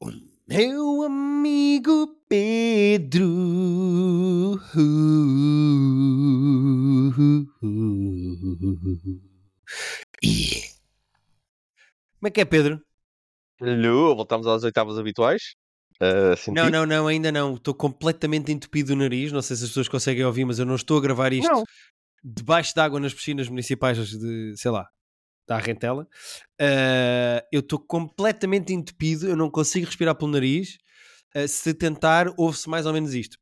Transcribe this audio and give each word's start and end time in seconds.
O 0.00 0.12
meu 0.48 1.02
amigo 1.02 2.16
Pedro. 2.28 3.26
Yeah. 10.22 10.68
Como 12.18 12.26
é 12.26 12.30
que 12.30 12.40
é, 12.40 12.44
Pedro? 12.44 12.80
Alô, 13.60 14.14
voltamos 14.14 14.46
às 14.46 14.62
oitavas 14.62 14.98
habituais. 14.98 15.54
Uh, 16.00 16.52
não, 16.52 16.70
não, 16.70 16.86
não, 16.86 17.06
ainda 17.08 17.32
não. 17.32 17.54
Estou 17.56 17.74
completamente 17.74 18.52
entupido 18.52 18.92
o 18.92 18.96
nariz. 18.96 19.32
Não 19.32 19.42
sei 19.42 19.56
se 19.56 19.64
as 19.64 19.70
pessoas 19.70 19.88
conseguem 19.88 20.24
ouvir, 20.24 20.44
mas 20.44 20.60
eu 20.60 20.66
não 20.66 20.76
estou 20.76 20.98
a 20.98 21.00
gravar 21.00 21.32
isto 21.32 21.50
Não. 21.50 21.64
debaixo 22.22 22.72
de 22.72 22.80
água 22.80 23.00
nas 23.00 23.12
piscinas 23.12 23.48
municipais 23.48 23.98
de, 24.08 24.56
sei 24.56 24.70
lá, 24.70 24.86
da 25.48 25.56
Rentela. 25.56 26.06
Uh, 26.60 27.40
eu 27.50 27.60
estou 27.60 27.78
completamente 27.78 28.72
entupido, 28.72 29.26
eu 29.26 29.34
não 29.34 29.50
consigo 29.50 29.86
respirar 29.86 30.14
pelo 30.14 30.30
nariz. 30.30 30.78
Uh, 31.34 31.48
se 31.48 31.72
tentar, 31.74 32.26
ouve-se 32.36 32.68
mais 32.68 32.84
ou 32.84 32.92
menos 32.92 33.14
isto. 33.14 33.38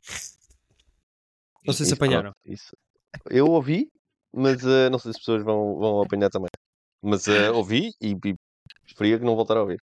Não 1.66 1.74
sei 1.74 1.84
se 1.84 1.94
apanharam. 1.94 2.30
pronto, 2.30 2.36
isso. 2.46 2.76
Eu 3.28 3.46
ouvi, 3.46 3.88
mas 4.32 4.62
uh, 4.62 4.88
não 4.90 5.00
sei 5.00 5.12
se 5.12 5.18
as 5.18 5.18
pessoas 5.18 5.42
vão, 5.42 5.78
vão 5.78 6.02
apanhar 6.02 6.30
também. 6.30 6.48
Mas 7.02 7.26
ouvi 7.54 7.90
e, 8.00 8.12
e 8.12 8.34
preferia 8.84 9.18
que 9.18 9.24
não 9.24 9.36
voltar 9.36 9.56
a 9.56 9.62
ouvir. 9.62 9.78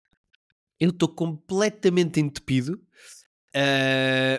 Eu 0.80 0.92
estou 0.92 1.10
completamente 1.10 2.20
entupido, 2.20 2.80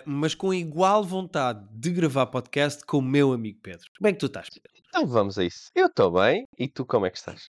mas 0.05 0.33
com 0.33 0.51
igual 0.53 1.03
vontade 1.03 1.67
de 1.71 1.91
gravar 1.91 2.25
podcast 2.27 2.83
com 2.85 2.97
o 2.97 3.01
meu 3.01 3.33
amigo 3.33 3.59
Pedro. 3.61 3.85
Como 3.97 4.07
é 4.07 4.13
que 4.13 4.19
tu 4.19 4.25
estás, 4.27 4.47
Pedro? 4.49 4.71
Então 4.87 5.05
vamos 5.05 5.37
a 5.37 5.43
isso. 5.43 5.69
Eu 5.75 5.87
estou 5.87 6.11
bem 6.11 6.45
e 6.57 6.67
tu 6.67 6.85
como 6.85 7.05
é 7.05 7.11
que 7.11 7.17
estás? 7.17 7.50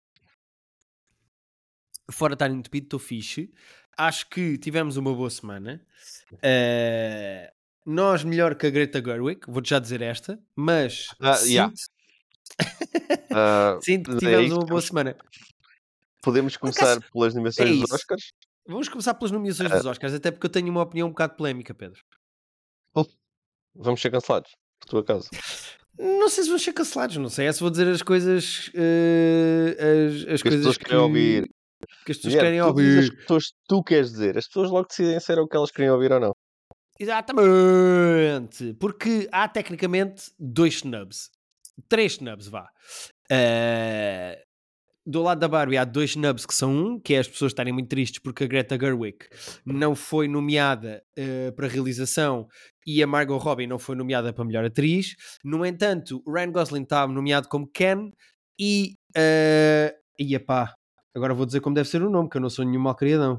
Fora 2.11 2.35
estar 2.35 2.51
entupido, 2.51 2.87
estou 2.87 2.99
fixe. 3.01 3.51
Acho 3.97 4.29
que 4.29 4.59
tivemos 4.59 4.97
uma 4.97 5.15
boa 5.15 5.31
semana. 5.31 5.85
Uh, 6.35 7.53
nós 7.85 8.23
melhor 8.25 8.55
que 8.55 8.67
a 8.67 8.71
Greta 8.71 9.03
Gerwig, 9.03 9.41
vou-te 9.49 9.71
já 9.71 9.79
dizer 9.79 10.03
esta, 10.03 10.39
mas 10.55 11.09
Ah, 11.21 11.35
sinto, 11.35 11.51
yeah. 11.51 11.73
Uh, 13.31 13.81
sinto 13.85 14.11
que 14.11 14.17
é 14.17 14.29
tivemos 14.31 14.53
uma 14.53 14.67
boa 14.67 14.81
semana. 14.83 15.17
Podemos 16.23 16.57
começar 16.57 16.93
acaso, 16.93 17.13
pelas 17.13 17.35
nomeações 17.35 17.71
é 17.71 17.73
dos. 17.81 17.91
Oscars. 17.93 18.33
Vamos 18.69 18.89
começar 18.89 19.15
pelas 19.15 19.31
nomeações 19.31 19.71
Ah. 19.71 19.77
dos 19.77 19.87
Oscars, 19.87 20.15
até 20.15 20.31
porque 20.31 20.47
eu 20.47 20.51
tenho 20.51 20.69
uma 20.69 20.83
opinião 20.83 21.07
um 21.09 21.11
bocado 21.11 21.35
polémica, 21.37 21.73
Pedro. 21.75 22.01
Vamos 23.79 24.01
ser 24.01 24.11
cancelados, 24.11 24.51
por 24.81 24.89
tua 24.89 25.05
causa. 25.05 25.29
Não 25.99 26.29
sei 26.31 26.45
se 26.45 26.51
vão 26.51 26.59
ser 26.59 26.73
cancelados, 26.73 27.17
não 27.19 27.29
sei. 27.29 27.47
É 27.47 27.53
se 27.53 27.61
vou 27.61 27.71
dizer 27.71 27.87
as 27.89 28.03
coisas. 28.03 28.71
eh, 28.75 29.77
as, 29.79 30.15
as 30.15 30.25
Que 30.25 30.33
as 30.33 30.43
coisas 30.43 30.59
pessoas 30.61 30.77
querem 30.79 30.99
ouvir. 30.99 31.51
Que 32.05 32.13
as 32.13 32.19
pessoas 32.19 32.35
Guilherme, 32.35 32.59
querem 32.59 32.61
tu 32.61 32.67
ouvir. 32.67 32.99
as 32.99 33.11
pessoas 33.11 33.45
tu 33.69 33.83
queres 33.83 34.11
dizer. 34.11 34.39
As 34.39 34.47
pessoas 34.47 34.71
logo 34.71 34.89
decidem 34.89 35.21
se 35.21 35.33
era 35.33 35.43
o 35.43 35.49
que 35.49 35.57
elas 35.57 35.71
queriam 35.71 35.95
ouvir 35.95 36.13
ou 36.13 36.21
não. 36.21 36.33
Exatamente. 36.99 38.75
Porque 38.81 39.29
há 39.31 39.47
tecnicamente 39.49 40.33
dois 40.39 40.75
snubs. 40.75 41.31
Três 41.89 42.13
snubs, 42.13 42.49
vá. 42.49 42.69
Eh, 43.31 44.43
do 45.05 45.23
lado 45.23 45.39
da 45.39 45.47
Barbie 45.47 45.77
há 45.77 45.85
dois 45.85 46.11
snubs 46.11 46.47
que 46.47 46.55
são 46.55 46.75
um, 46.75 47.01
que 47.01 47.15
é 47.15 47.19
as 47.19 47.29
pessoas 47.29 47.53
estarem 47.53 47.73
muito 47.73 47.89
tristes 47.89 48.19
porque 48.19 48.45
a 48.45 48.47
Greta 48.47 48.79
Gerwig 48.79 49.19
não 49.65 49.95
foi 49.95 50.27
nomeada 50.27 51.03
eh, 51.17 51.51
para 51.53 51.69
realização 51.69 52.49
e 52.87 53.03
a 53.03 53.07
Margot 53.07 53.37
Robbie 53.37 53.67
não 53.67 53.79
foi 53.79 53.95
nomeada 53.95 54.33
para 54.33 54.45
melhor 54.45 54.65
atriz. 54.65 55.15
No 55.45 55.65
entanto, 55.67 56.23
o 56.27 56.33
Ryan 56.33 56.51
Gosling 56.51 56.83
está 56.83 57.07
nomeado 57.07 57.49
como 57.49 57.69
Ken 57.69 58.11
e... 58.59 58.95
Uh, 59.17 59.95
e 60.19 60.35
epá, 60.35 60.75
agora 61.17 61.35
vou 61.35 61.47
dizer 61.47 61.61
como 61.61 61.75
deve 61.75 61.89
ser 61.89 62.03
o 62.03 62.11
nome, 62.11 62.29
que 62.31 62.37
eu 62.37 62.41
não 62.41 62.51
sou 62.51 62.65
nenhum 62.65 62.83
malcriadão. 62.83 63.39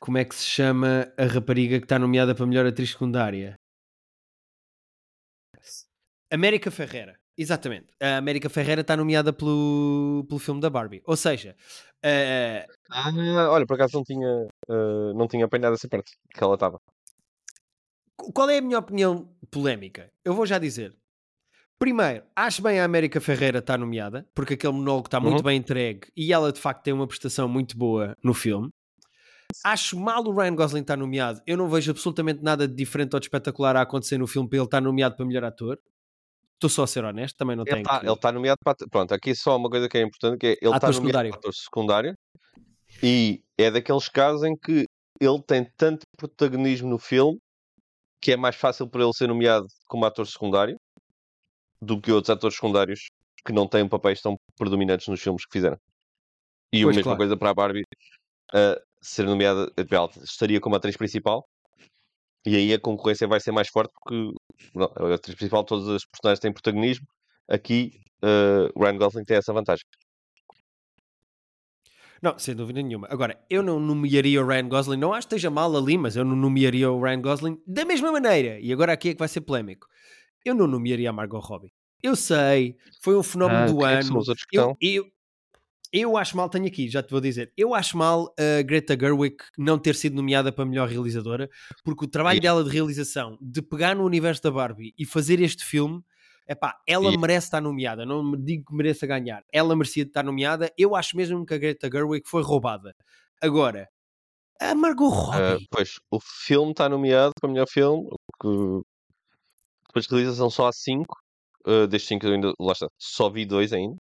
Como 0.00 0.18
é 0.18 0.24
que 0.24 0.34
se 0.34 0.46
chama 0.46 1.12
a 1.18 1.24
rapariga 1.24 1.78
que 1.78 1.84
está 1.84 1.98
nomeada 1.98 2.34
para 2.34 2.46
melhor 2.46 2.66
atriz 2.66 2.90
secundária? 2.92 3.54
América 6.30 6.70
Ferreira. 6.70 7.18
Exatamente. 7.36 7.88
A 8.00 8.16
América 8.18 8.48
Ferreira 8.50 8.80
está 8.82 8.96
nomeada 8.96 9.32
pelo, 9.32 10.24
pelo 10.28 10.40
filme 10.40 10.60
da 10.60 10.68
Barbie. 10.68 11.02
Ou 11.06 11.16
seja, 11.16 11.56
eh, 12.02 12.66
Ah, 12.90 13.10
olha, 13.50 13.66
por 13.66 13.74
acaso 13.74 13.96
não 13.96 14.04
tinha, 14.04 14.48
ah, 14.68 15.12
não 15.14 15.28
tinha 15.28 15.44
apanhado 15.44 15.74
essa 15.74 15.88
parte 15.88 16.12
que 16.34 16.42
ela 16.44 16.54
estava. 16.54 16.78
qual 18.34 18.50
é 18.50 18.58
a 18.58 18.62
minha 18.62 18.78
opinião 18.78 19.28
polémica? 19.50 20.10
Eu 20.24 20.34
vou 20.34 20.46
já 20.46 20.58
dizer. 20.58 20.94
Primeiro, 21.82 22.24
acho 22.34 22.60
bem 22.60 22.80
a 22.80 22.84
América 22.84 23.20
Ferreira 23.20 23.60
estar 23.60 23.78
nomeada, 23.78 24.26
porque 24.34 24.54
aquele 24.54 24.72
monólogo 24.72 25.06
está 25.06 25.20
muito 25.20 25.36
Uhum. 25.38 25.42
bem 25.44 25.58
entregue 25.58 26.08
e 26.16 26.32
ela 26.32 26.52
de 26.52 26.60
facto 26.60 26.82
tem 26.82 26.92
uma 26.92 27.06
prestação 27.06 27.48
muito 27.48 27.76
boa 27.78 28.16
no 28.22 28.34
filme. 28.34 28.68
Acho 29.64 29.98
mal 29.98 30.22
o 30.26 30.32
Ryan 30.34 30.56
Gosling 30.56 30.80
estar 30.80 30.96
nomeado. 30.96 31.40
Eu 31.46 31.56
não 31.56 31.68
vejo 31.68 31.90
absolutamente 31.92 32.42
nada 32.42 32.66
de 32.66 32.74
diferente 32.74 33.14
ou 33.14 33.20
de 33.20 33.26
espetacular 33.26 33.76
a 33.76 33.82
acontecer 33.82 34.18
no 34.18 34.26
filme 34.26 34.48
para 34.48 34.58
ele 34.58 34.64
estar 34.64 34.80
nomeado 34.80 35.16
para 35.16 35.24
melhor 35.24 35.44
ator. 35.44 35.78
Estou 36.54 36.68
só 36.68 36.82
a 36.82 36.86
ser 36.88 37.04
honesto, 37.04 37.36
também 37.36 37.54
não 37.56 37.62
Ele 37.62 37.70
tenho. 37.76 37.82
está 37.82 38.00
que- 38.00 38.06
ele 38.06 38.16
tá 38.16 38.32
nomeado 38.32 38.58
para. 38.64 38.74
Pronto, 38.90 39.14
aqui 39.14 39.34
só 39.34 39.56
uma 39.56 39.70
coisa 39.70 39.88
que 39.88 39.96
é 39.96 40.02
importante: 40.02 40.38
que 40.38 40.46
é 40.48 40.50
ele 40.60 40.74
está 40.74 40.88
nomeado 40.88 40.94
secundário. 40.94 41.30
para 41.30 41.38
ator 41.38 41.54
secundário 41.54 42.14
e 43.02 43.40
é 43.56 43.70
daqueles 43.70 44.08
casos 44.08 44.42
em 44.42 44.56
que 44.56 44.84
ele 45.20 45.42
tem 45.46 45.64
tanto 45.76 46.00
protagonismo 46.16 46.88
no 46.90 46.98
filme 46.98 47.38
que 48.20 48.32
é 48.32 48.36
mais 48.36 48.56
fácil 48.56 48.88
para 48.88 49.02
ele 49.04 49.12
ser 49.12 49.28
nomeado 49.28 49.66
como 49.86 50.04
ator 50.04 50.26
secundário 50.26 50.76
do 51.80 52.00
que 52.00 52.12
outros 52.12 52.30
atores 52.30 52.56
secundários 52.56 53.08
que 53.44 53.52
não 53.52 53.66
têm 53.66 53.88
papéis 53.88 54.20
tão 54.20 54.36
predominantes 54.56 55.06
nos 55.08 55.20
filmes 55.20 55.44
que 55.46 55.52
fizeram. 55.52 55.78
E 56.72 56.80
a 56.80 56.84
Pois, 56.84 56.96
mesma 56.96 57.02
claro. 57.02 57.18
coisa 57.18 57.36
para 57.36 57.50
a 57.50 57.54
Barbie 57.54 57.84
a 58.52 58.80
ser 59.00 59.24
nomeada, 59.24 59.70
ela 59.76 60.10
estaria 60.22 60.60
como 60.60 60.76
atriz 60.76 60.96
principal 60.96 61.46
e 62.46 62.56
aí 62.56 62.72
a 62.72 62.80
concorrência 62.80 63.26
vai 63.26 63.40
ser 63.40 63.52
mais 63.52 63.68
forte 63.68 63.92
porque 63.92 64.32
não, 64.74 64.86
a 64.86 65.14
atriz 65.14 65.36
principal, 65.36 65.64
todas 65.64 65.88
as 65.88 66.04
personagens 66.04 66.40
têm 66.40 66.52
protagonismo. 66.52 67.06
Aqui, 67.48 67.92
uh, 68.22 68.78
Ryan 68.78 68.96
Gosling 68.96 69.24
tem 69.24 69.36
essa 69.36 69.52
vantagem. 69.52 69.84
Não, 72.22 72.38
sem 72.38 72.54
dúvida 72.54 72.82
nenhuma. 72.82 73.06
Agora, 73.10 73.38
eu 73.48 73.62
não 73.62 73.78
nomearia 73.78 74.42
o 74.42 74.46
Ryan 74.46 74.68
Gosling, 74.68 74.96
não 74.96 75.12
acho 75.12 75.28
que 75.28 75.34
esteja 75.34 75.50
mal 75.50 75.74
ali, 75.76 75.96
mas 75.96 76.16
eu 76.16 76.24
não 76.24 76.34
nomearia 76.34 76.90
o 76.90 77.00
Ryan 77.00 77.20
Gosling 77.20 77.62
da 77.66 77.84
mesma 77.84 78.10
maneira. 78.10 78.58
E 78.60 78.72
agora 78.72 78.92
aqui 78.92 79.10
é 79.10 79.12
que 79.12 79.18
vai 79.18 79.28
ser 79.28 79.42
polémico. 79.42 79.86
Eu 80.48 80.54
não 80.54 80.66
nomearia 80.66 81.10
a 81.10 81.12
Margot 81.12 81.38
Robbie. 81.40 81.72
Eu 82.02 82.14
sei, 82.16 82.76
foi 83.02 83.16
um 83.16 83.22
fenómeno 83.22 83.58
Ah, 83.60 83.66
do 83.66 83.78
quem 83.78 83.86
é 83.88 83.96
que 83.98 84.02
são 84.04 84.12
ano. 84.12 84.20
os 84.20 84.28
outros 84.28 84.46
que 84.46 84.56
Eu, 84.58 84.76
eu, 84.80 85.06
eu 85.92 86.16
acho 86.16 86.36
mal, 86.36 86.48
tenho 86.48 86.66
aqui, 86.66 86.88
já 86.88 87.02
te 87.02 87.10
vou 87.10 87.20
dizer. 87.20 87.52
Eu 87.56 87.74
acho 87.74 87.96
mal 87.98 88.32
a 88.38 88.62
Greta 88.62 88.96
Gerwig 88.98 89.36
não 89.58 89.78
ter 89.78 89.94
sido 89.94 90.14
nomeada 90.16 90.52
para 90.52 90.64
melhor 90.64 90.88
realizadora, 90.88 91.48
porque 91.84 92.04
o 92.04 92.08
trabalho 92.08 92.36
Yeah. 92.40 92.54
dela 92.60 92.68
de 92.68 92.74
realização, 92.74 93.36
de 93.40 93.60
pegar 93.60 93.94
no 93.96 94.04
universo 94.04 94.42
da 94.42 94.50
Barbie 94.50 94.94
e 94.98 95.04
fazer 95.04 95.40
este 95.40 95.64
filme, 95.64 96.00
epá, 96.48 96.78
ela 96.86 97.04
Yeah. 97.04 97.20
merece 97.20 97.46
estar 97.48 97.60
nomeada. 97.60 98.06
Não 98.06 98.22
me 98.22 98.36
digo 98.38 98.66
que 98.66 98.74
mereça 98.74 99.06
ganhar. 99.06 99.42
Ela 99.52 99.74
merecia 99.74 100.04
estar 100.04 100.22
nomeada. 100.22 100.72
Eu 100.78 100.94
acho 100.94 101.16
mesmo 101.16 101.44
que 101.44 101.54
a 101.54 101.58
Greta 101.58 101.90
Gerwig 101.92 102.22
foi 102.28 102.42
roubada. 102.42 102.94
Agora, 103.42 103.88
a 104.60 104.74
Margot 104.74 105.06
Uh, 105.08 105.10
Robbie. 105.10 105.66
pois, 105.70 105.98
o 106.10 106.18
filme 106.20 106.70
está 106.72 106.88
nomeado 106.88 107.32
para 107.40 107.50
melhor 107.50 107.66
filme. 107.68 108.08
o 108.10 108.16
Que... 108.82 108.88
Depois 109.88 110.06
de 110.06 110.14
realização 110.14 110.50
só 110.50 110.68
há 110.68 110.72
5. 110.72 111.16
Uh, 111.66 111.86
destes 111.86 112.08
5 112.08 112.26
eu 112.26 112.32
ainda, 112.34 112.52
lá 112.58 112.72
está, 112.72 112.88
só 112.98 113.28
vi 113.28 113.44
dois 113.44 113.72
ainda. 113.72 113.96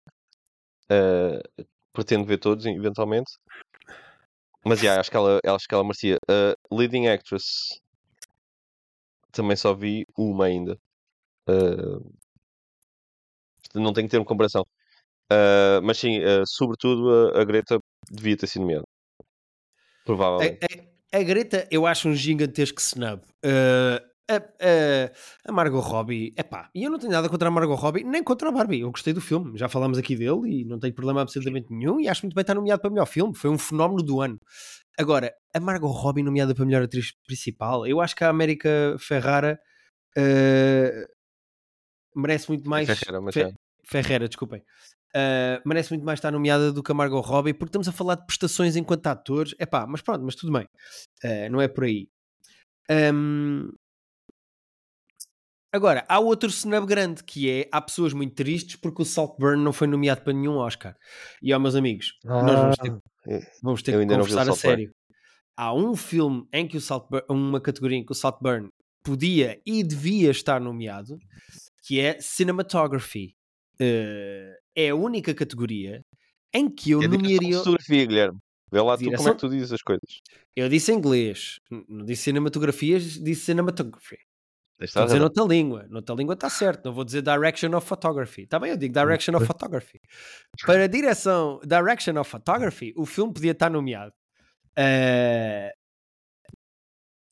Uh, 0.90 1.64
pretendo 1.92 2.24
ver 2.24 2.38
todos 2.38 2.66
eventualmente. 2.66 3.32
Mas 4.64 4.82
yeah, 4.82 5.00
acho, 5.00 5.10
que 5.10 5.16
ela, 5.16 5.40
acho 5.44 5.66
que 5.66 5.74
ela 5.74 5.84
merecia. 5.84 6.18
Uh, 6.28 6.76
leading 6.76 7.06
Actress 7.06 7.80
também 9.32 9.56
só 9.56 9.74
vi 9.74 10.04
uma 10.16 10.46
ainda. 10.46 10.78
Não 13.74 13.92
tenho 13.92 14.08
termo 14.08 14.24
de 14.24 14.28
comparação. 14.28 14.66
Mas 15.84 15.98
sim, 15.98 16.18
sobretudo 16.46 17.10
a, 17.10 17.42
a 17.42 17.44
Greta 17.44 17.78
devia 18.10 18.36
ter 18.36 18.46
sido 18.46 18.62
nomeada. 18.62 18.86
Provavelmente. 20.04 20.58
A 21.12 21.22
Greta, 21.22 21.68
eu 21.70 21.86
acho 21.86 22.08
um 22.08 22.14
gigantesco 22.14 22.80
snub. 22.80 23.22
Uh, 23.44 24.15
a, 24.28 24.36
a, 24.36 25.12
a 25.48 25.52
Margot 25.52 25.80
Robbie, 25.80 26.34
epá, 26.36 26.70
e 26.74 26.84
eu 26.84 26.90
não 26.90 26.98
tenho 26.98 27.12
nada 27.12 27.28
contra 27.28 27.48
a 27.48 27.50
Margot 27.50 27.74
Robbie, 27.74 28.04
nem 28.04 28.22
contra 28.22 28.48
a 28.48 28.52
Barbie. 28.52 28.80
Eu 28.80 28.90
gostei 28.90 29.12
do 29.12 29.20
filme, 29.20 29.56
já 29.56 29.68
falámos 29.68 29.98
aqui 29.98 30.16
dele 30.16 30.60
e 30.60 30.64
não 30.64 30.78
tenho 30.78 30.94
problema 30.94 31.22
absolutamente 31.22 31.72
nenhum. 31.72 32.00
E 32.00 32.08
acho 32.08 32.22
muito 32.22 32.34
bem 32.34 32.42
estar 32.42 32.54
nomeado 32.54 32.80
para 32.80 32.90
melhor 32.90 33.06
filme, 33.06 33.34
foi 33.36 33.50
um 33.50 33.58
fenómeno 33.58 34.02
do 34.02 34.20
ano. 34.20 34.38
Agora, 34.98 35.32
a 35.54 35.60
Margot 35.60 35.90
Robbie 35.90 36.22
nomeada 36.22 36.54
para 36.54 36.64
melhor 36.64 36.82
atriz 36.82 37.12
principal, 37.26 37.86
eu 37.86 38.00
acho 38.00 38.16
que 38.16 38.24
a 38.24 38.28
América 38.28 38.96
Ferrara 38.98 39.58
uh, 40.16 41.06
merece 42.14 42.48
muito 42.48 42.68
mais. 42.68 42.86
Ferreira, 42.88 43.20
mas 43.20 43.34
Fe- 43.34 43.42
é. 43.42 43.52
Ferreira, 43.84 44.28
desculpem. 44.28 44.62
Uh, 45.14 45.62
merece 45.64 45.92
muito 45.92 46.04
mais 46.04 46.18
estar 46.18 46.30
nomeada 46.30 46.72
do 46.72 46.82
que 46.82 46.92
a 46.92 46.94
Margot 46.94 47.20
Robbie, 47.20 47.54
porque 47.54 47.68
estamos 47.68 47.88
a 47.88 47.92
falar 47.92 48.16
de 48.16 48.26
prestações 48.26 48.74
enquanto 48.76 49.06
atores. 49.06 49.54
É 49.58 49.64
pá, 49.64 49.86
mas 49.86 50.02
pronto, 50.02 50.22
mas 50.24 50.34
tudo 50.34 50.52
bem. 50.52 50.66
Uh, 51.24 51.50
não 51.50 51.60
é 51.60 51.68
por 51.68 51.84
aí. 51.84 52.08
Um, 52.90 53.70
Agora, 55.72 56.04
há 56.08 56.18
outro 56.18 56.48
snub 56.48 56.86
grande 56.86 57.22
que 57.24 57.50
é: 57.50 57.68
há 57.72 57.80
pessoas 57.80 58.12
muito 58.12 58.34
tristes 58.34 58.76
porque 58.76 59.02
o 59.02 59.04
Saltburn 59.04 59.62
não 59.62 59.72
foi 59.72 59.86
nomeado 59.86 60.22
para 60.22 60.32
nenhum 60.32 60.56
Oscar. 60.56 60.94
E, 61.42 61.52
ó, 61.52 61.58
meus 61.58 61.74
amigos, 61.74 62.12
nós 62.24 62.58
vamos 62.58 62.76
ter, 62.76 62.92
é, 63.28 63.40
vamos 63.62 63.82
ter 63.82 63.92
que 63.98 64.06
conversar 64.06 64.48
a 64.48 64.54
sério. 64.54 64.90
Há 65.58 65.74
um 65.74 65.96
filme 65.96 66.46
em 66.52 66.66
que 66.68 66.76
o 66.76 66.80
Saltburn, 66.80 67.24
uma 67.30 67.60
categoria 67.60 67.98
em 67.98 68.04
que 68.04 68.12
o 68.12 68.14
Saltburn 68.14 68.68
podia 69.02 69.58
e 69.66 69.82
devia 69.82 70.30
estar 70.30 70.60
nomeado, 70.60 71.16
que 71.84 71.98
é 72.00 72.18
Cinematography. 72.20 73.34
Eh, 73.80 74.54
é 74.74 74.88
a 74.90 74.94
única 74.94 75.34
categoria 75.34 76.00
em 76.52 76.68
que 76.68 76.90
eu 76.92 77.02
É 77.02 77.08
direção 77.08 77.22
nomearia. 77.22 77.58
fotografia, 77.58 78.06
Guilherme. 78.06 78.38
Vê 78.72 78.80
lá 78.80 78.96
tu 78.96 79.04
como 79.04 79.08
é 79.14 79.16
Direção- 79.16 79.34
que 79.34 79.40
tu 79.40 79.48
dizes 79.48 79.72
as 79.72 79.82
coisas. 79.82 80.20
Eu 80.56 80.68
disse 80.68 80.92
em 80.92 80.96
inglês, 80.96 81.56
não 81.88 82.04
disse 82.04 82.22
cinematografias, 82.24 83.02
disse 83.22 83.42
cinematography. 83.46 84.16
Estou 84.78 85.02
a 85.02 85.06
dizer 85.06 85.18
noutra 85.20 85.44
língua. 85.44 85.86
Noutra 85.88 86.14
língua 86.14 86.34
está 86.34 86.50
certo. 86.50 86.84
Não 86.86 86.92
vou 86.92 87.04
dizer 87.04 87.22
direction 87.22 87.74
of 87.74 87.86
photography. 87.86 88.46
Bem, 88.60 88.70
eu 88.70 88.76
digo 88.76 88.92
direction 88.92 89.34
of 89.36 89.46
photography. 89.46 90.00
Para 90.66 90.84
a 90.84 90.86
direção 90.86 91.60
direction 91.66 92.18
of 92.20 92.30
photography, 92.30 92.92
o 92.96 93.06
filme 93.06 93.32
podia 93.32 93.52
estar 93.52 93.70
nomeado. 93.70 94.12
Eh, 94.76 95.72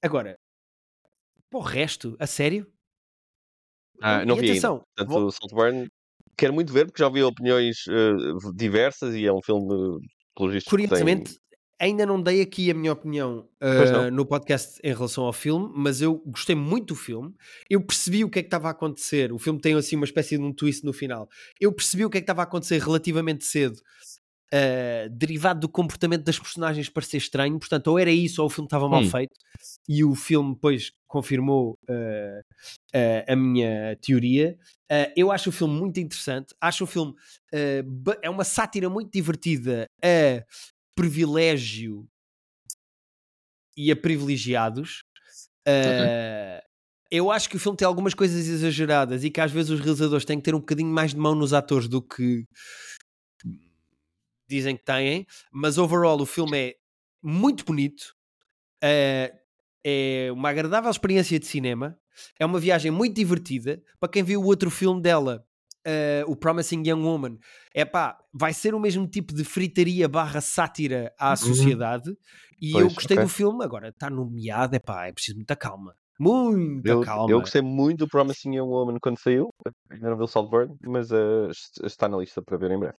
Agora, 0.03 0.39
para 1.51 1.59
o 1.61 1.63
resto, 1.63 2.17
a 2.19 2.27
sério? 2.27 2.67
Ah, 4.03 4.25
não 4.25 4.37
e 4.37 4.41
vi 4.41 4.51
atenção, 4.51 4.75
ainda. 4.75 4.85
Portanto, 4.97 5.09
vou- 5.09 5.27
o 5.27 5.31
Saltburn 5.33 5.89
quero 6.37 6.53
muito 6.53 6.73
ver 6.73 6.87
porque 6.87 7.01
já 7.03 7.07
ouvi 7.07 7.23
opiniões 7.23 7.77
eh, 7.89 8.13
diversas 8.55 9.15
e 9.15 9.25
é 9.27 9.33
um 9.33 9.41
filme, 9.43 9.67
pelo 10.37 10.51
visto, 10.51 10.69
que 10.69 10.77
tem- 10.77 10.87
curiosamente, 10.89 11.39
ainda 11.81 12.07
não 12.07 12.21
dei 12.23 12.41
aqui 12.41 12.71
a 12.71 12.75
minha 12.75 12.93
opinião 12.93 13.49
eh, 13.61 14.11
no 14.11 14.25
podcast 14.27 14.79
em 14.83 14.93
relação 14.95 15.25
ao 15.25 15.33
filme, 15.33 15.71
mas 15.75 16.01
eu 16.01 16.17
gostei 16.27 16.55
muito 16.57 16.89
do 16.89 16.97
filme. 16.97 17.35
Eu 17.69 17.81
percebi 17.85 18.25
o 18.25 18.31
que 18.31 18.39
é 18.39 18.43
que 18.43 18.47
estava 18.49 18.69
a 18.69 18.71
acontecer. 18.73 19.33
O 19.33 19.39
filme 19.39 19.61
tem 19.61 19.75
assim 19.75 19.97
uma 19.97 20.05
espécie 20.05 20.37
de 20.39 20.43
um 20.45 20.53
twist 20.53 20.85
no 20.85 20.93
final. 20.93 21.29
Eu 21.61 21.73
percebi 21.73 22.05
o 22.05 22.11
que 22.11 22.19
é 22.19 22.21
que 22.21 22.25
estava 22.25 22.43
a 22.43 22.45
acontecer 22.45 22.81
relativamente 22.81 23.45
cedo. 23.45 23.81
eh, 24.53 25.09
derivado 25.11 25.61
do 25.61 25.69
comportamento 25.69 26.23
das 26.23 26.39
personagens 26.39 26.89
parecer 26.89 27.17
estranho, 27.17 27.59
portanto, 27.59 27.89
ou 27.89 27.99
era 27.99 28.11
isso 28.13 28.41
ou 28.41 28.47
o 28.47 28.51
filme 28.51 28.67
estava 28.67 28.89
mal 28.89 29.03
Hum. 29.03 29.11
feito, 29.11 29.33
e 29.89 30.05
o 30.05 30.15
filme 30.15 30.55
depois 30.55 30.93
confirmou 31.09 31.77
eh, 31.89 33.25
a 33.29 33.35
minha 33.35 33.97
teoria. 34.01 34.57
Eu 35.17 35.33
acho 35.33 35.49
o 35.49 35.53
filme 35.53 35.75
muito 35.75 35.99
interessante, 35.99 36.55
acho 36.61 36.85
o 36.85 36.87
filme 36.87 37.15
é 38.23 38.31
uma 38.31 38.45
sátira 38.45 38.89
muito 38.89 39.11
divertida 39.13 39.89
a 40.03 40.45
privilégio 40.95 42.09
e 43.77 43.91
a 43.91 43.97
privilegiados. 43.97 45.05
Uh, 45.67 46.63
eu 47.11 47.31
acho 47.31 47.49
que 47.49 47.57
o 47.57 47.61
filme 47.61 47.77
tem 47.77 47.87
algumas 47.87 48.15
coisas 48.15 48.47
exageradas 48.47 49.25
e 49.25 49.31
que 49.31 49.41
às 49.41 49.53
vezes 49.53 49.71
os 49.71 49.81
realizadores 49.81 50.25
têm 50.25 50.39
que 50.39 50.45
ter 50.45 50.55
um 50.55 50.61
bocadinho 50.61 50.91
mais 50.91 51.13
de 51.13 51.19
mão 51.19 51.35
nos 51.35 51.53
atores 51.53 51.89
do 51.89 52.03
que 52.03 52.45
dizem 54.49 54.77
que 54.77 54.85
têm, 54.85 55.27
mas 55.51 55.79
overall 55.79 56.21
o 56.21 56.27
filme 56.27 56.59
é 56.59 56.77
muito 57.23 57.65
bonito, 57.65 58.15
uh, 58.83 59.39
é 59.83 60.29
uma 60.33 60.51
agradável 60.51 60.91
experiência 60.91 61.39
de 61.39 61.47
cinema, 61.47 61.99
é 62.39 62.45
uma 62.45 62.59
viagem 62.59 62.91
muito 62.91 63.17
divertida. 63.17 63.83
Para 63.99 64.09
quem 64.09 64.23
viu 64.23 64.41
o 64.41 64.45
outro 64.45 64.71
filme 64.71 65.01
dela, 65.01 65.45
uh, 65.87 66.31
o 66.31 66.37
Promising 66.37 66.83
Young 66.87 67.03
Woman, 67.03 67.39
é 67.75 67.85
pá, 67.85 68.19
vai 68.33 68.53
ser 68.53 68.75
o 68.75 68.81
mesmo 68.81 69.07
tipo 69.07 69.35
de 69.35 69.45
fritaria 69.45 70.09
barra 70.09 70.41
sátira 70.41 71.13
à 71.19 71.35
sociedade. 71.37 72.11
E 72.61 72.73
eu 72.73 72.81
Pois, 72.83 72.95
gostei 72.95 73.17
ok. 73.17 73.25
do 73.27 73.29
filme, 73.31 73.65
agora 73.65 73.89
está 73.89 74.09
nomeado, 74.09 74.75
é 74.77 74.79
pá, 74.79 75.07
é 75.07 75.13
preciso 75.13 75.37
muita 75.37 75.55
calma. 75.57 75.95
Muita 76.19 76.89
Eu, 76.89 77.01
calma. 77.01 77.31
eu 77.33 77.41
gostei 77.41 77.61
muito 77.61 77.99
do 78.01 78.09
Promising 78.09 78.55
Young 78.57 78.69
Woman 78.69 78.99
quando 79.03 79.19
saiu. 79.19 79.49
Ainda 79.91 80.11
não 80.11 80.17
vi 80.17 80.23
o 80.23 80.27
Saltburn, 80.29 80.77
mas 80.83 81.11
est- 81.11 81.83
está 81.85 82.09
na 82.09 82.17
lista 82.17 82.41
para 82.41 82.57
ver 82.57 82.71
em 82.71 82.79
breve. 82.79 82.95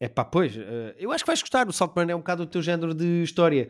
É 0.00 0.08
pá, 0.08 0.24
pois, 0.24 0.56
eh, 0.56 0.94
eu 0.98 1.10
acho 1.12 1.24
que 1.24 1.28
vais 1.28 1.40
gostar. 1.40 1.68
O 1.68 1.72
Saltburn 1.72 2.10
é 2.10 2.14
um 2.16 2.18
bocado 2.20 2.42
o 2.42 2.46
teu 2.46 2.62
género 2.62 2.94
de 2.94 3.22
história. 3.22 3.68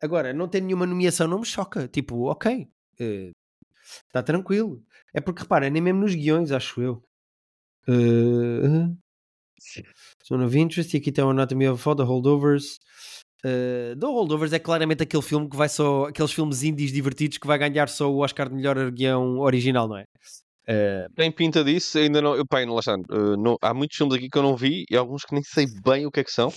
Agora, 0.00 0.32
não 0.32 0.48
ter 0.48 0.60
nenhuma 0.60 0.86
nomeação 0.86 1.26
não 1.26 1.38
me 1.40 1.46
choca. 1.46 1.88
Tipo, 1.88 2.30
ok, 2.30 2.68
está 4.06 4.22
tranquilo. 4.22 4.82
É 5.14 5.20
porque 5.20 5.42
repara, 5.42 5.70
nem 5.70 5.80
mesmo 5.80 6.00
nos 6.00 6.14
guiões, 6.14 6.50
acho 6.50 6.82
eu. 6.82 7.02
Uh, 7.88 8.96
Zone 10.26 10.44
of 10.44 10.58
Interest, 10.58 10.94
e 10.94 11.00
aqui 11.00 11.12
tem 11.12 11.24
o 11.24 11.30
Anatomy 11.30 11.68
of 11.68 11.80
a 11.80 11.82
Fall, 11.82 11.96
The 11.96 12.02
Holdovers. 12.02 12.78
Uh, 13.44 13.94
The 13.98 14.06
Holdovers 14.06 14.52
é 14.52 14.58
claramente 14.58 15.02
aquele 15.02 15.22
filme 15.22 15.48
que 15.48 15.56
vai 15.56 15.68
só. 15.68 16.06
aqueles 16.06 16.32
filmes 16.32 16.62
indies 16.62 16.92
divertidos 16.92 17.38
que 17.38 17.46
vai 17.46 17.58
ganhar 17.58 17.88
só 17.88 18.10
o 18.10 18.18
Oscar 18.18 18.48
de 18.48 18.54
melhor 18.54 18.90
guião 18.90 19.38
original, 19.38 19.86
não 19.86 19.98
é? 19.98 20.04
Uh, 20.66 21.12
Tem 21.14 21.30
pinta 21.30 21.62
disso, 21.62 21.98
ainda 21.98 22.22
não. 22.22 22.34
Eu, 22.34 22.44
lá 22.50 22.80
está. 22.80 22.94
eh, 22.94 23.36
não- 23.38 23.58
há 23.60 23.74
muitos 23.74 23.96
filmes 23.98 24.16
aqui 24.16 24.30
que 24.30 24.38
eu 24.38 24.42
não 24.42 24.56
vi 24.56 24.84
e 24.90 24.96
alguns 24.96 25.22
que 25.24 25.34
nem 25.34 25.42
sei 25.42 25.66
bem 25.84 26.06
o 26.06 26.10
que 26.10 26.20
é 26.20 26.24
que 26.24 26.32
são. 26.32 26.50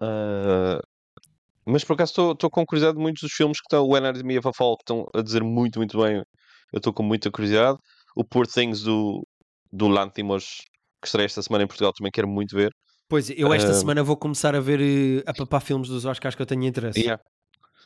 Ah, 0.00 0.80
mas 1.66 1.84
por 1.84 1.94
acaso 1.94 2.10
estou- 2.12 2.32
estou 2.32 2.50
com 2.50 2.64
curiosidade 2.64 2.96
de 2.96 3.02
muitos 3.02 3.22
dos 3.22 3.32
filmes 3.32 3.58
que 3.60 3.66
estão. 3.66 3.84
O 3.86 3.94
Anatomy 3.96 4.38
of 4.38 4.48
a 4.48 4.52
Fall, 4.52 4.76
que 4.76 4.82
estão 4.84 5.06
a 5.14 5.20
dizer 5.22 5.42
muito, 5.42 5.78
muito 5.78 5.98
bem. 6.00 6.22
Eu 6.72 6.78
estou 6.78 6.92
com 6.92 7.02
muita 7.02 7.30
curiosidade. 7.30 7.78
O 8.14 8.24
Poor 8.24 8.46
Things 8.46 8.82
do, 8.82 9.26
do 9.72 9.88
Lanthimos, 9.88 10.62
que 11.00 11.06
estreia 11.06 11.26
esta 11.26 11.42
semana 11.42 11.64
em 11.64 11.66
Portugal, 11.66 11.92
também 11.92 12.10
quero 12.10 12.28
muito 12.28 12.54
ver. 12.56 12.74
pois, 13.08 13.30
eu 13.30 13.52
esta 13.52 13.70
Uh, 13.70 13.74
semana 13.74 14.02
vou 14.02 14.16
começar 14.16 14.54
a 14.54 14.60
ver 14.60 14.80
uh, 14.80 15.22
a 15.26 15.32
papar 15.32 15.60
filmes 15.60 15.88
dos 15.88 16.04
Oscars 16.04 16.34
que 16.34 16.42
eu 16.42 16.46
tenho 16.46 16.64
interesse. 16.64 17.00
Yeah. 17.00 17.22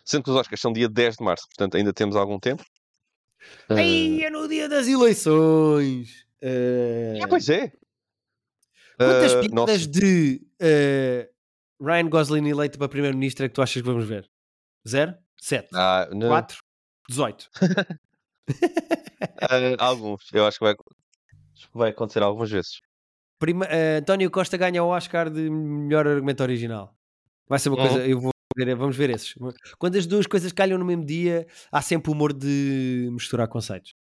Sendo 0.04 0.24
que 0.24 0.30
os 0.30 0.36
Oscars 0.36 0.60
são 0.60 0.72
dia 0.72 0.88
10 0.88 1.16
de 1.16 1.24
março, 1.24 1.46
portanto 1.46 1.76
ainda 1.76 1.92
temos 1.92 2.16
algum 2.16 2.38
tempo. 2.38 2.64
Ah, 3.68 3.74
Ai, 3.74 4.22
é 4.24 4.30
no 4.30 4.48
dia 4.48 4.68
das 4.68 4.86
eleições! 4.88 6.26
Uh, 6.42 7.22
ah, 7.22 7.28
pois 7.28 7.48
é. 7.48 7.72
Quantas 8.96 9.32
piadas 9.34 9.52
nossa, 9.52 9.78
de 9.86 10.42
uh, 10.60 11.84
Ryan 11.84 12.08
Gosling 12.08 12.48
eleito 12.48 12.78
para 12.78 12.88
primeiro-ministro 12.88 13.44
é 13.44 13.48
que 13.48 13.54
tu 13.54 13.62
achas 13.62 13.80
que 13.80 13.86
vamos 13.86 14.04
ver? 14.06 14.28
Zero? 14.86 15.14
Sete? 15.40 15.68
ah, 15.74 16.08
não. 16.12 16.28
Quatro? 16.28 16.62
Dezoito? 17.08 17.48
Ah, 19.78 19.86
alguns. 19.86 20.22
Eu 20.32 20.46
acho 20.46 20.58
que 20.58 20.64
vai, 20.64 20.74
vai 21.74 21.90
acontecer 21.90 22.22
algumas 22.22 22.50
vezes. 22.50 22.80
Prima- 23.38 23.66
uh, 23.66 23.98
António 23.98 24.30
Costa 24.30 24.56
ganha 24.56 24.82
o 24.82 24.88
Oscar 24.88 25.30
de 25.30 25.50
melhor 25.50 26.06
argumento 26.06 26.42
original. 26.42 26.94
Vai 27.48 27.58
ser 27.58 27.68
uma 27.70 27.76
Uhum. 27.76 27.88
coisa, 27.88 28.06
eu 28.06 28.20
vou 28.20 28.30
ver, 28.56 28.74
vamos 28.76 28.96
ver 28.96 29.10
esses. 29.10 29.34
Quando 29.78 29.96
as 29.96 30.06
duas 30.06 30.26
coisas 30.26 30.52
calham 30.52 30.78
no 30.78 30.84
mesmo 30.84 31.04
dia, 31.04 31.46
há 31.70 31.82
sempre 31.82 32.10
humor 32.12 32.32
de 32.32 33.08
misturar 33.12 33.48
conceitos. 33.48 33.94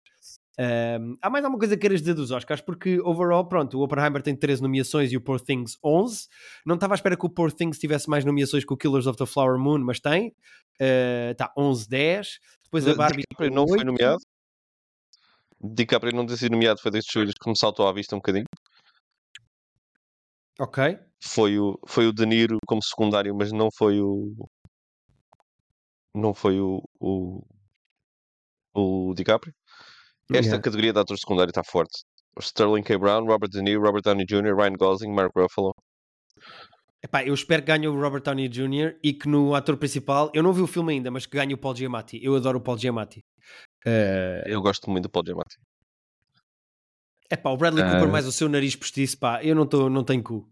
Um, 0.61 1.17
há 1.23 1.31
mais 1.31 1.43
alguma 1.43 1.59
coisa 1.59 1.75
que 1.75 1.81
queiras 1.81 2.01
dizer 2.01 2.13
dos 2.13 2.31
Oscars? 2.31 2.61
Porque, 2.61 3.01
overall, 3.01 3.49
pronto, 3.49 3.79
o 3.79 3.83
Oppenheimer 3.83 4.21
tem 4.21 4.37
13 4.37 4.61
nomeações 4.61 5.11
e 5.11 5.17
o 5.17 5.21
Poor 5.21 5.41
Things 5.41 5.79
11. 5.83 6.29
Não 6.67 6.75
estava 6.75 6.93
à 6.93 6.97
espera 6.97 7.17
que 7.17 7.25
o 7.25 7.31
Poor 7.31 7.51
Things 7.51 7.79
tivesse 7.79 8.11
mais 8.11 8.27
nomeações 8.27 8.63
que 8.63 8.75
o 8.75 8.77
Killers 8.77 9.07
of 9.07 9.17
the 9.17 9.25
Flower 9.25 9.59
Moon, 9.59 9.79
mas 9.79 10.01
tem. 10.01 10.37
Está 11.31 11.51
11, 11.57 11.89
10. 11.89 12.41
Depois 12.65 12.87
a 12.87 12.95
Barbie 12.95 13.23
DiCaprio 13.23 13.51
não 13.51 13.67
foi 13.67 13.79
oito. 13.79 13.87
nomeado. 13.87 14.21
DiCaprio 15.63 16.15
não 16.15 16.27
ter 16.27 16.37
sido 16.37 16.53
nomeado 16.53 16.81
foi 16.81 16.91
destes 16.91 17.13
coisas 17.13 17.35
que 17.35 17.49
me 17.49 17.59
saltou 17.59 17.89
à 17.89 17.93
vista 17.93 18.15
um 18.15 18.19
bocadinho. 18.19 18.47
Ok. 20.59 20.99
Foi 21.23 21.59
o, 21.59 21.79
foi 21.87 22.07
o 22.07 22.13
De 22.13 22.27
Niro 22.27 22.59
como 22.67 22.83
secundário, 22.83 23.35
mas 23.35 23.51
não 23.51 23.69
foi 23.75 23.99
o. 24.01 24.35
Não 26.15 26.35
foi 26.35 26.61
o. 26.61 26.83
O, 27.01 27.43
o 28.75 29.15
DiCaprio. 29.15 29.55
Esta 30.33 30.47
Yeah. 30.51 30.63
categoria 30.63 30.93
de 30.93 30.99
ator 31.01 31.19
secundário 31.19 31.51
está 31.51 31.63
forte. 31.65 32.05
Sterling 32.41 32.83
K. 32.83 32.97
Brown, 32.97 33.25
Robert 33.27 33.51
De 33.51 33.61
Niro, 33.61 33.83
Robert 33.83 34.03
Downey 34.03 34.25
Jr., 34.25 34.55
Ryan 34.57 34.75
Gosling, 34.79 35.13
Mark 35.13 35.33
Ruffalo. 35.37 35.75
Epá, 37.03 37.25
eu 37.25 37.35
espero 37.35 37.63
que 37.63 37.67
ganhe 37.69 37.89
o 37.89 37.99
Robert 38.01 38.23
Downey 38.23 38.49
Jr. 38.49 38.99
e 39.03 39.13
que 39.13 39.27
no 39.29 39.55
ator 39.55 39.77
principal, 39.77 40.31
eu 40.35 40.43
não 40.43 40.53
vi 40.53 40.61
o 40.61 40.67
filme 40.67 40.93
ainda, 40.93 41.11
mas 41.11 41.27
que 41.27 41.37
ganhe 41.37 41.55
o 41.55 41.59
Paul 41.59 41.75
Giamatti. 41.75 42.21
Eu 42.23 42.37
adoro 42.37 42.59
o 42.59 42.61
Paul 42.61 42.79
Giamatti. 42.79 43.25
Uh, 43.87 44.47
Eu 44.47 44.61
gosto 44.61 44.89
muito 44.91 45.05
do 45.05 45.11
Paul 45.11 45.25
Giamatti. 45.27 45.57
epá, 47.31 47.51
o 47.51 47.57
Bradley. 47.57 47.83
Cooper 47.85 48.09
mais 48.11 48.27
o 48.27 48.33
seu 48.33 48.49
nariz 48.49 48.77
postiço, 48.77 49.19
pá, 49.19 49.43
eu 49.43 49.55
não, 49.55 49.67
tô, 49.67 49.89
não 49.89 50.05
tenho 50.05 50.23
cu. 50.23 50.49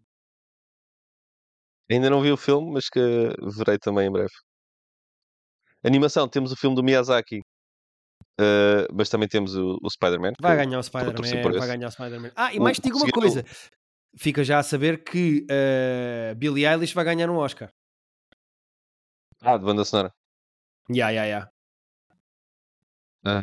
Ainda 1.91 2.11
não 2.11 2.21
vi 2.21 2.31
o 2.33 2.37
filme, 2.37 2.73
mas 2.73 2.89
que 2.89 3.01
verei 3.57 3.79
também 3.79 4.09
em 4.09 4.13
breve. 4.13 4.33
Animação, 5.85 6.29
temos 6.29 6.51
o 6.53 6.57
filme 6.57 6.75
do 6.77 6.83
Miyazaki, 6.83 7.41
eh, 8.41 8.87
mas 8.93 9.09
também 9.09 9.29
temos 9.29 9.55
o, 9.57 9.79
o 9.83 9.91
Spider-Man. 9.91 10.33
Vai 10.41 10.57
ganhar 10.57 10.79
o 10.79 10.83
Spider-Man, 10.83 11.59
vai 11.59 11.69
ganhar 11.69 11.89
o 11.89 11.91
Spider-Man. 11.91 12.31
Ah, 12.37 12.53
e 12.55 12.59
O- 12.59 12.63
mais 12.63 12.79
te 12.79 12.83
digo 12.85 12.99
uma 12.99 13.11
coisa. 13.11 13.45
Fica 14.17 14.43
já 14.43 14.59
a 14.59 14.63
saber 14.63 15.05
que 15.05 15.45
uh, 15.51 16.35
Billie 16.37 16.67
Eilish 16.67 16.95
vai 16.95 17.05
ganhar 17.05 17.29
um 17.31 17.37
Oscar. 17.37 17.71
Ah, 19.41 19.57
de 19.57 19.65
banda 19.65 19.85
sonora. 19.85 20.13
Ya, 20.91 21.11
ya, 21.11 21.25
ya. 21.27 21.51
Ah, 23.25 23.43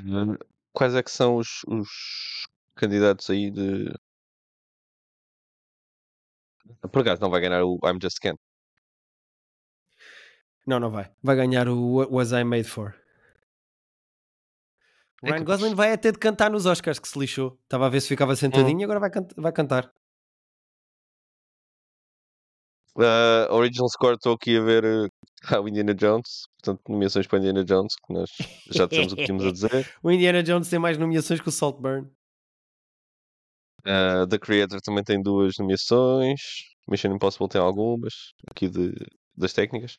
quais 0.74 0.96
é 0.96 1.04
que 1.04 1.12
são 1.12 1.38
os, 1.38 1.64
os 1.68 2.48
candidatos 2.76 3.30
aí 3.30 3.52
de. 3.52 3.94
Por 6.92 7.02
acaso 7.02 7.22
não 7.22 7.30
vai 7.30 7.42
ganhar 7.42 7.64
o 7.64 7.78
I'm 7.84 8.00
Just 8.02 8.20
Ken. 8.20 8.36
Não, 10.66 10.80
não 10.80 10.90
vai. 10.90 11.12
Vai 11.22 11.36
ganhar 11.36 11.68
o 11.70 11.98
What 11.98 12.12
Was 12.12 12.32
I 12.32 12.44
Made 12.44 12.64
For. 12.64 12.96
Ryan 15.26 15.44
Gosling 15.44 15.76
vai 15.76 15.92
até 15.92 16.12
de 16.12 16.20
cantar 16.20 16.52
nos 16.52 16.66
Oscars, 16.66 17.00
que 17.00 17.08
se 17.08 17.18
lixou. 17.18 17.58
Estava 17.64 17.88
a 17.88 17.90
ver 17.90 18.02
se 18.02 18.08
ficava 18.08 18.36
sentadinho 18.36 18.82
e 18.82 18.84
agora 18.84 19.00
vai, 19.00 19.10
can 19.10 19.28
vai 19.36 19.52
cantar. 19.52 19.92
Uh, 22.96 23.52
original 23.52 23.90
score, 23.90 24.16
estou 24.16 24.34
aqui 24.34 24.58
a 24.58 24.62
ver 24.62 24.86
uh, 24.86 25.10
o 25.62 25.68
Indiana 25.68 25.94
Jones, 25.94 26.48
portanto, 26.58 26.82
nomeações 26.88 27.28
para 27.28 27.40
Indiana 27.40 27.66
Jones, 27.66 27.96
que 27.96 28.14
nós 28.14 28.30
já 28.72 28.88
temos 28.88 29.12
o 29.12 29.16
que 29.18 29.26
tínhamos 29.26 29.46
a 29.46 29.52
dizer. 29.52 29.70
o 30.02 30.12
Indiana 30.12 30.42
Jones 30.42 30.70
tem 30.70 30.80
mais 30.80 30.98
nomeações 30.98 31.42
que 31.42 31.50
o 31.50 31.52
Saltburn. 31.52 32.08
Uh, 33.82 34.26
The 34.30 34.40
Creator 34.40 34.80
também 34.82 35.04
tem 35.04 35.22
duas 35.22 35.56
nomeações. 35.60 36.40
Mission 36.88 37.14
Impossible 37.14 37.50
tem 37.50 37.60
algumas, 37.60 38.14
aqui 38.50 38.70
de, 38.70 38.94
das 39.36 39.52
técnicas. 39.52 39.98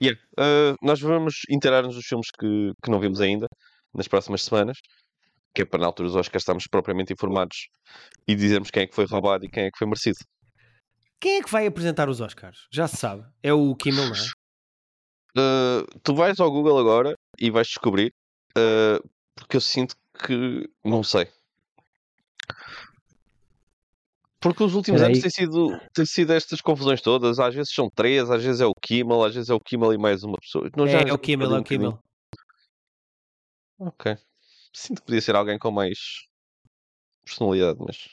Yeah. 0.00 0.20
Uh, 0.38 0.76
nós 0.82 1.00
vamos 1.00 1.40
inteirar-nos 1.50 1.94
dos 1.94 2.04
filmes 2.04 2.28
que, 2.30 2.72
que 2.82 2.90
não 2.90 3.00
vimos 3.00 3.20
ainda 3.20 3.48
nas 3.96 4.08
próximas 4.08 4.42
semanas, 4.42 4.78
que 5.54 5.62
é 5.62 5.64
para 5.64 5.80
na 5.80 5.86
altura 5.86 6.08
dos 6.08 6.16
Oscars 6.16 6.42
estarmos 6.42 6.66
propriamente 6.66 7.12
informados 7.12 7.68
e 8.28 8.34
dizermos 8.34 8.70
quem 8.70 8.82
é 8.82 8.86
que 8.86 8.94
foi 8.94 9.06
roubado 9.06 9.44
e 9.44 9.48
quem 9.48 9.64
é 9.64 9.70
que 9.70 9.78
foi 9.78 9.86
merecido. 9.86 10.18
Quem 11.18 11.38
é 11.38 11.42
que 11.42 11.50
vai 11.50 11.66
apresentar 11.66 12.08
os 12.08 12.20
Oscars? 12.20 12.66
Já 12.70 12.86
se 12.86 12.98
sabe. 12.98 13.24
É 13.42 13.52
o 13.52 13.74
Kimmel, 13.74 14.08
não 14.08 14.14
é? 14.14 15.80
Uh, 15.82 15.86
tu 16.04 16.14
vais 16.14 16.38
ao 16.38 16.50
Google 16.50 16.78
agora 16.78 17.14
e 17.38 17.50
vais 17.50 17.66
descobrir, 17.66 18.12
uh, 18.56 19.02
porque 19.34 19.56
eu 19.56 19.60
sinto 19.60 19.94
que 20.24 20.68
não 20.84 21.02
sei. 21.02 21.28
Porque 24.38 24.62
os 24.62 24.74
últimos 24.74 25.00
anos 25.00 25.18
têm 25.18 25.30
sido, 25.30 25.80
têm 25.92 26.06
sido 26.06 26.32
estas 26.32 26.60
confusões 26.60 27.00
todas. 27.00 27.38
Às 27.38 27.54
vezes 27.54 27.72
são 27.72 27.88
três, 27.92 28.30
às 28.30 28.44
vezes 28.44 28.60
é 28.60 28.66
o 28.66 28.74
Kimmel, 28.80 29.24
às 29.24 29.34
vezes 29.34 29.50
é 29.50 29.54
o 29.54 29.60
Kimmel 29.60 29.94
e 29.94 29.98
mais 29.98 30.22
uma 30.22 30.36
pessoa. 30.38 30.70
Não, 30.76 30.86
já 30.86 31.00
é, 31.00 31.08
é 31.08 31.12
o 31.12 31.18
Kimmel, 31.18 31.56
é 31.56 31.58
o 31.58 31.64
Kimmel. 31.64 31.98
Ok. 33.78 34.16
Sinto 34.72 35.00
que 35.00 35.06
podia 35.06 35.20
ser 35.20 35.34
alguém 35.34 35.58
com 35.58 35.70
mais 35.70 35.98
personalidade, 37.24 37.78
mas. 37.80 38.08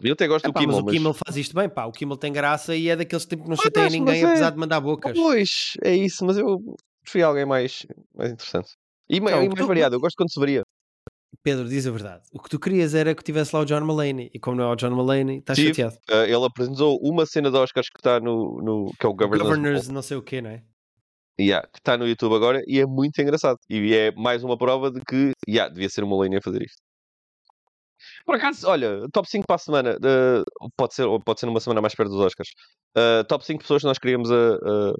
Eu 0.00 0.12
até 0.12 0.26
gosto 0.26 0.44
é, 0.44 0.48
do 0.48 0.52
pá, 0.52 0.60
Kimmel. 0.60 0.76
Mas 0.76 0.84
o 0.84 0.96
Kimmel 0.96 1.14
faz 1.14 1.36
isto 1.36 1.54
bem, 1.54 1.68
pá. 1.68 1.86
O 1.86 1.92
Kimmel 1.92 2.16
tem 2.16 2.32
graça 2.32 2.74
e 2.76 2.88
é 2.88 2.96
daqueles 2.96 3.24
tipos 3.24 3.44
que 3.44 3.50
não 3.50 3.56
chateia 3.56 3.88
ninguém, 3.88 4.22
é... 4.22 4.26
apesar 4.26 4.50
de 4.50 4.58
mandar 4.58 4.80
bocas. 4.80 5.16
Pois, 5.16 5.74
é 5.82 5.94
isso, 5.94 6.24
mas 6.24 6.36
eu 6.36 6.58
preferi 7.02 7.22
alguém 7.22 7.46
mais, 7.46 7.86
mais 8.14 8.32
interessante. 8.32 8.72
E, 9.08 9.16
então, 9.18 9.42
e 9.42 9.48
mais 9.48 9.60
tu... 9.60 9.66
variado, 9.66 9.94
eu 9.96 10.00
gosto 10.00 10.16
quando 10.16 10.32
se 10.32 10.40
varia. 10.40 10.62
Pedro, 11.42 11.68
diz 11.68 11.86
a 11.86 11.90
verdade. 11.90 12.22
O 12.32 12.40
que 12.40 12.48
tu 12.48 12.58
querias 12.58 12.94
era 12.94 13.14
que 13.14 13.22
tivesse 13.22 13.54
lá 13.54 13.62
o 13.62 13.64
John 13.64 13.84
Mulaney. 13.84 14.30
E 14.32 14.38
como 14.38 14.56
não 14.56 14.64
é 14.64 14.72
o 14.72 14.76
John 14.76 14.90
Mulaney, 14.90 15.38
estás 15.38 15.58
chateado. 15.58 15.96
Uh, 16.10 16.24
ele 16.24 16.44
apresentou 16.44 16.98
uma 17.02 17.26
cena 17.26 17.50
de 17.50 17.56
Oscars 17.56 17.88
que 17.90 17.98
está 17.98 18.18
no, 18.18 18.62
no. 18.62 18.92
que 18.98 19.04
é 19.04 19.08
o 19.08 19.12
Governors. 19.14 19.42
Governors, 19.42 19.88
não 19.88 20.00
sei 20.00 20.16
o 20.16 20.22
quê, 20.22 20.40
não 20.40 20.50
é? 20.50 20.62
Yeah, 21.40 21.66
que 21.66 21.78
está 21.78 21.96
no 21.98 22.06
YouTube 22.06 22.34
agora 22.36 22.62
e 22.66 22.78
é 22.78 22.86
muito 22.86 23.20
engraçado. 23.20 23.58
E 23.68 23.92
é 23.94 24.12
mais 24.12 24.44
uma 24.44 24.56
prova 24.56 24.90
de 24.90 25.00
que 25.00 25.32
yeah, 25.48 25.72
devia 25.72 25.88
ser 25.88 26.04
o 26.04 26.06
Mulaney 26.06 26.38
a 26.38 26.42
fazer 26.42 26.62
isto. 26.62 26.80
Por 28.24 28.36
acaso, 28.36 28.68
olha, 28.68 29.06
top 29.12 29.28
5 29.28 29.44
para 29.46 29.56
a 29.56 29.58
semana. 29.58 29.96
Uh, 29.96 30.70
pode, 30.76 30.94
ser, 30.94 31.06
pode 31.24 31.40
ser 31.40 31.46
numa 31.46 31.60
semana 31.60 31.80
mais 31.80 31.94
perto 31.94 32.10
dos 32.10 32.20
Oscars. 32.20 32.50
Uh, 32.96 33.24
top 33.24 33.44
5 33.44 33.60
pessoas 33.60 33.82
que 33.82 33.88
nós 33.88 33.98
queríamos 33.98 34.30
a, 34.30 34.54
a, 34.54 34.94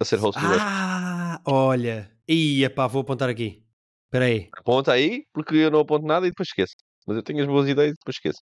a 0.00 0.04
ser 0.04 0.16
host 0.18 0.40
Ah, 0.42 1.40
olha. 1.46 2.10
Ia 2.28 2.70
pá, 2.70 2.86
vou 2.86 3.02
apontar 3.02 3.28
aqui. 3.28 3.64
Espera 4.06 4.24
aí. 4.24 4.48
Aponta 4.56 4.92
aí, 4.92 5.24
porque 5.32 5.54
eu 5.54 5.70
não 5.70 5.80
aponto 5.80 6.06
nada 6.06 6.26
e 6.26 6.30
depois 6.30 6.48
esqueço. 6.48 6.74
Mas 7.06 7.16
eu 7.16 7.22
tenho 7.22 7.40
as 7.42 7.46
boas 7.46 7.68
ideias 7.68 7.92
e 7.92 7.94
depois 7.94 8.16
esqueço. 8.16 8.40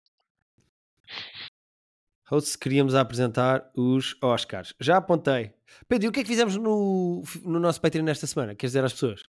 Hosts, 2.27 2.55
queríamos 2.55 2.95
apresentar 2.95 3.69
os 3.75 4.15
Oscars. 4.21 4.73
Já 4.79 4.97
apontei. 4.97 5.53
Pedro, 5.87 6.07
e 6.07 6.09
o 6.09 6.11
que 6.11 6.21
é 6.21 6.23
que 6.23 6.29
fizemos 6.29 6.55
no, 6.57 7.21
no 7.43 7.59
nosso 7.59 7.79
Patreon 7.79 8.03
nesta 8.03 8.25
semana? 8.25 8.55
Queres 8.55 8.71
dizer 8.71 8.83
às 8.83 8.93
pessoas? 8.93 9.21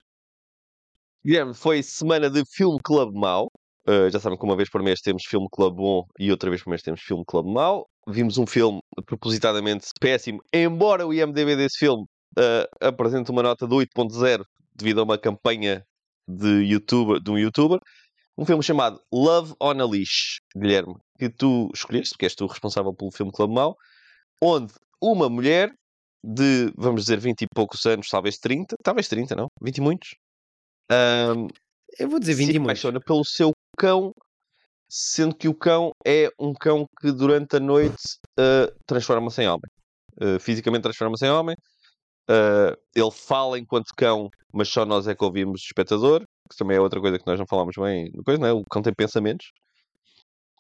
Guilherme, 1.25 1.53
foi 1.53 1.83
semana 1.83 2.29
de 2.29 2.43
Filme 2.45 2.79
Club 2.81 3.13
Mau. 3.13 3.47
Uh, 3.87 4.09
já 4.09 4.19
sabem 4.19 4.37
que 4.37 4.45
uma 4.45 4.55
vez 4.55 4.69
por 4.69 4.81
mês 4.81 5.01
temos 5.01 5.23
Filme 5.25 5.47
Club 5.51 5.75
Bom 5.75 6.07
e 6.17 6.31
outra 6.31 6.49
vez 6.49 6.63
por 6.63 6.69
mês 6.69 6.81
temos 6.81 7.01
Filme 7.01 7.23
Club 7.27 7.47
Mau. 7.47 7.85
Vimos 8.07 8.37
um 8.37 8.47
filme 8.47 8.79
propositadamente 9.05 9.87
péssimo, 9.99 10.39
embora 10.53 11.05
o 11.05 11.13
IMDB 11.13 11.55
desse 11.55 11.79
filme 11.79 12.03
uh, 12.37 12.87
apresente 12.87 13.29
uma 13.29 13.43
nota 13.43 13.67
de 13.67 13.73
8.0 13.75 14.43
devido 14.73 15.01
a 15.01 15.03
uma 15.03 15.17
campanha 15.17 15.83
de, 16.27 16.63
YouTuber, 16.63 17.19
de 17.21 17.29
um 17.29 17.37
youtuber, 17.37 17.79
um 18.37 18.45
filme 18.45 18.63
chamado 18.63 19.01
Love 19.11 19.53
on 19.61 19.79
a 19.81 19.85
Leash, 19.85 20.39
Guilherme, 20.55 20.95
que 21.17 21.29
tu 21.29 21.69
escolheste, 21.73 22.11
porque 22.13 22.25
és 22.25 22.35
tu 22.35 22.45
responsável 22.47 22.93
pelo 22.93 23.11
filme 23.11 23.31
Clube 23.31 23.53
Mau, 23.53 23.77
onde 24.41 24.73
uma 25.01 25.29
mulher 25.29 25.73
de, 26.23 26.71
vamos 26.75 27.03
dizer, 27.03 27.19
20 27.19 27.43
e 27.43 27.47
poucos 27.53 27.85
anos, 27.85 28.09
talvez 28.09 28.37
30, 28.37 28.75
talvez 28.83 29.07
30, 29.07 29.35
não? 29.35 29.47
20 29.61 29.77
e 29.77 29.81
muitos? 29.81 30.15
Um, 30.91 31.47
Eu 31.99 32.09
vou 32.09 32.19
dizer 32.19 32.33
20 32.33 32.51
se 32.51 32.55
e 32.55 32.59
muitos. 32.59 32.79
apaixona 32.79 32.99
pelo 32.99 33.23
seu 33.23 33.51
cão, 33.77 34.11
sendo 34.89 35.35
que 35.35 35.47
o 35.47 35.53
cão 35.53 35.91
é 36.05 36.29
um 36.39 36.53
cão 36.53 36.85
que 36.99 37.11
durante 37.11 37.57
a 37.57 37.59
noite 37.59 38.03
uh, 38.39 38.73
transforma-se 38.85 39.41
em 39.43 39.47
homem. 39.47 39.69
Uh, 40.21 40.39
fisicamente 40.39 40.83
transforma-se 40.83 41.25
em 41.25 41.29
homem, 41.29 41.55
Uh, 42.29 42.73
ele 42.95 43.11
fala 43.11 43.59
enquanto 43.59 43.93
cão, 43.95 44.29
mas 44.51 44.67
só 44.67 44.83
nós 44.83 45.07
é 45.07 45.13
que 45.13 45.23
ouvimos 45.23 45.61
o 45.61 45.65
espectador, 45.65 46.25
que 46.49 46.57
também 46.57 46.77
é 46.77 46.81
outra 46.81 46.99
coisa 46.99 47.17
que 47.17 47.27
nós 47.27 47.39
não 47.39 47.47
falamos 47.47 47.75
bem. 47.77 48.11
Coisa, 48.23 48.39
não 48.39 48.47
é? 48.47 48.53
O 48.53 48.63
cão 48.63 48.81
tem 48.81 48.93
pensamentos, 48.93 49.51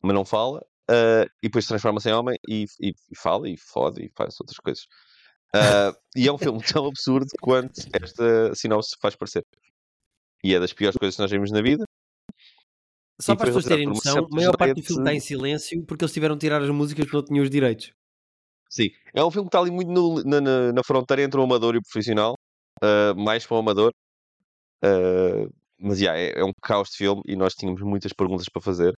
mas 0.03 0.13
não 0.13 0.25
fala, 0.25 0.59
uh, 0.89 1.25
e 1.41 1.47
depois 1.47 1.65
transforma-se 1.67 2.09
em 2.09 2.13
homem 2.13 2.37
e, 2.47 2.65
e, 2.79 2.89
e, 2.89 3.17
fala 3.17 3.49
e 3.49 3.57
fode 3.57 4.05
e 4.05 4.11
faz 4.15 4.35
outras 4.39 4.57
coisas. 4.57 4.83
Uh, 5.55 5.95
e 6.15 6.27
é 6.27 6.31
um 6.31 6.37
filme 6.37 6.61
tão 6.63 6.85
absurdo 6.85 7.27
quanto 7.41 7.81
esta 7.93 8.53
sinopse 8.55 8.95
faz 9.01 9.15
parecer. 9.15 9.45
E 10.43 10.53
é 10.53 10.59
das 10.59 10.73
piores 10.73 10.97
coisas 10.97 11.15
que 11.15 11.21
nós 11.21 11.31
vimos 11.31 11.51
na 11.51 11.61
vida. 11.61 11.85
Só 13.19 13.35
para 13.35 13.45
as 13.45 13.49
pessoas 13.49 13.65
terem 13.65 13.87
noção, 13.87 14.27
a 14.31 14.35
maior 14.35 14.57
parte 14.57 14.75
do 14.75 14.85
filme 14.85 15.01
está 15.01 15.13
em 15.13 15.19
silêncio 15.19 15.83
porque 15.85 16.03
eles 16.03 16.13
tiveram 16.13 16.35
de 16.35 16.41
tirar 16.41 16.61
as 16.61 16.69
músicas 16.69 17.05
porque 17.05 17.17
não 17.17 17.23
tinham 17.23 17.43
os 17.43 17.49
direitos. 17.49 17.93
Sim, 18.69 18.89
é 19.13 19.23
um 19.23 19.31
filme 19.31 19.47
que 19.47 19.55
está 19.55 19.59
ali 19.59 19.71
muito 19.71 19.89
no, 19.89 20.21
na, 20.23 20.41
na, 20.41 20.73
na, 20.73 20.83
fronteira 20.83 21.23
entre 21.23 21.39
o 21.39 21.43
amador 21.43 21.75
e 21.75 21.77
o 21.77 21.81
profissional, 21.81 22.35
uh, 22.83 23.15
mais 23.15 23.45
para 23.45 23.55
o 23.55 23.59
amador. 23.59 23.93
Uh, 24.83 25.49
mas 25.79 25.99
yeah, 25.99 26.19
é, 26.19 26.39
é, 26.39 26.43
um 26.43 26.51
caos 26.61 26.89
de 26.89 26.97
filme 26.97 27.21
e 27.25 27.35
nós 27.35 27.53
tínhamos 27.53 27.81
muitas 27.81 28.13
perguntas 28.13 28.47
para 28.51 28.61
fazer 28.61 28.93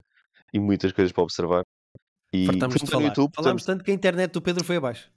e 0.54 0.60
muitas 0.60 0.92
coisas 0.92 1.12
para 1.12 1.24
observar. 1.24 1.64
E 2.32 2.46
Fartamos 2.46 2.78
falar. 2.90 3.06
YouTube, 3.06 3.32
Falámos 3.36 3.64
portanto... 3.64 3.78
tanto 3.78 3.86
que 3.86 3.92
a 3.92 3.94
internet 3.94 4.32
do 4.32 4.42
Pedro 4.42 4.64
foi 4.64 4.78
abaixo. 4.78 5.10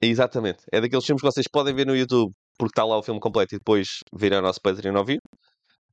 Exatamente. 0.00 0.58
É 0.70 0.80
daqueles 0.80 1.04
filmes 1.04 1.22
que 1.22 1.26
vocês 1.26 1.46
podem 1.50 1.74
ver 1.74 1.86
no 1.86 1.96
YouTube 1.96 2.32
porque 2.58 2.72
está 2.72 2.84
lá 2.84 2.98
o 2.98 3.02
filme 3.02 3.20
completo 3.20 3.54
e 3.54 3.58
depois 3.58 4.00
vir 4.14 4.34
ao 4.34 4.42
nosso 4.42 4.60
Patreon 4.60 4.96
ouvir. 4.96 5.18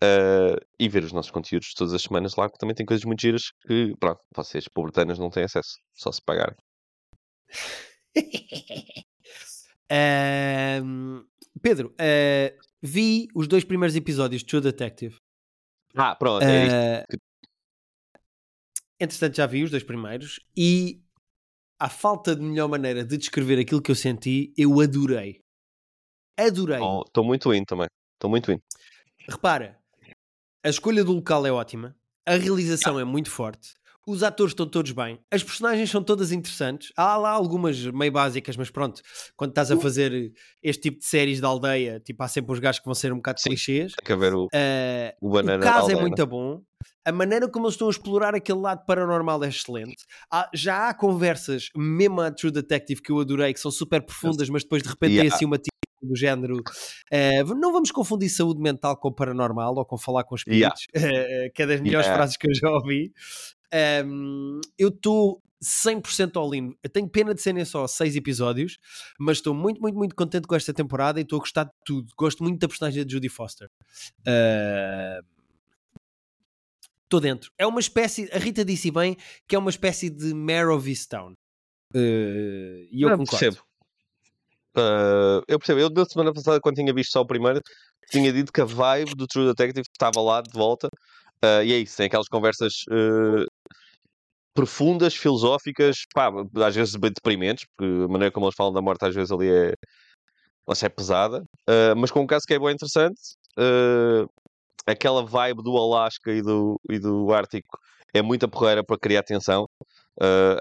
Uh, 0.03 0.59
e 0.77 0.89
ver 0.89 1.05
os 1.05 1.13
nossos 1.13 1.31
conteúdos 1.31 1.73
todas 1.73 1.93
as 1.93 2.01
semanas 2.01 2.35
lá, 2.35 2.49
que 2.49 2.57
também 2.57 2.75
tem 2.75 2.85
coisas 2.85 3.05
muito 3.05 3.21
giras 3.21 3.53
que, 3.65 3.93
pronto, 3.97 4.19
vocês, 4.35 4.67
pobretanas, 4.67 5.17
não 5.17 5.29
têm 5.29 5.43
acesso, 5.43 5.77
só 5.93 6.11
se 6.11 6.21
pagarem 6.21 6.57
um, 10.83 11.23
Pedro, 11.61 11.93
uh, 11.93 12.57
vi 12.83 13.29
os 13.33 13.47
dois 13.47 13.63
primeiros 13.63 13.95
episódios 13.95 14.41
de 14.41 14.47
True 14.47 14.61
Detective. 14.61 15.15
Ah, 15.95 16.15
pronto. 16.15 16.43
É 16.43 17.05
uh, 17.09 17.17
entretanto, 18.99 19.37
já 19.37 19.45
vi 19.45 19.63
os 19.63 19.71
dois 19.71 19.83
primeiros 19.83 20.39
e 20.55 21.01
a 21.79 21.89
falta 21.89 22.35
de 22.35 22.41
melhor 22.41 22.67
maneira 22.67 23.03
de 23.05 23.17
descrever 23.17 23.59
aquilo 23.59 23.81
que 23.81 23.91
eu 23.91 23.95
senti, 23.95 24.53
eu 24.57 24.79
adorei. 24.81 25.39
Adorei. 26.37 26.77
Estou 26.77 27.23
oh, 27.23 27.23
muito 27.23 27.53
indo 27.53 27.65
também. 27.65 27.87
Estou 28.15 28.29
muito 28.29 28.51
indo. 28.51 28.61
Repara, 29.29 29.79
a 30.63 30.69
escolha 30.69 31.03
do 31.03 31.13
local 31.13 31.45
é 31.45 31.51
ótima, 31.51 31.95
a 32.25 32.35
realização 32.35 32.99
é 32.99 33.03
muito 33.03 33.29
forte, 33.29 33.75
os 34.05 34.23
atores 34.23 34.51
estão 34.51 34.67
todos 34.67 34.91
bem, 34.91 35.19
as 35.31 35.43
personagens 35.43 35.89
são 35.89 36.03
todas 36.03 36.31
interessantes. 36.31 36.91
Há 36.95 37.15
lá 37.17 37.31
algumas 37.31 37.83
meio 37.85 38.11
básicas, 38.11 38.57
mas 38.57 38.69
pronto, 38.69 39.01
quando 39.35 39.51
estás 39.51 39.71
a 39.71 39.77
fazer 39.77 40.33
este 40.61 40.83
tipo 40.83 40.99
de 40.99 41.05
séries 41.05 41.39
de 41.39 41.45
aldeia, 41.45 41.99
tipo, 41.99 42.21
há 42.23 42.27
sempre 42.27 42.51
os 42.51 42.59
gajos 42.59 42.79
que 42.79 42.85
vão 42.85 42.93
ser 42.93 43.13
um 43.13 43.17
bocado 43.17 43.39
Sim, 43.39 43.49
clichês. 43.49 43.93
Tem 43.93 44.05
que 44.05 44.13
haver 44.13 44.33
o, 44.33 44.45
uh, 44.45 44.49
o 45.21 45.29
banana. 45.29 45.63
O 45.63 45.67
caso 45.67 45.91
é 45.91 45.95
muito 45.95 46.25
bom. 46.25 46.61
A 47.05 47.11
maneira 47.11 47.49
como 47.49 47.65
eles 47.65 47.75
estão 47.75 47.87
a 47.87 47.91
explorar 47.91 48.33
aquele 48.35 48.59
lado 48.59 48.85
paranormal 48.85 49.43
é 49.43 49.49
excelente. 49.49 50.05
Há, 50.31 50.49
já 50.53 50.89
há 50.89 50.93
conversas, 50.93 51.69
mesmo 51.75 52.21
a 52.21 52.31
True 52.31 52.51
Detective, 52.51 53.01
que 53.01 53.11
eu 53.11 53.19
adorei, 53.19 53.53
que 53.53 53.59
são 53.59 53.71
super 53.71 54.01
profundas, 54.01 54.49
mas 54.49 54.63
depois 54.63 54.83
de 54.83 54.89
repente 54.89 55.11
yeah. 55.11 55.29
é 55.29 55.33
assim 55.33 55.45
uma 55.45 55.57
do 56.01 56.15
género. 56.15 56.57
Uh, 56.57 57.55
não 57.55 57.71
vamos 57.71 57.91
confundir 57.91 58.29
saúde 58.29 58.61
mental 58.61 58.97
com 58.97 59.11
paranormal 59.11 59.75
ou 59.75 59.85
com 59.85 59.97
falar 59.97 60.23
com 60.23 60.35
espíritos, 60.35 60.85
yeah. 60.95 61.47
uh, 61.47 61.53
que 61.53 61.63
é 61.63 61.65
das 61.65 61.81
melhores 61.81 62.05
yeah. 62.05 62.15
frases 62.15 62.37
que 62.37 62.47
eu 62.47 62.53
já 62.53 62.69
ouvi. 62.69 63.13
Um, 64.05 64.61
eu 64.77 64.89
estou 64.89 65.41
100% 65.63 66.35
all-in. 66.35 66.75
Eu 66.83 66.89
tenho 66.89 67.07
pena 67.09 67.33
de 67.33 67.41
serem 67.41 67.63
só 67.65 67.87
6 67.87 68.15
episódios, 68.15 68.77
mas 69.19 69.37
estou 69.37 69.53
muito, 69.53 69.81
muito, 69.81 69.97
muito 69.97 70.15
contente 70.15 70.47
com 70.47 70.55
esta 70.55 70.73
temporada 70.73 71.19
e 71.19 71.23
estou 71.23 71.37
a 71.37 71.39
gostar 71.39 71.63
de 71.63 71.71
tudo. 71.85 72.11
Gosto 72.17 72.43
muito 72.43 72.59
da 72.59 72.67
personagem 72.67 73.05
de 73.05 73.13
Judy 73.13 73.29
Foster. 73.29 73.69
Estou 77.03 77.19
uh, 77.19 77.21
dentro. 77.21 77.51
É 77.57 77.65
uma 77.65 77.79
espécie, 77.79 78.29
a 78.31 78.37
Rita 78.37 78.63
disse 78.63 78.91
bem 78.91 79.17
que 79.47 79.55
é 79.55 79.59
uma 79.59 79.69
espécie 79.69 80.09
de 80.09 80.33
Mare 80.33 80.67
of 80.67 80.87
Easttown. 80.87 81.33
Uh, 81.95 82.87
e 82.91 83.01
eu, 83.01 83.09
eu 83.09 83.17
concordo. 83.17 83.39
Percebo. 83.39 83.63
Uh, 84.75 85.43
eu 85.47 85.59
percebo. 85.59 85.79
Eu, 85.79 85.89
da 85.89 86.05
semana 86.05 86.33
passada, 86.33 86.59
quando 86.59 86.75
tinha 86.75 86.93
visto 86.93 87.11
só 87.11 87.21
o 87.21 87.27
primeiro, 87.27 87.61
tinha 88.09 88.33
dito 88.33 88.51
que 88.51 88.61
a 88.61 88.65
vibe 88.65 89.15
do 89.15 89.27
True 89.27 89.47
Detective 89.47 89.85
estava 89.91 90.21
lá 90.21 90.41
de 90.41 90.51
volta. 90.51 90.89
Uh, 91.43 91.61
e 91.65 91.73
é 91.73 91.77
isso, 91.79 91.97
tem 91.97 92.05
aquelas 92.05 92.29
conversas 92.29 92.85
uh, 92.87 93.45
profundas, 94.53 95.13
filosóficas, 95.13 96.05
pá, 96.13 96.31
às 96.65 96.73
vezes 96.73 96.95
bem 96.95 97.11
deprimentes, 97.11 97.65
porque 97.75 97.91
a 98.05 98.07
maneira 98.07 98.31
como 98.31 98.45
eles 98.45 98.55
falam 98.55 98.71
da 98.71 98.81
morte 98.81 99.03
às 99.03 99.13
vezes 99.13 99.29
ali 99.29 99.49
é, 99.49 99.73
é 100.81 100.89
pesada, 100.89 101.43
uh, 101.69 101.95
mas 101.97 102.11
com 102.11 102.21
um 102.21 102.27
caso 102.27 102.45
que 102.47 102.53
é 102.53 102.59
bem 102.59 102.71
interessante, 102.71 103.19
aquela 104.87 105.25
vibe 105.25 105.61
do 105.63 105.77
Alasca 105.77 106.31
e 106.31 106.41
do, 106.41 106.79
e 106.89 106.97
do 106.97 107.33
Ártico 107.33 107.77
é 108.13 108.21
muita 108.21 108.47
porreira 108.47 108.83
para 108.83 108.97
criar 108.97 109.23
tensão. 109.23 109.67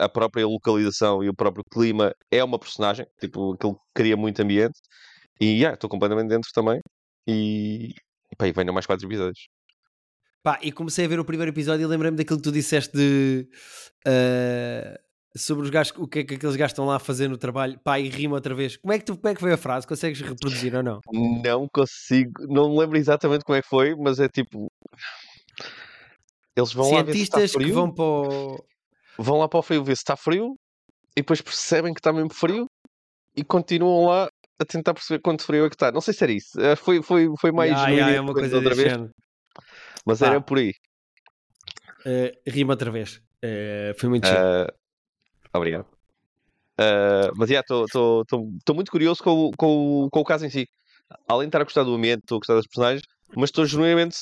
A 0.00 0.08
própria 0.08 0.46
localização 0.46 1.22
e 1.22 1.28
o 1.28 1.34
próprio 1.34 1.64
clima 1.70 2.14
é 2.30 2.42
uma 2.42 2.58
personagem, 2.58 3.06
tipo, 3.20 3.54
aquilo 3.54 3.78
cria 3.94 4.16
muito 4.16 4.40
ambiente. 4.40 4.80
E 5.40 5.58
yeah, 5.58 5.74
estou 5.74 5.90
completamente 5.90 6.28
dentro 6.28 6.50
também. 6.54 6.80
E, 7.26 7.94
e 8.42 8.52
venham 8.52 8.72
mais 8.74 8.86
quatro 8.86 9.06
episódios. 9.06 9.48
Pá, 10.42 10.58
e 10.60 10.72
comecei 10.72 11.04
a 11.04 11.08
ver 11.08 11.20
o 11.20 11.24
primeiro 11.24 11.52
episódio 11.52 11.84
e 11.84 11.86
lembrei-me 11.86 12.16
daquilo 12.16 12.38
que 12.38 12.42
tu 12.42 12.52
disseste 12.52 12.96
de. 12.96 13.48
Uh, 14.06 14.98
sobre 15.36 15.64
os 15.64 15.70
gajos, 15.70 15.94
o 15.96 16.08
que 16.08 16.18
é 16.20 16.24
que 16.24 16.34
aqueles 16.34 16.56
estão 16.56 16.84
lá 16.84 16.96
a 16.96 16.98
fazer 16.98 17.28
no 17.28 17.38
trabalho. 17.38 17.78
Pá, 17.84 18.00
e 18.00 18.08
rima 18.08 18.34
outra 18.34 18.54
vez. 18.54 18.76
Como 18.76 18.92
é 18.92 18.98
que, 18.98 19.04
tu, 19.04 19.16
como 19.16 19.28
é 19.28 19.34
que 19.34 19.40
foi 19.40 19.52
a 19.52 19.56
frase? 19.56 19.86
Consegues 19.86 20.20
reproduzir 20.20 20.74
ou 20.74 20.82
não? 20.82 21.00
Não 21.12 21.68
consigo, 21.72 22.32
não 22.48 22.70
me 22.70 22.78
lembro 22.80 22.98
exatamente 22.98 23.44
como 23.44 23.56
é 23.56 23.62
que 23.62 23.68
foi, 23.68 23.94
mas 23.94 24.18
é 24.18 24.28
tipo. 24.28 24.66
Eles 26.56 26.72
vão 26.72 26.86
Cientistas 26.86 26.98
lá 26.98 27.02
ver 27.04 27.16
se 27.16 27.22
está 27.22 27.58
frio. 27.58 27.66
que 27.68 27.72
vão 27.72 27.94
para 27.94 28.04
o... 28.04 28.64
Vão 29.18 29.38
lá 29.38 29.48
para 29.48 29.60
o 29.60 29.62
frio 29.62 29.84
ver 29.84 29.96
se 29.96 30.02
está 30.02 30.16
frio 30.16 30.54
e 31.16 31.20
depois 31.20 31.40
percebem 31.40 31.94
que 31.94 32.00
está 32.00 32.12
mesmo 32.12 32.32
frio 32.32 32.66
e 33.36 33.44
continuam 33.44 34.06
lá 34.06 34.28
a 34.58 34.64
tentar 34.64 34.92
perceber 34.92 35.20
quanto 35.20 35.44
frio 35.44 35.64
é 35.64 35.68
que 35.68 35.76
está. 35.76 35.92
Não 35.92 36.00
sei 36.00 36.12
se 36.12 36.24
era 36.24 36.32
isso. 36.32 36.60
Eh, 36.60 36.76
foi, 36.76 37.00
foi, 37.02 37.28
foi 37.40 37.52
mais. 37.52 37.72
Ah, 37.72 37.88
yeah, 37.88 38.12
é 38.12 38.20
uma 38.20 38.34
coisa 38.34 38.56
outra 38.56 38.74
vez. 38.74 38.92
Mas 40.04 40.20
Pá. 40.20 40.28
era 40.28 40.40
por 40.40 40.58
aí. 40.58 40.72
Uh, 42.04 42.50
rima 42.50 42.72
outra 42.72 42.90
vez. 42.90 43.22
Uh, 43.44 43.98
foi 43.98 44.08
muito 44.08 44.26
uh, 44.26 44.72
Obrigado. 45.54 45.86
Uh, 46.80 47.30
mas 47.36 47.48
já, 47.48 47.56
yeah, 47.56 47.66
estou 47.68 48.74
muito 48.74 48.90
curioso 48.90 49.22
com, 49.22 49.50
com, 49.56 50.08
com 50.10 50.20
o 50.20 50.24
caso 50.24 50.46
em 50.46 50.50
si. 50.50 50.66
Além 51.28 51.46
de 51.46 51.48
estar 51.48 51.60
a 51.60 51.64
gostar 51.64 51.84
do 51.84 51.94
ambiente, 51.94 52.20
estou 52.20 52.36
a 52.36 52.38
gostar 52.38 52.54
das 52.54 52.66
personagens, 52.66 53.02
mas 53.36 53.50
estou 53.50 53.66
genuinamente. 53.66 54.16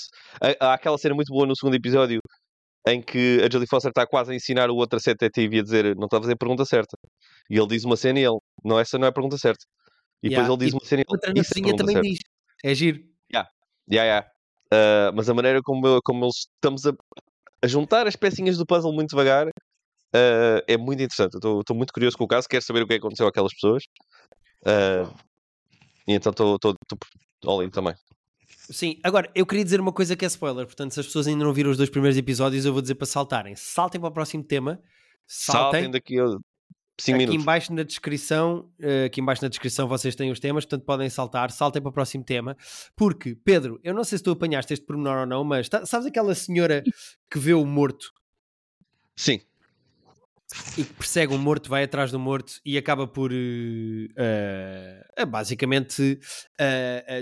Há 0.58 0.74
aquela 0.74 0.98
cena 0.98 1.14
muito 1.14 1.32
boa 1.32 1.46
no 1.46 1.54
segundo 1.54 1.76
episódio 1.76 2.20
em 2.86 3.00
que 3.00 3.40
a 3.44 3.52
Jodie 3.52 3.68
Foster 3.68 3.90
está 3.90 4.06
quase 4.06 4.32
a 4.32 4.34
ensinar 4.34 4.70
o 4.70 4.76
outro 4.76 4.96
a 4.96 5.00
ser 5.00 5.14
detetive 5.14 5.56
e 5.56 5.60
a 5.60 5.62
dizer 5.62 5.96
não 5.96 6.06
está 6.06 6.16
a 6.16 6.20
fazer 6.20 6.32
a 6.32 6.36
pergunta 6.36 6.64
certa. 6.64 6.96
E 7.48 7.56
ele 7.56 7.66
diz 7.68 7.84
uma 7.84 7.96
cena 7.96 8.18
e 8.18 8.24
ele, 8.24 8.38
não, 8.64 8.78
essa 8.78 8.98
não 8.98 9.06
é 9.06 9.10
a 9.10 9.12
pergunta 9.12 9.38
certa. 9.38 9.64
E 10.22 10.28
yeah. 10.28 10.42
depois 10.42 10.60
ele 10.60 10.66
diz 10.66 10.74
e 10.74 10.76
uma 10.76 10.88
cena 10.88 11.00
e 11.00 11.04
ele, 11.04 11.12
outra 11.12 11.28
na 11.32 11.76
também 11.76 11.94
certa. 11.94 12.08
diz. 12.08 12.18
É 12.64 12.74
giro. 12.74 12.98
Yeah. 13.32 13.50
Yeah, 13.90 14.10
yeah. 14.10 14.30
Uh, 14.72 15.10
mas 15.14 15.28
a 15.28 15.34
maneira 15.34 15.60
como, 15.62 16.00
como 16.02 16.24
eles 16.24 16.46
estamos 16.54 16.86
a, 16.86 16.92
a 17.62 17.66
juntar 17.66 18.06
as 18.06 18.16
pecinhas 18.16 18.56
do 18.56 18.64
puzzle 18.64 18.92
muito 18.92 19.10
devagar 19.10 19.48
uh, 19.48 20.62
é 20.66 20.76
muito 20.76 21.02
interessante. 21.02 21.34
Estou 21.36 21.76
muito 21.76 21.92
curioso 21.92 22.16
com 22.16 22.24
o 22.24 22.28
caso, 22.28 22.48
quero 22.48 22.64
saber 22.64 22.82
o 22.82 22.86
que 22.86 22.94
aconteceu 22.94 23.26
àquelas 23.26 23.52
pessoas. 23.52 23.84
Uh, 24.62 25.12
e 26.06 26.14
então 26.14 26.30
estou 26.30 26.58
all 27.46 27.62
in 27.62 27.70
também. 27.70 27.94
Sim, 28.70 28.98
agora 29.02 29.28
eu 29.34 29.44
queria 29.44 29.64
dizer 29.64 29.80
uma 29.80 29.92
coisa 29.92 30.14
que 30.14 30.24
é 30.24 30.28
spoiler, 30.28 30.66
portanto, 30.66 30.92
se 30.92 31.00
as 31.00 31.06
pessoas 31.06 31.26
ainda 31.26 31.44
não 31.44 31.52
viram 31.52 31.70
os 31.70 31.76
dois 31.76 31.90
primeiros 31.90 32.16
episódios, 32.16 32.64
eu 32.64 32.72
vou 32.72 32.80
dizer 32.80 32.94
para 32.94 33.06
saltarem. 33.06 33.56
Saltem 33.56 34.00
para 34.00 34.10
o 34.10 34.12
próximo 34.12 34.44
tema. 34.44 34.80
Saltem, 35.26 35.62
saltem 35.62 35.90
daqui 35.90 36.20
a 36.20 36.26
5 37.02 37.18
minutos. 37.18 37.34
Aqui 37.34 37.42
embaixo 37.42 37.72
na 37.72 37.82
descrição, 37.82 38.70
uh, 38.80 39.06
aqui 39.06 39.20
embaixo 39.20 39.42
na 39.42 39.48
descrição 39.48 39.88
vocês 39.88 40.14
têm 40.14 40.30
os 40.30 40.38
temas, 40.38 40.64
portanto 40.64 40.84
podem 40.84 41.08
saltar, 41.08 41.50
saltem 41.50 41.80
para 41.80 41.88
o 41.88 41.92
próximo 41.92 42.24
tema, 42.24 42.56
porque, 42.96 43.34
Pedro, 43.34 43.80
eu 43.82 43.94
não 43.94 44.04
sei 44.04 44.18
se 44.18 44.24
tu 44.24 44.30
apanhaste 44.30 44.72
este 44.72 44.84
pormenor 44.84 45.18
ou 45.18 45.26
não, 45.26 45.44
mas 45.44 45.68
tá, 45.68 45.86
sabes 45.86 46.06
aquela 46.06 46.34
senhora 46.34 46.82
que 47.30 47.38
vê 47.38 47.54
o 47.54 47.64
morto? 47.64 48.12
Sim. 49.16 49.40
E 50.76 50.82
que 50.82 50.92
persegue 50.94 51.32
um 51.32 51.38
morto, 51.38 51.70
vai 51.70 51.84
atrás 51.84 52.10
do 52.10 52.18
morto 52.18 52.54
e 52.64 52.76
acaba 52.76 53.06
por 53.06 53.30
uh, 53.30 53.34
uh, 53.34 55.26
basicamente 55.26 56.18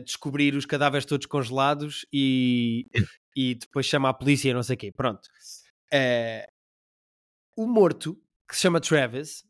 descobrir 0.04 0.54
os 0.54 0.64
cadáveres 0.64 1.04
todos 1.04 1.26
congelados 1.26 2.06
e, 2.10 2.86
e 3.36 3.54
depois 3.54 3.84
chama 3.84 4.08
a 4.08 4.14
polícia 4.14 4.50
e 4.50 4.54
não 4.54 4.62
sei 4.62 4.74
o 4.74 4.78
quê. 4.78 4.90
Pronto. 4.90 5.28
o 7.54 7.66
morto, 7.66 8.18
que 8.48 8.56
se 8.56 8.62
chama 8.62 8.80
Travis, 8.80 9.44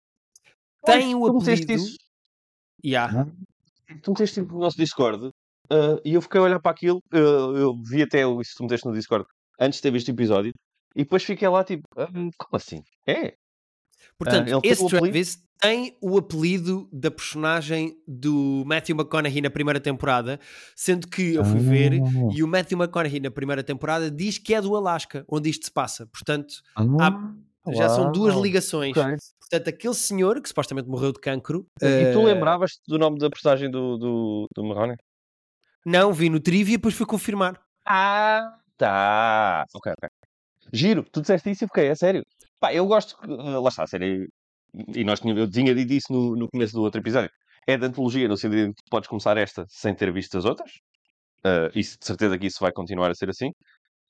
tem 0.85 1.14
o 1.14 1.27
apelido. 1.27 1.73
Isso? 1.73 1.97
Yeah. 2.85 3.27
Tu 4.03 4.11
meteste 4.11 4.41
no 4.41 4.59
nosso 4.59 4.77
Discord 4.77 5.27
uh, 5.27 6.01
e 6.05 6.14
eu 6.14 6.23
fiquei 6.23 6.41
a 6.41 6.45
olhar 6.45 6.61
para 6.61 6.73
aquilo. 6.73 7.03
Uh, 7.12 7.57
eu 7.57 7.75
vi 7.83 8.03
até 8.03 8.23
isso 8.23 8.51
que 8.51 8.57
tu 8.57 8.62
meteste 8.64 8.87
no 8.87 8.95
Discord 8.95 9.27
antes 9.59 9.79
de 9.79 9.83
ter 9.83 9.91
visto 9.91 10.09
o 10.09 10.12
episódio 10.12 10.53
e 10.95 11.03
depois 11.03 11.23
fiquei 11.23 11.49
lá 11.49 11.64
tipo, 11.64 11.83
ah, 11.97 12.09
como 12.12 12.55
assim? 12.55 12.83
É. 13.07 13.35
Portanto, 14.19 14.57
uh, 14.57 14.61
esse 14.62 14.87
Travis 14.88 15.38
tem 15.61 15.97
o 16.01 16.17
apelido 16.17 16.88
da 16.93 17.11
personagem 17.11 17.97
do 18.07 18.62
Matthew 18.67 18.97
McConaughey 18.97 19.41
na 19.41 19.51
primeira 19.51 19.81
temporada, 19.81 20.38
sendo 20.75 21.09
que 21.09 21.35
eu 21.35 21.45
fui 21.45 21.59
ver 21.59 21.93
e 22.35 22.43
o 22.43 22.49
Matthew 22.49 22.79
McConaughey 22.79 23.21
na 23.21 23.31
primeira 23.31 23.62
temporada 23.62 24.11
diz 24.11 24.38
que 24.38 24.55
é 24.55 24.61
do 24.61 24.75
Alasca, 24.77 25.25
onde 25.29 25.51
isto 25.51 25.67
se 25.67 25.73
passa. 25.73 26.07
Portanto, 26.07 26.55
há, 26.77 27.35
já 27.66 27.88
são 27.88 28.12
duas 28.12 28.35
ligações. 28.35 28.97
Okay. 28.97 29.16
Portanto, 29.40 29.68
aquele 29.68 29.94
senhor 29.94 30.40
que 30.40 30.49
supostamente 30.49 30.88
morreu 30.88 31.12
de 31.12 31.21
cancro. 31.21 31.66
E 31.81 32.12
tu 32.12 32.21
uh... 32.21 32.25
lembravas 32.25 32.73
do 32.87 32.99
nome 32.99 33.18
da 33.18 33.31
personagem 33.31 33.71
do, 33.71 33.97
do, 33.97 34.47
do 34.55 34.64
Marrone? 34.64 34.94
Não, 35.85 36.12
vi 36.12 36.29
no 36.29 36.40
Trivia 36.40 36.75
e 36.75 36.77
depois 36.77 36.94
fui 36.94 37.07
confirmar. 37.07 37.59
Ah, 37.87 38.59
tá. 38.77 39.64
Ok, 39.75 39.92
ok. 39.92 40.09
Giro, 40.73 41.03
tu 41.11 41.21
disseste 41.21 41.51
isso 41.51 41.64
e 41.64 41.66
fiquei, 41.66 41.87
é 41.87 41.94
sério. 41.94 42.23
Pá, 42.61 42.75
eu 42.75 42.87
gosto. 42.87 43.16
Uh, 43.25 43.61
lá 43.61 43.68
está, 43.68 43.85
a 43.85 43.87
série. 43.87 44.29
E 44.94 45.03
nós 45.03 45.21
tínhamos, 45.21 45.42
eu 45.42 45.51
tinha 45.51 45.75
dito 45.75 45.92
isso 45.92 46.12
no, 46.12 46.37
no 46.37 46.49
começo 46.49 46.75
do 46.75 46.83
outro 46.83 47.01
episódio. 47.01 47.31
É 47.66 47.77
de 47.77 47.87
antologia, 47.87 48.29
no 48.29 48.37
sentido 48.37 48.68
de 48.68 48.75
que 48.75 48.83
podes 48.90 49.09
começar 49.09 49.37
esta 49.37 49.64
sem 49.68 49.94
ter 49.94 50.12
visto 50.12 50.37
as 50.37 50.44
outras. 50.44 50.71
Uh, 51.44 51.71
e 51.75 51.81
de 51.81 51.97
certeza 52.01 52.38
que 52.38 52.47
isso 52.47 52.59
vai 52.61 52.73
continuar 52.73 53.11
a 53.11 53.14
ser 53.14 53.31
assim. 53.31 53.51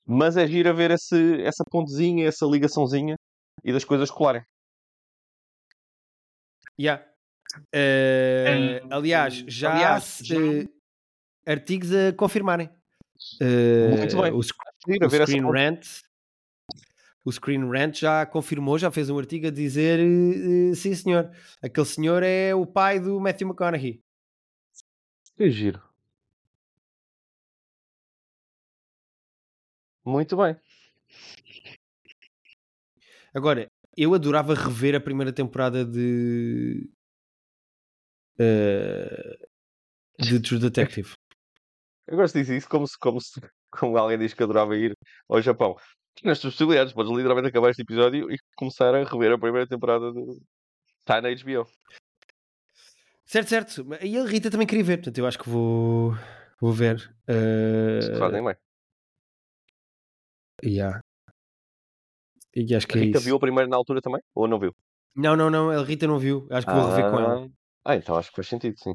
Mas 0.05 0.35
é 0.35 0.47
giro 0.47 0.69
a 0.69 0.73
ver 0.73 0.91
esse, 0.91 1.41
essa 1.43 1.63
pontezinha, 1.69 2.27
essa 2.27 2.45
ligaçãozinha 2.45 3.15
e 3.63 3.71
das 3.71 3.83
coisas 3.83 4.09
colarem. 4.11 4.43
Yeah. 6.79 7.03
Uh, 7.73 8.87
aliás, 8.91 9.43
já 9.47 9.73
aliás, 9.73 10.21
há 10.21 10.23
já... 10.23 10.35
Uh, 10.39 10.69
artigos 11.45 11.93
a 11.93 12.13
confirmarem. 12.13 12.69
Uh, 13.41 13.97
Muito 13.97 14.21
bem. 14.21 14.31
O, 14.31 14.35
o, 14.35 14.39
o 14.39 14.43
Screen 14.43 15.51
Rant 15.51 15.85
o 17.25 17.31
Screen 17.31 17.69
Rant 17.69 17.99
já 17.99 18.25
confirmou, 18.25 18.79
já 18.79 18.89
fez 18.89 19.09
um 19.09 19.19
artigo 19.19 19.47
a 19.47 19.51
dizer 19.51 19.99
sim 20.75 20.95
senhor, 20.95 21.29
aquele 21.61 21.85
senhor 21.85 22.23
é 22.23 22.55
o 22.55 22.65
pai 22.65 22.99
do 22.99 23.19
Matthew 23.19 23.49
McConaughey. 23.49 24.01
Que 25.35 25.51
giro. 25.51 25.81
Muito 30.03 30.35
bem. 30.35 30.55
Agora, 33.33 33.69
eu 33.95 34.13
adorava 34.13 34.53
rever 34.53 34.95
a 34.95 34.99
primeira 34.99 35.31
temporada 35.31 35.85
de. 35.85 36.89
Uh, 38.39 39.47
de 40.23 40.39
True 40.39 40.59
Detective. 40.59 41.13
Eu 42.07 42.17
gosto 42.17 42.39
disso, 42.39 42.53
isso 42.53 42.69
como, 42.69 42.87
se, 42.87 42.97
como, 42.97 43.21
se, 43.21 43.39
como 43.69 43.97
alguém 43.97 44.17
diz 44.17 44.33
que 44.33 44.41
adorava 44.41 44.75
ir 44.75 44.97
ao 45.27 45.41
Japão. 45.41 45.75
Nestas 46.23 46.53
possibilidades, 46.53 46.93
podes 46.93 47.11
literalmente 47.11 47.47
acabar 47.47 47.69
este 47.69 47.81
episódio 47.81 48.31
e 48.31 48.37
começar 48.55 48.93
a 48.95 49.03
rever 49.03 49.33
a 49.33 49.37
primeira 49.37 49.67
temporada 49.67 50.11
do. 50.11 50.41
Está 50.99 51.21
na 51.21 51.29
HBO. 51.29 51.69
Certo, 53.25 53.47
certo. 53.47 53.87
E 54.01 54.17
a 54.17 54.25
Rita 54.25 54.49
também 54.49 54.65
queria 54.65 54.83
ver, 54.83 54.97
portanto 54.97 55.17
eu 55.19 55.27
acho 55.27 55.37
que 55.37 55.49
vou, 55.49 56.13
vou 56.59 56.73
ver. 56.73 57.13
Uh... 57.29 58.17
Fazem 58.17 58.43
bem. 58.43 58.55
Yeah. 60.63 60.99
E 62.55 62.75
acho 62.75 62.87
que 62.87 62.97
a 62.97 63.01
é 63.01 63.05
Rita 63.05 63.17
isso. 63.17 63.25
viu 63.25 63.35
o 63.35 63.39
primeiro 63.39 63.69
na 63.69 63.77
altura 63.77 64.01
também? 64.01 64.21
Ou 64.33 64.47
não 64.47 64.59
viu? 64.59 64.73
Não, 65.15 65.35
não, 65.35 65.49
não, 65.49 65.69
a 65.69 65.83
Rita 65.83 66.07
não 66.07 66.17
viu. 66.17 66.47
Acho 66.49 66.65
que 66.65 66.73
vou 66.73 66.89
rever 66.89 67.11
com 67.11 67.19
ela. 67.19 67.49
Ah, 67.85 67.95
então 67.95 68.15
acho 68.15 68.29
que 68.29 68.35
faz 68.35 68.47
sentido, 68.47 68.77
sim. 68.77 68.93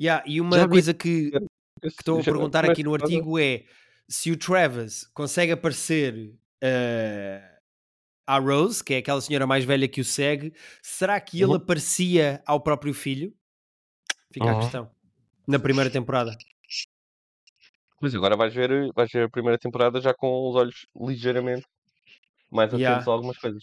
Yeah, 0.00 0.22
e 0.26 0.40
uma 0.40 0.56
Já 0.56 0.68
coisa 0.68 0.92
vi... 0.92 0.98
que, 0.98 1.30
que 1.30 1.86
estou 1.86 2.20
a 2.20 2.22
perguntar 2.22 2.64
aqui 2.64 2.84
no 2.84 2.94
artigo 2.94 3.38
é 3.38 3.64
se 4.08 4.30
o 4.30 4.36
Travis 4.36 5.04
consegue 5.12 5.52
aparecer 5.52 6.32
uh, 6.62 7.58
à 8.26 8.38
Rose, 8.38 8.82
que 8.82 8.94
é 8.94 8.98
aquela 8.98 9.20
senhora 9.20 9.46
mais 9.46 9.64
velha 9.64 9.88
que 9.88 10.00
o 10.00 10.04
segue, 10.04 10.52
será 10.82 11.20
que 11.20 11.38
ele 11.38 11.46
uhum. 11.46 11.54
aparecia 11.56 12.42
ao 12.46 12.60
próprio 12.60 12.94
filho? 12.94 13.34
Fica 14.32 14.46
uhum. 14.46 14.58
a 14.58 14.60
questão. 14.60 14.90
Na 15.46 15.58
primeira 15.58 15.90
temporada. 15.90 16.36
Pois 18.00 18.14
agora 18.14 18.36
vais 18.36 18.54
ver, 18.54 18.92
vais 18.94 19.10
ver 19.12 19.24
a 19.24 19.30
primeira 19.30 19.58
temporada 19.58 20.00
já 20.00 20.14
com 20.14 20.48
os 20.48 20.56
olhos 20.56 20.86
ligeiramente 20.96 21.66
mais 22.50 22.68
atentos 22.68 22.80
yeah. 22.80 23.10
a 23.10 23.12
algumas 23.12 23.36
coisas. 23.38 23.62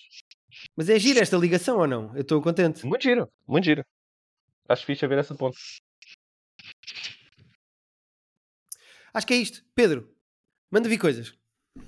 Mas 0.76 0.90
é 0.90 0.98
giro 1.00 1.20
esta 1.20 1.38
ligação 1.38 1.80
ou 1.80 1.88
não? 1.88 2.16
Eu 2.16 2.22
estou 2.22 2.42
contente. 2.42 2.86
Muito 2.86 3.04
giro, 3.04 3.28
muito 3.48 3.66
giro. 3.66 3.84
acho 4.70 4.86
fixe 4.86 5.06
a 5.06 5.08
ver 5.08 5.18
essa 5.20 5.36
ponte. 5.36 5.58
Acho 9.14 9.28
que 9.28 9.34
é 9.34 9.38
isto. 9.38 9.64
Pedro, 9.74 10.10
manda 10.72 10.90
vir 10.90 10.98
coisas. 10.98 11.34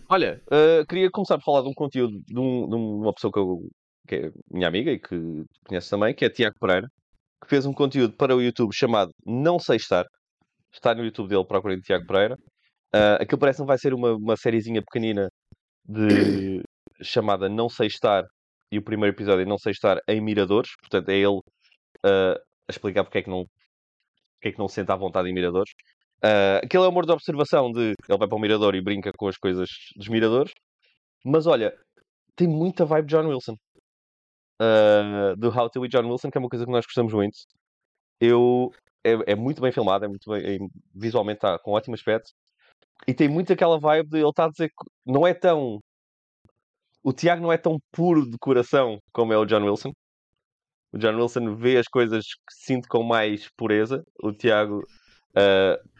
Olha, 0.09 0.41
uh, 0.47 0.85
queria 0.87 1.09
começar 1.11 1.37
por 1.37 1.45
falar 1.45 1.61
de 1.61 1.69
um 1.69 1.73
conteúdo 1.73 2.21
de, 2.25 2.39
um, 2.39 2.67
de, 2.69 2.75
uma 2.75 3.13
pessoa 3.13 3.31
que, 3.31 3.39
eu, 3.39 3.69
que 4.07 4.15
é 4.15 4.31
minha 4.49 4.67
amiga 4.67 4.91
e 4.91 4.99
que 4.99 5.45
conhece 5.65 5.89
também, 5.89 6.13
que 6.13 6.25
é 6.25 6.29
Tiago 6.29 6.55
Pereira, 6.59 6.87
que 7.41 7.49
fez 7.49 7.65
um 7.65 7.73
conteúdo 7.73 8.13
para 8.15 8.35
o 8.35 8.41
YouTube 8.41 8.73
chamado 8.73 9.11
Não 9.25 9.59
Sei 9.59 9.77
Estar. 9.77 10.05
Está 10.77 10.93
no 10.93 11.03
YouTube 11.03 11.29
dele, 11.29 11.45
procurem 11.45 11.79
Tiago 11.79 12.05
Pereira. 12.05 12.35
Uh, 12.95 13.21
aquilo 13.21 13.39
parece 13.39 13.61
que 13.61 13.67
vai 13.67 13.77
ser 13.77 13.93
uma, 13.93 14.13
uma 14.13 14.37
sériezinha 14.37 14.81
pequenina 14.81 15.29
de, 15.83 16.61
chamada 17.01 17.49
Não 17.49 17.67
Sei 17.67 17.87
Estar, 17.87 18.23
e 18.71 18.77
o 18.77 18.83
primeiro 18.83 19.15
episódio 19.15 19.41
é 19.41 19.45
Não 19.45 19.57
Sei 19.57 19.71
Estar 19.71 19.99
em 20.07 20.21
Miradores, 20.21 20.71
portanto 20.79 21.09
é 21.09 21.15
ele 21.15 21.39
uh, 22.05 22.37
a 22.67 22.71
explicar 22.71 23.03
porque 23.03 23.19
é 23.19 23.21
que 23.23 23.29
não 23.29 23.45
porque 24.35 24.49
é 24.49 24.51
que 24.51 24.59
não 24.59 24.67
se 24.67 24.75
sente 24.75 24.91
à 24.91 24.95
vontade 24.95 25.27
em 25.27 25.33
Miradores. 25.33 25.71
Uh, 26.23 26.63
aquele 26.63 26.83
é 26.83 26.85
o 26.85 26.89
amor 26.89 27.05
de 27.07 27.11
observação 27.11 27.71
de 27.71 27.93
ele 28.07 28.17
vai 28.17 28.27
para 28.27 28.35
o 28.35 28.39
Mirador 28.39 28.75
e 28.75 28.81
brinca 28.81 29.11
com 29.17 29.27
as 29.27 29.37
coisas 29.37 29.67
dos 29.95 30.07
Miradores, 30.07 30.53
mas 31.25 31.47
olha, 31.47 31.75
tem 32.35 32.47
muita 32.47 32.85
vibe 32.85 33.07
John 33.07 33.27
Wilson. 33.27 33.55
Uh, 34.61 35.35
do 35.37 35.49
How 35.49 35.69
to 35.69 35.81
with 35.81 35.89
John 35.89 36.07
Wilson, 36.09 36.31
que 36.31 36.37
é 36.37 36.39
uma 36.39 36.49
coisa 36.49 36.65
que 36.65 36.71
nós 36.71 36.85
gostamos 36.85 37.13
muito. 37.13 37.37
Eu, 38.19 38.71
é, 39.07 39.31
é 39.33 39.35
muito 39.35 39.61
bem 39.61 39.71
filmado, 39.71 40.05
é 40.05 40.07
muito 40.07 40.29
bem, 40.29 40.55
é, 40.55 40.57
visualmente 40.93 41.37
está 41.37 41.59
com 41.59 41.71
ótimo 41.71 41.95
aspecto. 41.95 42.31
E 43.07 43.13
tem 43.13 43.29
muito 43.29 43.53
aquela 43.53 43.79
vibe 43.79 44.09
de 44.09 44.17
ele 44.19 44.29
está 44.29 44.45
a 44.45 44.49
dizer 44.49 44.69
que 44.69 44.85
não 45.05 45.25
é 45.25 45.33
tão 45.33 45.79
o 47.03 47.13
Tiago 47.13 47.41
não 47.41 47.53
é 47.53 47.57
tão 47.57 47.77
puro 47.91 48.29
de 48.29 48.37
coração 48.37 48.99
como 49.13 49.31
é 49.31 49.37
o 49.37 49.45
John 49.45 49.63
Wilson. 49.63 49.93
O 50.91 50.97
John 50.97 51.15
Wilson 51.15 51.55
vê 51.55 51.77
as 51.77 51.87
coisas 51.87 52.25
que 52.25 52.53
sinto 52.65 52.87
com 52.89 53.03
mais 53.03 53.47
pureza. 53.55 54.03
O 54.21 54.33
Tiago 54.33 54.81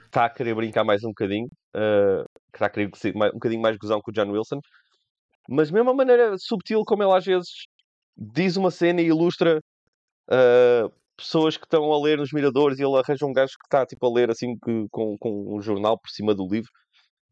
está 0.06 0.24
uh, 0.24 0.26
a 0.26 0.30
querer 0.30 0.56
brincar 0.56 0.84
mais 0.84 1.04
um 1.06 1.10
bocadinho. 1.10 1.48
Uh, 1.74 2.26
está 2.54 2.66
a 2.66 2.70
querer 2.70 2.88
um 3.16 3.32
bocadinho 3.34 3.62
mais 3.62 3.78
gozão 3.78 4.02
que 4.02 4.12
o 4.12 4.14
John 4.14 4.32
Wilson. 4.32 4.60
Mas 5.50 5.72
mesmo 5.72 5.90
a 5.90 5.94
maneira 5.94 6.36
subtil 6.38 6.84
como 6.84 7.04
ele 7.04 7.14
às 7.14 7.24
vezes 7.24 7.52
diz 8.18 8.58
uma 8.58 8.72
cena 8.72 9.02
e 9.02 9.08
ilustra 9.08 9.62
uh, 10.30 10.92
pessoas 11.18 11.58
que 11.58 11.66
estão 11.66 11.92
a 11.92 12.02
ler 12.02 12.18
nos 12.18 12.32
miradores 12.32 12.80
e 12.80 12.84
ele 12.84 12.98
arranja 12.98 13.26
um 13.26 13.34
gajo 13.34 13.54
que 13.54 13.66
está 13.66 13.86
tipo, 13.86 14.06
a 14.06 14.14
ler 14.14 14.30
assim 14.30 14.56
que, 14.64 14.88
com, 14.92 15.18
com 15.18 15.58
um 15.58 15.62
jornal 15.62 15.98
por 16.00 16.10
cima 16.10 16.34
do 16.36 16.48
livro. 16.48 16.70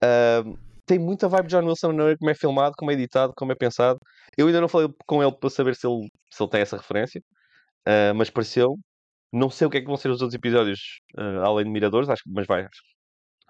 Uh, 0.04 0.58
tem 0.86 1.00
muita 1.00 1.28
vibe 1.28 1.48
de 1.48 1.56
John 1.56 1.66
Wilson 1.68 1.92
na 1.94 2.18
como 2.18 2.30
é 2.30 2.36
filmado, 2.36 2.76
como 2.78 2.92
é 2.92 2.94
editado, 2.94 3.34
como 3.36 3.52
é 3.52 3.56
pensado. 3.56 4.00
Eu 4.38 4.48
ainda 4.48 4.62
não 4.62 4.68
falei 4.68 4.88
com 5.08 5.22
ele 5.24 5.32
para 5.32 5.50
saber 5.50 5.76
se 5.76 5.88
ele, 5.88 6.08
se 6.32 6.42
ele 6.44 6.50
tem 6.50 6.62
essa 6.62 6.78
referência, 6.78 7.22
uh, 7.88 8.16
mas 8.16 8.30
pareceu. 8.30 8.78
Não 9.34 9.50
sei 9.50 9.68
o 9.68 9.70
que 9.70 9.78
é 9.78 9.82
que 9.82 9.88
vão 9.88 9.98
ser 9.98 10.10
os 10.10 10.22
outros 10.22 10.36
episódios 10.36 10.80
uh, 11.18 11.42
além 11.44 11.66
de 11.66 11.72
Miradores, 11.72 12.10
acho, 12.10 12.24
mas 12.28 12.48
vai. 12.48 12.68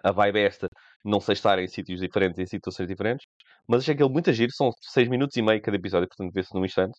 A 0.04 0.12
vibe 0.12 0.40
é 0.40 0.46
esta. 0.46 0.70
Não 1.04 1.20
sei 1.20 1.34
estar 1.34 1.60
em 1.60 1.68
sítios 1.68 2.00
diferentes, 2.00 2.40
em 2.40 2.46
situações 2.46 2.88
diferentes, 2.88 3.26
mas 3.68 3.82
achei 3.82 3.94
aquele 3.94 4.10
muito 4.10 4.30
agir. 4.30 4.50
São 4.52 4.72
6 4.82 5.08
minutos 5.10 5.36
e 5.38 5.42
meio 5.42 5.62
cada 5.62 5.78
episódio, 5.78 6.08
portanto 6.08 6.34
vê-se 6.34 6.54
num 6.56 6.66
instante. 6.66 6.98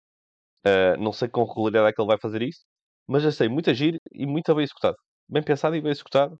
Uh, 0.66 1.00
não 1.00 1.12
sei 1.12 1.28
com 1.28 1.44
regularidade 1.44 1.88
é 1.88 1.92
que 1.92 2.00
ele 2.00 2.08
vai 2.08 2.18
fazer 2.20 2.42
isso, 2.42 2.60
mas 3.06 3.24
achei 3.24 3.48
muito 3.48 3.70
agir 3.70 3.98
e 4.12 4.26
muito 4.26 4.54
bem 4.54 4.64
executado. 4.64 4.96
Bem 5.28 5.42
pensado 5.42 5.76
e 5.76 5.80
bem 5.80 5.90
executado, 5.90 6.38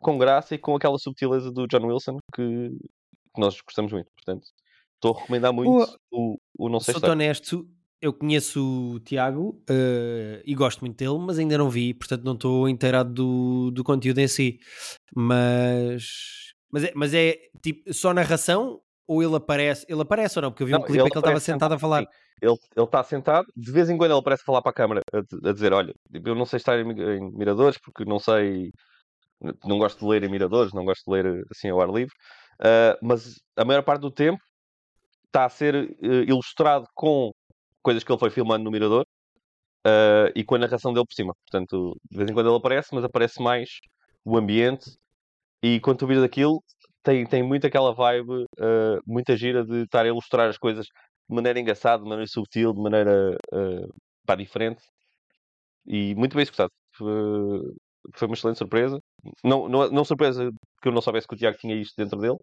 com 0.00 0.18
graça 0.18 0.54
e 0.54 0.58
com 0.58 0.74
aquela 0.74 0.98
subtileza 0.98 1.50
do 1.50 1.66
John 1.66 1.86
Wilson 1.86 2.18
que 2.34 2.70
que 3.34 3.40
nós 3.40 3.60
gostamos 3.60 3.92
muito. 3.92 4.08
Portanto, 4.14 4.46
estou 4.94 5.16
a 5.16 5.20
recomendar 5.20 5.52
muito 5.52 5.70
o, 6.12 6.34
o, 6.34 6.38
o 6.58 6.68
Não 6.68 6.80
Sei 6.80 6.94
Sou 6.94 7.10
honesto, 7.10 7.68
eu 8.00 8.12
conheço 8.12 8.94
o 8.94 9.00
Tiago 9.00 9.60
uh, 9.70 10.42
e 10.44 10.54
gosto 10.54 10.80
muito 10.80 10.96
dele, 10.96 11.18
mas 11.18 11.38
ainda 11.38 11.58
não 11.58 11.68
vi, 11.68 11.92
portanto 11.92 12.24
não 12.24 12.34
estou 12.34 12.68
inteirado 12.68 13.12
do, 13.12 13.70
do 13.70 13.82
conteúdo 13.82 14.18
em 14.18 14.28
si. 14.28 14.58
Mas, 15.14 16.04
mas, 16.70 16.84
é, 16.84 16.92
mas 16.94 17.14
é 17.14 17.38
tipo 17.62 17.92
só 17.92 18.14
narração 18.14 18.80
ou 19.06 19.22
ele 19.22 19.36
aparece? 19.36 19.84
Ele 19.88 20.02
aparece 20.02 20.38
ou 20.38 20.42
não? 20.42 20.50
Porque 20.50 20.62
eu 20.62 20.66
vi 20.66 20.72
não, 20.72 20.80
um 20.80 20.82
clipe 20.82 21.00
em 21.00 21.10
que 21.10 21.12
ele 21.12 21.20
estava 21.20 21.40
sentado 21.40 21.74
a 21.74 21.78
falar. 21.78 22.02
Sim. 22.02 22.06
Ele 22.42 22.58
está 22.76 23.02
sentado, 23.04 23.46
de 23.56 23.72
vez 23.72 23.88
em 23.88 23.96
quando 23.96 24.10
ele 24.10 24.18
aparece 24.18 24.42
a 24.42 24.46
falar 24.46 24.62
para 24.62 24.70
a 24.70 24.74
câmara, 24.74 25.00
a, 25.12 25.48
a 25.48 25.52
dizer: 25.52 25.72
Olha, 25.72 25.94
tipo, 26.12 26.28
eu 26.28 26.34
não 26.34 26.44
sei 26.44 26.56
estar 26.58 26.78
em, 26.78 26.90
em 26.90 27.32
Miradores 27.32 27.78
porque 27.78 28.04
não 28.04 28.18
sei, 28.18 28.70
não 29.64 29.78
gosto 29.78 30.00
de 30.00 30.06
ler 30.06 30.24
em 30.24 30.30
Miradores, 30.30 30.72
não 30.72 30.84
gosto 30.84 31.04
de 31.04 31.12
ler 31.12 31.44
assim 31.50 31.68
ao 31.70 31.80
ar 31.80 31.88
livre. 31.88 32.14
Uh, 32.60 32.96
mas 33.02 33.40
a 33.56 33.64
maior 33.64 33.82
parte 33.82 34.02
do 34.02 34.10
tempo 34.10 34.42
está 35.26 35.44
a 35.44 35.48
ser 35.48 35.74
uh, 35.74 36.22
ilustrado 36.28 36.86
com 36.94 37.32
coisas 37.82 38.04
que 38.04 38.10
ele 38.10 38.18
foi 38.18 38.30
filmando 38.30 38.64
no 38.64 38.70
Mirador 38.70 39.04
uh, 39.86 40.30
e 40.34 40.44
com 40.44 40.54
a 40.54 40.58
narração 40.58 40.92
dele 40.92 41.06
por 41.06 41.14
cima. 41.14 41.34
Portanto, 41.44 41.96
de 42.10 42.16
vez 42.16 42.30
em 42.30 42.34
quando 42.34 42.48
ele 42.48 42.56
aparece, 42.56 42.88
mas 42.92 43.04
aparece 43.04 43.42
mais 43.42 43.68
o 44.24 44.36
ambiente. 44.36 44.90
E 45.62 45.80
quando 45.80 45.98
tu 45.98 46.06
vires 46.06 46.22
aquilo, 46.22 46.62
tem, 47.04 47.26
tem 47.26 47.42
muito 47.42 47.66
aquela 47.66 47.94
vibe, 47.94 48.46
muita 49.06 49.36
gira 49.36 49.64
de 49.64 49.82
estar 49.82 50.04
a 50.04 50.08
ilustrar 50.08 50.48
as 50.48 50.58
coisas 50.58 50.86
de 50.86 51.34
maneira 51.34 51.60
engraçada, 51.60 52.02
de 52.02 52.08
maneira 52.08 52.28
subtil, 52.28 52.72
de 52.72 52.80
maneira 52.80 53.36
pá, 54.26 54.34
diferente. 54.34 54.82
E 55.86 56.14
muito 56.14 56.34
bem 56.34 56.42
executado 56.42 56.72
foi 58.14 58.28
uma 58.28 58.34
excelente 58.34 58.58
surpresa. 58.58 59.00
Não, 59.42 59.68
não, 59.68 59.90
não 59.90 60.04
surpresa 60.04 60.50
que 60.82 60.88
eu 60.88 60.92
não 60.92 61.00
soubesse 61.00 61.26
que 61.26 61.34
o 61.34 61.36
Tiago 61.36 61.56
tinha 61.58 61.74
isto 61.74 61.94
dentro 61.96 62.18
dele, 62.18 62.36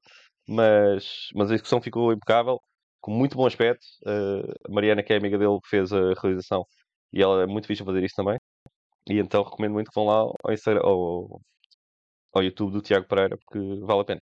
mas, 0.47 1.30
mas 1.36 1.52
a 1.52 1.54
execução 1.56 1.82
ficou 1.82 2.12
impecável, 2.13 2.60
com 3.02 3.12
muito 3.12 3.38
bom 3.38 3.45
aspecto. 3.45 3.86
Uh, 4.06 4.52
a 4.69 4.74
Mariana, 4.74 5.04
que 5.04 5.13
é 5.13 5.17
amiga 5.17 5.38
dele, 5.38 5.60
fez 5.65 5.91
a 5.93 6.13
realização 6.21 6.65
e 7.13 7.21
ela 7.21 7.43
é 7.43 7.45
muito 7.47 7.67
fixe 7.67 7.84
a 7.84 7.86
fazer 7.86 8.04
isso 8.04 8.15
também. 8.15 8.38
E 9.10 9.19
então 9.19 9.43
recomendo 9.43 9.74
muito 9.74 9.89
que 9.89 9.95
vão 9.95 10.06
lá 10.08 10.15
ao, 10.43 10.54
Instagram, 10.54 10.82
ao, 10.84 11.41
ao 12.34 12.43
YouTube 12.43 12.74
do 12.74 12.82
Tiago 12.82 13.08
Pereira, 13.08 13.38
porque 13.38 13.60
vale 13.82 14.02
a 14.02 14.06
pena. 14.06 14.21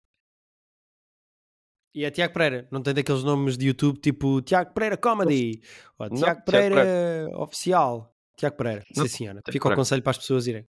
E 1.94 2.04
é 2.04 2.10
Tiago 2.10 2.32
Pereira, 2.32 2.66
não 2.70 2.82
tem 2.82 2.94
daqueles 2.94 3.22
nomes 3.22 3.58
de 3.58 3.66
YouTube 3.66 3.98
tipo 4.00 4.40
Tiago 4.40 4.72
Pereira 4.72 4.96
Comedy 4.96 5.60
ou 5.98 6.08
Tiago 6.08 6.42
Pereira, 6.42 6.76
Pereira, 6.76 7.38
Oficial. 7.38 8.14
Tiago 8.34 8.56
Pereira, 8.56 8.82
sim 8.94 9.08
senhora. 9.08 9.42
Fica 9.50 9.68
o 9.68 9.74
conselho 9.74 10.02
para 10.02 10.12
as 10.12 10.18
pessoas 10.18 10.46
irem. 10.46 10.66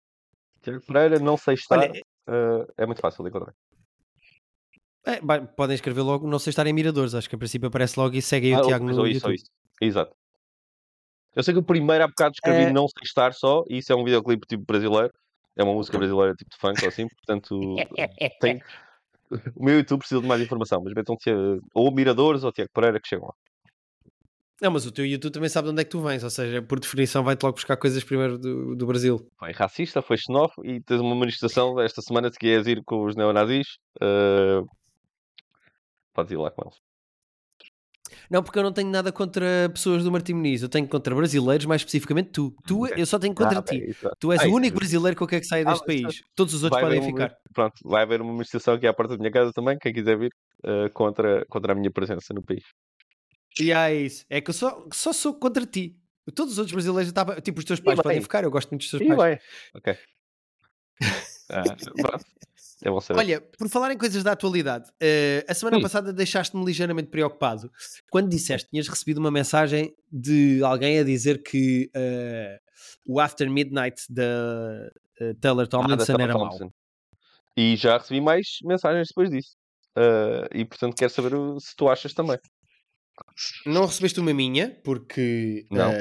Tiago 0.62 0.82
Pereira, 0.86 1.20
não 1.20 1.38
sei 1.38 1.54
estar. 1.54 1.80
Olha, 1.80 2.02
uh, 2.28 2.72
é 2.78 2.86
muito 2.86 3.00
fácil 3.00 3.24
de 3.24 3.30
encontrar. 3.30 3.54
É, 5.06 5.20
podem 5.56 5.76
escrever 5.76 6.02
logo, 6.02 6.28
não 6.28 6.40
sei 6.40 6.52
estar 6.52 6.68
em 6.68 6.74
Miradores, 6.74 7.14
acho 7.14 7.30
que 7.30 7.36
em 7.36 7.40
princípio 7.40 7.68
aparece 7.68 8.00
logo 8.00 8.16
e 8.16 8.22
segue 8.22 8.48
aí 8.48 8.54
ah, 8.54 8.62
o 8.62 8.68
Tiago 8.68 8.86
no 8.86 8.92
isso, 9.08 9.18
YouTube. 9.18 9.36
Isso. 9.36 9.52
Exato. 9.82 10.16
Eu 11.36 11.44
sei 11.44 11.54
que 11.54 11.60
o 11.60 11.64
primeiro 11.64 12.04
há 12.04 12.08
bocado 12.08 12.34
escrevi 12.34 12.66
é... 12.66 12.72
Não 12.72 12.88
Sei 12.88 13.04
Estar 13.04 13.34
só, 13.34 13.64
e 13.68 13.80
isso 13.80 13.92
é 13.92 13.96
um 13.96 14.04
videoclipe 14.04 14.48
tipo 14.48 14.64
brasileiro, 14.66 15.14
é 15.58 15.64
uma 15.64 15.74
música 15.74 15.98
brasileira 15.98 16.36
tipo 16.36 16.52
de 16.52 16.58
funk 16.58 16.82
ou 16.84 16.88
assim, 16.90 17.08
portanto 17.08 17.76
tem... 18.40 18.62
o 19.56 19.64
meu 19.64 19.78
YouTube 19.78 20.00
precisa 20.00 20.22
de 20.22 20.28
mais 20.28 20.42
informação, 20.42 20.82
mas 20.84 20.94
metam 20.94 21.16
ou 21.74 21.94
Miradores 21.94 22.44
ou 22.44 22.52
Tiago 22.52 22.72
Pereira 22.74 23.00
que 23.00 23.08
chegam 23.08 23.28
lá. 23.28 23.34
Não, 24.62 24.72
mas 24.72 24.86
o 24.86 24.92
teu 24.92 25.06
YouTube 25.06 25.34
também 25.34 25.50
sabe 25.50 25.68
de 25.68 25.72
onde 25.74 25.82
é 25.82 25.84
que 25.84 25.90
tu 25.90 26.02
vens, 26.02 26.24
ou 26.24 26.30
seja, 26.30 26.62
por 26.62 26.80
definição 26.80 27.24
vai-te 27.24 27.44
logo 27.44 27.56
buscar 27.56 27.76
coisas 27.76 28.04
primeiro 28.04 28.38
do, 28.38 28.76
do 28.76 28.86
Brasil. 28.86 29.20
Foi 29.38 29.52
racista, 29.52 30.02
foi 30.02 30.16
xenófobo 30.18 30.66
e 30.66 30.82
tens 30.82 31.02
uma 31.02 31.16
manifestação 31.16 31.80
esta 31.82 32.02
semana 32.02 32.30
de 32.30 32.38
que 32.38 32.48
ias 32.48 32.66
ir 32.66 32.82
com 32.86 33.04
os 33.04 33.16
neonazis. 33.16 33.78
Uh... 34.02 34.66
Podes 36.14 36.32
ir 36.32 36.38
lá 36.38 36.50
com 36.52 36.62
eles. 36.62 36.93
Não, 38.34 38.42
porque 38.42 38.58
eu 38.58 38.64
não 38.64 38.74
tenho 38.74 38.90
nada 38.90 39.12
contra 39.12 39.70
pessoas 39.72 40.04
do 40.04 40.12
Martim 40.12 40.34
Muniz, 40.34 40.64
eu 40.64 40.68
tenho 40.68 40.88
contra 40.88 41.14
brasileiros, 41.14 41.68
mais 41.68 41.82
especificamente 41.82 42.32
tu. 42.32 42.52
tu. 42.66 42.88
Eu 42.88 43.06
só 43.06 43.20
tenho 43.20 43.36
contra 43.36 43.60
ah, 43.60 43.62
ti. 43.62 43.92
É 43.92 44.10
tu 44.20 44.32
és 44.32 44.42
ah, 44.42 44.48
o 44.48 44.56
único 44.56 44.76
brasileiro 44.76 45.16
que 45.16 45.22
eu 45.22 45.28
quero 45.28 45.42
que 45.44 45.48
saia 45.48 45.64
ah, 45.68 45.72
deste 45.72 45.86
país. 45.86 46.24
Todos 46.36 46.56
os 46.56 46.64
outros 46.64 46.82
podem 46.82 47.00
uma, 47.00 47.06
ficar. 47.06 47.38
Pronto, 47.54 47.76
vai 47.86 48.02
haver 48.02 48.22
uma 48.22 48.34
manifestação 48.34 48.74
aqui 48.74 48.88
à 48.88 48.94
porta 48.94 49.14
da 49.14 49.20
minha 49.20 49.32
casa 49.32 49.54
também, 49.54 49.78
quem 49.78 49.94
quiser 49.94 50.18
vir, 50.18 50.34
uh, 50.66 50.92
contra, 50.94 51.46
contra 51.46 51.74
a 51.74 51.76
minha 51.76 51.92
presença 51.92 52.34
no 52.34 52.42
país. 52.42 52.64
E 53.60 53.72
é 53.72 53.94
isso. 53.94 54.26
É 54.28 54.42
que 54.42 54.50
eu 54.50 54.54
só, 54.56 54.84
só 54.92 55.14
sou 55.14 55.36
contra 55.36 55.64
ti. 55.64 55.96
Todos 56.34 56.54
os 56.54 56.58
outros 56.58 56.74
brasileiros 56.74 57.10
estavam. 57.10 57.40
Tipo, 57.40 57.60
os 57.60 57.66
teus 57.66 57.80
pais 57.82 58.02
podem 58.02 58.20
ficar, 58.20 58.44
eu 58.44 58.50
gosto 58.50 58.72
muito 58.72 58.82
dos 58.82 58.90
teus 58.90 59.16
pais. 59.16 59.20
Bem. 59.20 59.40
Ok. 59.76 59.96
Ah, 61.50 61.64
é 62.84 62.90
bom 62.90 63.00
saber. 63.00 63.20
Olha, 63.20 63.42
por 63.42 63.70
falar 63.70 63.92
em 63.92 63.98
coisas 63.98 64.24
da 64.24 64.34
atualidade, 64.34 64.90
uh, 64.90 65.46
a 65.48 65.54
semana 65.54 65.78
hum. 65.78 65.82
passada 65.82 66.12
deixaste-me 66.12 66.66
ligeiramente 66.66 67.10
preocupado 67.10 67.72
quando 68.12 68.30
disseste 68.30 68.66
que 68.66 68.72
tinhas 68.72 68.90
recebido 68.90 69.20
uma 69.20 69.32
mensagem 69.32 69.96
de 70.12 70.62
alguém 70.64 71.00
a 71.00 71.04
dizer 71.04 71.42
que 71.42 71.90
uh, 71.96 72.60
o 73.08 73.20
After 73.22 73.50
Midnight 73.50 74.04
da 74.10 74.90
uh, 75.22 75.34
Taylor 75.36 75.66
Tomlinson 75.66 76.16
ah, 76.20 76.22
era 76.22 76.34
mau. 76.34 76.74
E 77.56 77.78
já 77.78 77.98
recebi 77.98 78.20
mais 78.20 78.58
mensagens 78.64 79.08
depois 79.08 79.30
disso. 79.30 79.56
e 80.54 80.66
portanto 80.66 80.96
quero 80.96 81.12
saber 81.12 81.32
se 81.60 81.76
tu 81.76 81.88
achas 81.88 82.14
também. 82.14 82.38
Não 83.66 83.86
recebeste 83.86 84.20
uma 84.20 84.34
minha, 84.34 84.76
porque. 84.84 85.66
Não. 85.70 85.92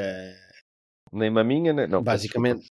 Nem 1.13 1.29
uma 1.29 1.45
minha, 1.45 1.75
nem. 1.75 1.87
Não, 1.87 2.03
basicamente. 2.03 2.71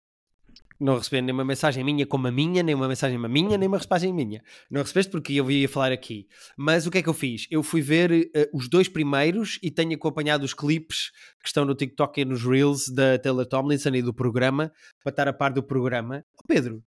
Não 0.80 0.96
recebi 0.96 1.20
nenhuma 1.20 1.44
mensagem 1.44 1.82
minha 1.82 2.06
como 2.06 2.28
a 2.28 2.30
minha, 2.30 2.62
nem 2.62 2.74
uma 2.74 2.86
mensagem 2.86 3.18
minha, 3.18 3.58
nem 3.58 3.68
uma 3.68 3.78
mensagem 3.78 4.12
minha. 4.12 4.42
Não 4.70 4.80
recebeste 4.80 5.10
porque 5.10 5.32
eu 5.32 5.50
ia 5.50 5.68
falar 5.68 5.90
aqui. 5.90 6.28
Mas 6.56 6.86
o 6.86 6.90
que 6.90 6.98
é 6.98 7.02
que 7.02 7.08
eu 7.08 7.14
fiz? 7.14 7.46
Eu 7.50 7.62
fui 7.62 7.82
ver 7.82 8.12
uh, 8.12 8.56
os 8.56 8.68
dois 8.68 8.88
primeiros 8.88 9.58
e 9.60 9.70
tenho 9.70 9.94
acompanhado 9.94 10.44
os 10.44 10.54
clipes 10.54 11.10
que 11.40 11.48
estão 11.48 11.64
no 11.64 11.74
TikTok 11.74 12.20
e 12.20 12.24
nos 12.24 12.44
Reels 12.44 12.88
da 12.88 13.18
Taylor 13.18 13.46
Tomlinson 13.46 13.90
e 13.90 14.02
do 14.02 14.14
programa, 14.14 14.72
para 15.02 15.10
estar 15.10 15.28
a 15.28 15.32
par 15.32 15.52
do 15.52 15.62
programa. 15.62 16.24
Oh, 16.36 16.46
Pedro, 16.46 16.82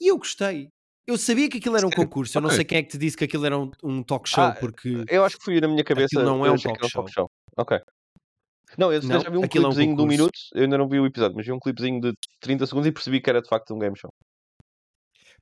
e 0.00 0.10
eu 0.10 0.18
gostei. 0.18 0.68
Eu 1.06 1.16
sabia 1.16 1.48
que 1.48 1.58
aquilo 1.58 1.76
era 1.76 1.86
um 1.86 1.90
concurso. 1.90 2.36
Eu 2.36 2.42
não 2.42 2.50
sei 2.50 2.64
quem 2.64 2.78
é 2.78 2.82
que 2.82 2.90
te 2.90 2.98
disse 2.98 3.16
que 3.16 3.24
aquilo 3.24 3.46
era 3.46 3.58
um, 3.58 3.70
um 3.82 4.02
talk 4.02 4.28
show, 4.28 4.44
ah, 4.44 4.52
porque. 4.52 5.04
Eu 5.08 5.24
acho 5.24 5.38
que 5.38 5.44
fui 5.44 5.60
na 5.60 5.68
minha 5.68 5.84
cabeça. 5.84 6.22
não 6.22 6.44
é 6.44 6.50
um 6.50 6.56
talk, 6.56 6.78
show. 6.88 7.02
talk 7.02 7.12
show. 7.12 7.30
Ok. 7.56 7.80
Não, 8.78 8.92
eu 8.92 9.02
não, 9.02 9.20
já 9.20 9.30
vi 9.30 9.36
um 9.36 9.42
clipezinho 9.42 9.90
é 9.90 9.92
um 9.92 9.96
de 9.96 10.02
um 10.02 10.06
minuto, 10.06 10.38
eu 10.54 10.62
ainda 10.62 10.78
não 10.78 10.88
vi 10.88 11.00
o 11.00 11.06
episódio, 11.06 11.36
mas 11.36 11.46
vi 11.46 11.52
um 11.52 11.58
clipezinho 11.58 12.00
de 12.00 12.12
30 12.40 12.66
segundos 12.66 12.86
e 12.86 12.92
percebi 12.92 13.20
que 13.20 13.30
era 13.30 13.42
de 13.42 13.48
facto 13.48 13.74
um 13.74 13.78
game 13.78 13.96
show. 13.96 14.10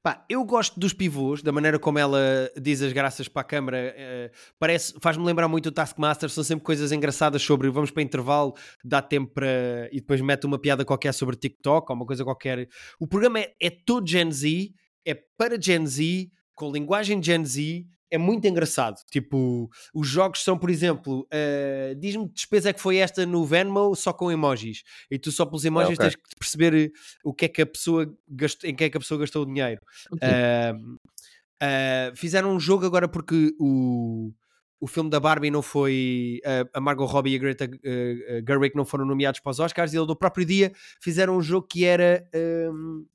Pá, 0.01 0.25
eu 0.29 0.45
gosto 0.45 0.79
dos 0.79 0.93
pivôs, 0.93 1.43
da 1.43 1.51
maneira 1.51 1.79
como 1.79 1.99
ela 1.99 2.51
diz 2.61 2.81
as 2.83 2.93
graças 2.93 3.27
para 3.27 3.43
a 3.43 3.45
câmara. 3.45 3.95
Uh, 3.99 4.37
parece, 4.59 4.95
faz-me 5.01 5.25
lembrar 5.25 5.49
muito 5.49 5.67
o 5.67 5.73
Taskmaster. 5.73 6.31
São 6.31 6.45
sempre 6.45 6.65
coisas 6.65 6.93
engraçadas 6.93 7.43
sobre 7.43 7.69
vamos 7.69 7.91
para 7.91 8.03
intervalo, 8.03 8.55
dá 8.85 9.03
tempo 9.03 9.35
para. 9.35 9.89
e 9.91 9.97
depois 9.97 10.21
mete 10.21 10.47
uma 10.47 10.59
piada 10.59 10.85
qualquer 10.85 11.13
sobre 11.13 11.37
TikTok 11.37 11.91
ou 11.91 11.97
uma 11.97 12.07
coisa 12.07 12.25
qualquer. 12.25 12.69
O 13.01 13.09
programa 13.09 13.41
é, 13.41 13.53
é 13.61 13.71
todo 13.71 14.09
Gen 14.09 14.31
Z, 14.31 14.71
é 15.05 15.15
para 15.37 15.61
Gen 15.61 15.85
Z, 15.85 16.31
com 16.55 16.71
linguagem 16.71 17.21
Gen 17.21 17.45
Z 17.45 17.85
é 18.11 18.19
muito 18.19 18.47
engraçado. 18.47 18.97
Tipo, 19.11 19.71
os 19.95 20.07
jogos 20.07 20.43
são, 20.43 20.59
por 20.59 20.71
exemplo, 20.71 21.27
uh, 21.27 21.95
diz-me 21.97 22.27
que 22.29 22.35
despesa 22.35 22.71
é 22.71 22.73
que 22.73 22.81
foi 22.81 22.97
esta 22.97 23.25
no 23.27 23.45
Venmo 23.45 23.95
só 23.95 24.13
com 24.13 24.31
emojis. 24.31 24.83
E 25.11 25.19
tu 25.19 25.31
só 25.31 25.45
pelos 25.45 25.65
ah, 25.65 25.69
emojis 25.69 25.95
okay. 25.95 26.11
tens 26.11 26.17
que 26.17 26.37
perceber 26.39 26.93
o 27.23 27.35
que 27.35 27.45
é 27.45 27.49
que 27.49 27.63
a 27.63 27.67
pessoa 27.67 28.13
gastou, 28.29 28.71
em 28.71 28.75
que 28.75 28.85
é 28.85 28.91
que 28.91 28.97
a 28.97 29.01
pessoa 29.01 29.21
gastou 29.21 29.43
o 29.43 29.47
dinheiro. 29.47 29.81
Okay. 30.13 30.29
Uh, 30.29 30.95
uh, 30.95 32.17
fizeram 32.17 32.55
um 32.55 32.61
jogo 32.61 32.87
agora 32.87 33.09
porque 33.09 33.55
o, 33.59 34.33
o 34.81 34.87
filme 34.87 35.11
da 35.11 35.21
Barbie 35.21 35.51
não 35.51 35.63
foi. 35.63 36.41
a 36.73 36.81
Margot 36.81 37.07
Robbie 37.07 37.33
e 37.33 37.37
a 37.37 37.39
Greta 37.39 37.67
uh, 37.67 38.47
Gerwig 38.47 38.75
não 38.75 38.85
foram 38.85 39.05
nomeados 39.05 39.41
para 39.41 39.51
os 39.51 39.61
Oscars. 39.61 39.93
E 39.93 39.97
ele, 39.97 40.07
no 40.07 40.17
próprio 40.17 40.47
dia, 40.47 40.73
fizeram 41.01 41.37
um 41.37 41.43
jogo 41.43 41.67
que 41.67 41.85
era. 41.85 42.27
Um, 42.35 43.07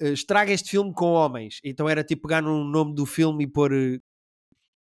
estraga 0.00 0.52
este 0.52 0.70
filme 0.70 0.92
com 0.94 1.06
homens. 1.06 1.60
Então 1.64 1.88
era 1.88 2.04
tipo 2.04 2.28
pegar 2.28 2.40
no 2.40 2.62
nome 2.62 2.94
do 2.94 3.04
filme 3.04 3.42
e 3.42 3.46
pôr 3.48 3.72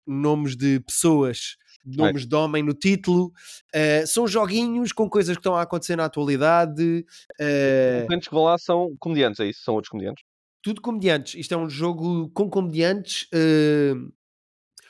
nomes 0.09 0.55
de 0.55 0.79
pessoas, 0.81 1.55
nomes 1.85 2.23
é. 2.23 2.25
de 2.25 2.35
homem 2.35 2.63
no 2.63 2.73
título. 2.73 3.31
Uh, 3.73 4.05
são 4.07 4.27
joguinhos 4.27 4.91
com 4.91 5.09
coisas 5.09 5.35
que 5.35 5.39
estão 5.39 5.55
a 5.55 5.61
acontecer 5.61 5.95
na 5.95 6.05
atualidade. 6.05 7.05
Uh, 7.39 8.17
Os 8.17 8.27
que 8.27 8.33
vão 8.33 8.43
lá 8.43 8.57
são 8.57 8.95
comediantes, 8.99 9.39
é 9.39 9.47
isso? 9.47 9.63
São 9.63 9.75
outros 9.75 9.89
comediantes? 9.89 10.23
Tudo 10.61 10.81
comediantes. 10.81 11.35
Isto 11.35 11.53
é 11.53 11.57
um 11.57 11.69
jogo 11.69 12.29
com 12.31 12.49
comediantes. 12.49 13.23
Uh, 13.33 14.11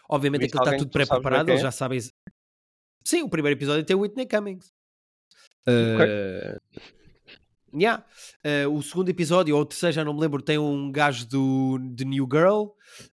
obviamente 0.09 0.45
aquilo 0.45 0.63
está 0.63 0.77
tudo 0.77 0.91
pré-preparado, 0.91 1.49
eles 1.49 1.61
já 1.61 1.71
sabem. 1.71 1.99
Sim, 3.03 3.23
o 3.23 3.29
primeiro 3.29 3.57
episódio 3.57 3.85
tem 3.85 3.95
o 3.95 3.99
Whitney 3.99 4.27
Cummings. 4.27 4.71
Okay. 5.61 6.89
Yeah. 7.73 8.03
Uh, 8.45 8.69
o 8.75 8.81
segundo 8.81 9.09
episódio, 9.09 9.55
ou 9.55 9.61
o 9.61 9.65
terceiro, 9.65 9.93
já 9.93 10.03
não 10.03 10.13
me 10.13 10.21
lembro, 10.21 10.41
tem 10.41 10.57
um 10.57 10.91
gajo 10.91 11.27
do 11.27 11.77
de 11.93 12.05
New 12.05 12.27
Girl. 12.31 12.67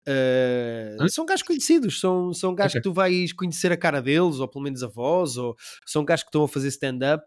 Uh, 0.08 1.10
são 1.10 1.26
gajos 1.26 1.44
conhecidos, 1.44 2.00
são, 2.00 2.34
são 2.34 2.54
gajos 2.54 2.74
okay. 2.74 2.82
que 2.82 2.90
tu 2.90 2.94
vais 2.94 3.34
conhecer 3.34 3.72
a 3.72 3.78
cara 3.78 4.02
deles, 4.02 4.40
ou 4.40 4.48
pelo 4.48 4.64
menos 4.64 4.84
a 4.84 4.88
voz, 4.88 5.38
ou 5.38 5.56
são 5.86 6.06
gajos 6.06 6.24
que 6.24 6.30
estão 6.30 6.44
a 6.44 6.48
fazer 6.48 6.68
stand-up. 6.68 7.24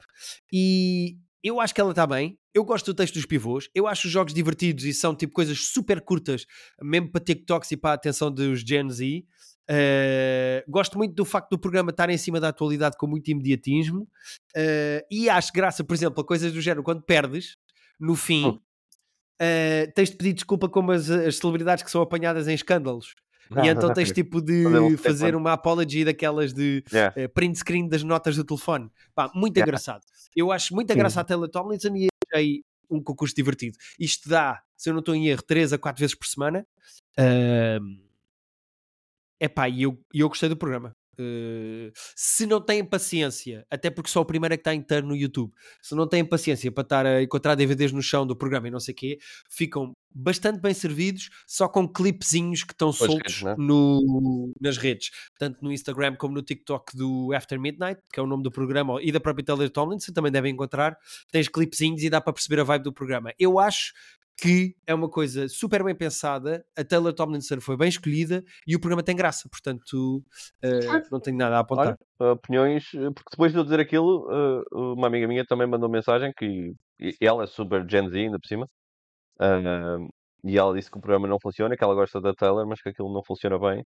E 0.52 1.16
eu 1.42 1.60
acho 1.60 1.74
que 1.74 1.80
ela 1.80 1.90
está 1.90 2.06
bem. 2.06 2.38
Eu 2.52 2.64
gosto 2.64 2.86
do 2.86 2.94
texto 2.94 3.14
dos 3.14 3.26
pivôs. 3.26 3.68
Eu 3.74 3.86
acho 3.86 4.06
os 4.06 4.12
jogos 4.12 4.32
divertidos 4.32 4.84
e 4.84 4.92
são 4.92 5.14
tipo 5.14 5.32
coisas 5.32 5.66
super 5.66 6.00
curtas, 6.00 6.46
mesmo 6.82 7.10
para 7.12 7.22
TikToks 7.22 7.70
e 7.70 7.76
para 7.76 7.90
a 7.90 7.94
atenção 7.94 8.32
dos 8.32 8.60
Gen 8.60 8.90
Z. 8.90 9.24
Uh, 9.68 10.62
gosto 10.70 10.96
muito 10.96 11.12
do 11.12 11.24
facto 11.24 11.50
do 11.50 11.59
programa 11.59 11.90
estar 11.90 12.09
em 12.09 12.16
cima 12.16 12.38
da 12.38 12.48
atualidade 12.48 12.96
com 12.96 13.05
muito 13.09 13.29
imediatismo 13.33 14.02
uh, 14.02 15.05
e 15.11 15.29
acho 15.29 15.52
graça, 15.52 15.83
por 15.83 15.92
exemplo, 15.92 16.20
a 16.20 16.24
coisas 16.24 16.52
do 16.52 16.61
género 16.61 16.85
quando 16.85 17.02
perdes 17.02 17.57
no 17.98 18.14
fim 18.14 18.46
uh, 18.46 19.92
tens 19.92 20.11
de 20.11 20.16
pedir 20.16 20.35
desculpa 20.35 20.68
como 20.68 20.92
as, 20.92 21.11
as, 21.11 21.38
celebridades 21.38 21.83
que 21.83 21.90
são 21.90 22.00
apanhadas 22.00 22.46
em 22.46 22.55
escândalos. 22.55 23.16
e 23.64 23.68
então 23.68 23.92
tens 23.92 24.12
tipo 24.12 24.40
de 24.40 24.96
fazer 24.98 25.35
uma 25.35 25.55
apology 25.55 26.05
daquelas 26.05 26.52
de 26.52 26.85
yeah. 26.92 27.12
print 27.35 27.59
screen 27.59 27.88
das 27.88 28.05
notas 28.05 28.37
do 28.37 28.44
telefone. 28.44 28.88
Pá, 29.16 29.33
muito 29.35 29.57
yeah. 29.57 29.68
engraçado. 29.68 30.02
Eu 30.35 30.52
acho 30.52 30.76
muito 30.76 30.92
engraçado 30.92 31.24
a 31.24 31.26
Taylor 31.26 31.48
Tomlinson 31.48 31.96
e 31.96 32.07
achei 32.33 32.62
um 32.88 33.02
concurso 33.02 33.35
divertido. 33.35 33.76
Isto 33.98 34.29
dá, 34.29 34.62
se 34.76 34.88
eu 34.88 34.92
não 34.92 35.00
estou 35.00 35.12
em 35.12 35.26
erro, 35.26 35.42
3 35.42 35.72
a 35.72 35.79
4 35.79 35.98
vezes 35.98 36.14
por 36.14 36.26
semana. 36.26 36.64
Uh, 37.18 38.06
é 39.40 39.49
pá, 39.49 39.68
e 39.68 39.83
eu, 39.83 39.99
eu 40.12 40.29
gostei 40.29 40.49
do 40.49 40.57
programa. 40.57 40.94
Uh, 41.18 41.90
se 42.14 42.44
não 42.44 42.61
têm 42.61 42.85
paciência, 42.85 43.66
até 43.70 43.88
porque 43.88 44.11
só 44.11 44.20
o 44.20 44.25
primeiro 44.25 44.53
é 44.53 44.57
que 44.59 44.61
está 44.61 44.75
interno 44.75 45.09
no 45.09 45.16
YouTube, 45.16 45.51
se 45.81 45.94
não 45.94 46.07
têm 46.07 46.22
paciência 46.22 46.70
para 46.70 46.83
estar 46.83 47.07
a 47.07 47.22
encontrar 47.22 47.55
DVDs 47.55 47.90
no 47.90 48.03
chão 48.03 48.27
do 48.27 48.37
programa 48.37 48.68
e 48.68 48.70
não 48.70 48.81
sei 48.81 48.92
o 48.92 48.96
quê, 48.96 49.18
ficam 49.49 49.94
bastante 50.14 50.61
bem 50.61 50.75
servidos 50.75 51.31
só 51.46 51.68
com 51.68 51.87
clipezinhos 51.88 52.64
que 52.64 52.72
estão 52.72 52.92
soltos 52.92 53.42
é? 53.44 53.55
no, 53.57 54.53
nas 54.61 54.77
redes, 54.77 55.11
tanto 55.38 55.62
no 55.62 55.72
Instagram 55.72 56.16
como 56.16 56.35
no 56.35 56.42
TikTok 56.42 56.94
do 56.94 57.33
After 57.35 57.59
Midnight, 57.59 58.01
que 58.12 58.20
é 58.20 58.22
o 58.22 58.27
nome 58.27 58.42
do 58.42 58.51
programa, 58.51 58.99
e 59.03 59.11
da 59.11 59.20
própria 59.20 59.44
Taylor 59.44 59.70
Tomlinson, 59.70 60.12
também 60.12 60.33
devem 60.33 60.53
encontrar. 60.53 60.99
Tens 61.31 61.49
clipezinhos 61.49 62.03
e 62.03 62.11
dá 62.11 62.20
para 62.20 62.33
perceber 62.33 62.61
a 62.61 62.64
vibe 62.64 62.85
do 62.85 62.92
programa. 62.92 63.33
Eu 63.38 63.59
acho 63.59 63.92
que 64.37 64.77
é 64.87 64.94
uma 64.94 65.09
coisa 65.09 65.49
super 65.49 65.83
bem 65.83 65.94
pensada, 65.94 66.64
a 66.77 66.85
Taylor 66.85 67.12
Tomlinson 67.12 67.61
foi 67.61 67.77
bem 67.77 67.88
escolhida 67.88 68.44
e 68.66 68.77
o 68.77 68.81
programa 68.81 69.03
tem 69.03 69.16
graça, 69.16 69.49
portanto 69.49 70.22
uh, 70.62 71.11
não 71.11 71.20
tenho 71.20 71.38
nada 71.38 71.57
a 71.57 71.61
apontar. 71.61 71.99
Olha, 72.20 72.33
opiniões, 72.33 72.85
eh, 72.94 73.11
porque 73.14 73.31
depois 73.31 73.53
de 73.53 73.59
eu 73.59 73.64
dizer 73.64 73.81
aquilo, 73.81 74.29
uh, 74.29 74.92
uma 74.92 75.07
amiga 75.07 75.27
minha 75.27 75.44
também 75.46 75.66
mandou 75.66 75.88
mensagem 75.88 76.33
que 76.37 76.75
ela 77.20 77.44
é 77.44 77.46
super 77.46 77.87
Gen 77.88 78.11
Z 78.11 78.18
ainda 78.18 78.38
por 78.38 78.46
cima, 78.46 78.68
uh, 79.40 80.07
e 80.44 80.59
ela 80.59 80.75
disse 80.75 80.90
que 80.90 80.99
o 80.99 81.01
programa 81.01 81.27
não 81.27 81.38
funciona, 81.40 81.77
que 81.77 81.83
ela 81.83 81.94
gosta 81.94 82.20
da 82.20 82.35
Taylor, 82.35 82.66
mas 82.66 82.83
que 82.83 82.90
aquilo 82.90 83.12
não 83.12 83.22
funciona 83.25 83.59
bem 83.59 83.83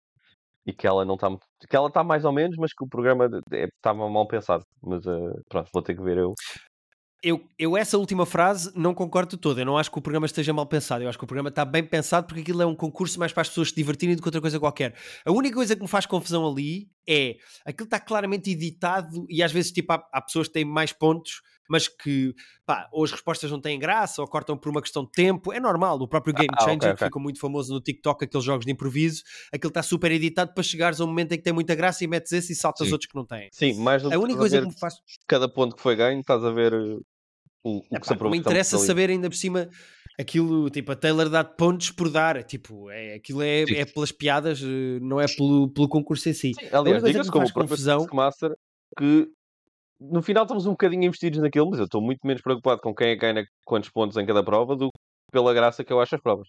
e 0.67 0.73
que 0.73 0.87
ela 0.87 1.05
não 1.05 1.15
está 1.15 1.29
que 1.69 1.77
ela 1.77 1.89
está 1.89 2.05
mais 2.05 2.25
ou 2.25 2.33
menos, 2.33 2.57
mas 2.59 2.73
que 2.73 2.85
o 2.85 2.89
programa 2.89 3.29
estava 3.51 4.09
mal 4.09 4.27
pensado. 4.27 4.65
Mas 4.83 5.03
pronto, 5.49 5.71
vou 5.73 5.83
ter 5.83 5.95
que 5.95 6.03
ver 6.03 6.19
eu 6.19 6.35
eu, 7.25 7.43
eu 7.59 7.75
essa 7.75 7.97
última 7.97 8.27
frase 8.27 8.71
não 8.77 8.93
concordo 8.93 9.39
toda. 9.39 9.63
Eu 9.63 9.65
não 9.65 9.79
acho 9.79 9.91
que 9.91 9.99
o 9.99 10.03
programa 10.03 10.27
esteja 10.27 10.53
mal 10.53 10.67
pensado. 10.67 11.03
Eu 11.03 11.09
acho 11.09 11.17
que 11.17 11.25
o 11.25 11.27
programa 11.27 11.49
está 11.49 11.65
bem 11.65 11.83
pensado 11.83 12.27
porque 12.27 12.43
aquilo 12.43 12.61
é 12.61 12.67
um 12.67 12.75
concurso 12.75 13.19
mais 13.19 13.33
para 13.33 13.41
as 13.41 13.49
pessoas 13.49 13.71
se 13.71 13.75
divertirem 13.75 14.15
do 14.15 14.21
que 14.21 14.29
outra 14.29 14.43
coisa 14.43 14.61
qualquer. 14.61 14.95
A 15.25 15.33
única 15.33 15.55
coisa 15.55 15.75
que 15.75 15.81
me 15.81 15.89
faz 15.89 16.05
confusão 16.05 16.47
ali 16.47 16.91
é 17.09 17.37
aquilo 17.65 17.87
está 17.87 17.99
claramente 17.99 18.51
editado 18.51 19.27
e 19.31 19.43
às 19.43 19.51
vezes 19.51 19.73
tipo, 19.73 19.91
há, 19.95 20.07
há 20.13 20.21
pessoas 20.21 20.49
que 20.49 20.55
têm 20.55 20.67
mais 20.67 20.93
pontos, 20.93 21.41
mas 21.69 21.89
que 21.89 22.35
pá, 22.67 22.89
ou 22.93 23.05
as 23.05 23.11
respostas 23.11 23.51
não 23.51 23.59
têm 23.61 23.79
graça 23.79 24.21
ou 24.21 24.29
cortam 24.29 24.57
por 24.57 24.69
uma 24.69 24.83
questão 24.83 25.03
de 25.03 25.11
tempo. 25.11 25.51
É 25.51 25.59
normal. 25.59 25.99
O 26.01 26.07
próprio 26.07 26.35
Game 26.35 26.51
ah, 26.53 26.61
Changer, 26.61 26.77
okay, 26.77 26.91
okay. 26.91 26.99
que 26.99 27.05
ficou 27.05 27.23
muito 27.23 27.41
famoso 27.41 27.73
no 27.73 27.81
TikTok, 27.81 28.25
aqueles 28.25 28.45
jogos 28.45 28.67
de 28.67 28.73
improviso, 28.73 29.23
aquilo 29.51 29.71
está 29.71 29.83
super 29.83 30.13
editado 30.13 30.53
para 30.53 30.63
chegares 30.63 31.01
a 31.01 31.05
um 31.05 31.07
momento 31.07 31.33
em 31.33 31.39
que 31.39 31.43
tem 31.43 31.55
muita 31.55 31.75
graça 31.75 32.05
e 32.05 32.07
metes 32.07 32.33
esse 32.33 32.53
e 32.53 32.57
saltas 32.57 32.93
outros 32.93 33.11
que 33.11 33.17
não 33.17 33.25
têm. 33.25 33.49
Sim, 33.51 33.81
mais 33.81 34.03
do 34.03 34.13
a 34.13 34.19
única 34.19 34.39
coisa 34.39 34.61
que 34.61 34.67
me 34.67 34.79
faz. 34.79 34.95
Cada 35.27 35.49
ponto 35.49 35.75
que 35.75 35.83
foi 35.83 35.97
ganho, 35.97 36.21
estás 36.21 36.45
a 36.45 36.51
ver 36.51 36.75
eh, 36.75 36.99
o, 37.65 37.79
o 37.79 38.01
que 38.01 38.07
se 38.07 38.15
me 38.15 38.37
interessa 38.37 38.79
saber 38.79 39.11
ainda 39.11 39.29
por 39.29 39.37
cima 39.37 39.69
aquilo, 40.19 40.71
tipo, 40.71 40.93
a 40.93 40.97
Taylor 40.97 41.29
dá 41.29 41.43
pontos 41.43 41.91
por 41.91 42.11
dar, 42.11 42.43
tipo, 42.45 42.91
é, 42.91 43.15
aquilo 43.15 43.43
é, 43.43 43.63
é 43.63 43.85
pelas 43.85 44.13
piadas, 44.13 44.63
eh, 44.63 45.01
não 45.01 45.21
é 45.21 45.27
pelo, 45.27 45.69
pelo 45.71 45.89
concurso 45.89 46.29
em 46.29 46.33
si. 46.33 46.53
Sim, 46.55 46.69
aliás, 46.73 47.03
diga-se 47.03 47.31
como 47.31 47.47
o 47.47 47.53
confusão 47.53 48.07
Master 48.13 48.55
que 48.97 49.29
no 50.01 50.23
final 50.23 50.45
estamos 50.45 50.67
um 50.67 50.71
bocadinho 50.71 51.05
investidos 51.05 51.41
naquilo, 51.41 51.71
mas 51.71 51.79
eu 51.79 51.87
estou 51.87 52.01
muito 52.01 52.21
menos 52.25 52.43
preocupado 52.43 52.81
com 52.81 52.95
quem 52.95 53.09
é 53.09 53.15
que 53.15 53.21
ganha 53.21 53.45
quantos 53.65 53.91
pontos 53.91 54.17
em 54.17 54.27
cada 54.27 54.45
prova 54.45 54.77
do 54.77 54.89
que 54.89 55.33
pela 55.33 55.55
graça 55.55 55.83
que 55.83 55.93
eu 55.93 56.01
acho 56.01 56.15
as 56.15 56.21
provas. 56.21 56.49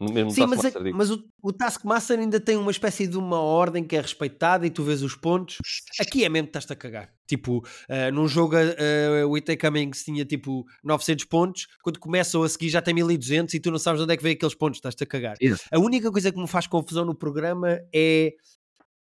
Mesmo 0.00 0.30
Sim, 0.30 0.46
mas, 0.46 0.64
é, 0.64 0.92
mas 0.92 1.10
o, 1.10 1.22
o 1.42 1.52
Taskmaster 1.52 2.18
ainda 2.18 2.40
tem 2.40 2.56
uma 2.56 2.70
espécie 2.70 3.06
de 3.06 3.18
uma 3.18 3.38
ordem 3.38 3.84
que 3.84 3.94
é 3.94 4.00
respeitada 4.00 4.66
e 4.66 4.70
tu 4.70 4.82
vês 4.82 5.02
os 5.02 5.14
pontos. 5.14 5.58
Aqui 6.00 6.24
é 6.24 6.28
mesmo 6.30 6.48
que 6.48 6.56
estás 6.56 6.70
a 6.70 6.74
cagar. 6.74 7.12
Tipo, 7.26 7.58
uh, 7.58 8.10
num 8.12 8.26
jogo 8.26 8.56
uh, 8.56 9.28
o 9.28 9.36
IT 9.36 9.58
Cummings 9.58 10.02
tinha 10.02 10.24
tipo 10.24 10.64
900 10.82 11.26
pontos, 11.26 11.66
quando 11.82 12.00
começam 12.00 12.42
a 12.42 12.48
seguir 12.48 12.70
já 12.70 12.80
tem 12.80 12.94
1200 12.94 13.52
e 13.52 13.60
tu 13.60 13.70
não 13.70 13.78
sabes 13.78 14.00
onde 14.00 14.14
é 14.14 14.16
que 14.16 14.22
vem 14.22 14.32
aqueles 14.32 14.54
pontos, 14.54 14.78
estás-te 14.78 15.04
a 15.04 15.06
cagar. 15.06 15.36
Isso. 15.38 15.64
A 15.70 15.78
única 15.78 16.10
coisa 16.10 16.32
que 16.32 16.40
me 16.40 16.48
faz 16.48 16.66
confusão 16.66 17.04
no 17.04 17.14
programa 17.14 17.78
é 17.94 18.32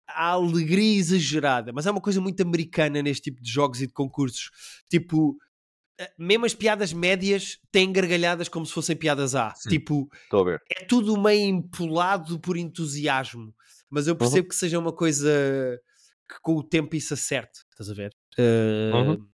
a 0.06 0.32
alegria 0.32 1.00
exagerada, 1.00 1.72
mas 1.72 1.86
é 1.86 1.91
uma 1.91 2.02
coisa 2.02 2.19
muito 2.19 2.41
americana 2.43 3.02
neste 3.02 3.32
tipo 3.32 3.41
de 3.41 3.50
jogos 3.50 3.82
e 3.82 3.88
de 3.88 3.93
concursos. 3.93 4.52
Tipo, 4.89 5.38
mesmo 6.17 6.45
as 6.45 6.53
piadas 6.53 6.91
médias 6.93 7.60
têm 7.71 7.91
gargalhadas 7.91 8.49
como 8.49 8.65
se 8.65 8.73
fossem 8.73 8.95
piadas 8.95 9.36
A. 9.36 9.53
Sim, 9.56 9.69
tipo, 9.69 10.10
é 10.71 10.86
tudo 10.86 11.19
meio 11.19 11.43
empolado 11.43 12.39
por 12.39 12.58
entusiasmo, 12.58 13.53
mas 13.89 14.08
eu 14.08 14.13
uhum. 14.13 14.17
percebo 14.17 14.43
uhum. 14.43 14.49
que 14.49 14.56
seja 14.56 14.79
uma 14.79 14.93
coisa 14.93 15.79
que 16.27 16.39
com 16.41 16.56
o 16.56 16.63
tempo 16.63 16.95
isso 16.95 17.13
acerte. 17.13 17.60
Estás 17.71 17.89
a 17.89 17.93
ver? 17.93 18.12
Uh... 18.38 18.95
Uhum. 18.95 19.27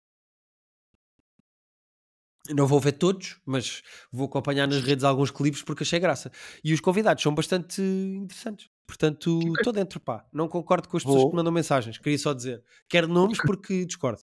Não 2.51 2.67
vou 2.67 2.81
ver 2.81 2.93
todos, 2.93 3.39
mas 3.45 3.83
vou 4.11 4.27
acompanhar 4.27 4.67
nas 4.67 4.83
redes 4.83 5.05
alguns 5.05 5.31
clipes 5.31 5.63
porque 5.63 5.83
achei 5.83 6.01
graça. 6.01 6.33
E 6.65 6.73
os 6.73 6.81
convidados 6.81 7.23
são 7.23 7.35
bastante 7.35 7.83
interessantes. 7.83 8.71
Portanto, 8.87 9.39
estou 9.59 9.71
dentro, 9.73 10.01
pá. 10.01 10.27
Não 10.33 10.49
concordo 10.49 10.89
com 10.89 10.97
as 10.97 11.03
pessoas 11.03 11.21
Vou- 11.21 11.31
que 11.31 11.37
mandam 11.37 11.53
mensagens. 11.53 11.99
Queria 11.99 12.19
só 12.19 12.33
dizer. 12.33 12.65
Quero 12.89 13.07
nomes 13.07 13.39
porque 13.45 13.85
discordo. 13.85 14.23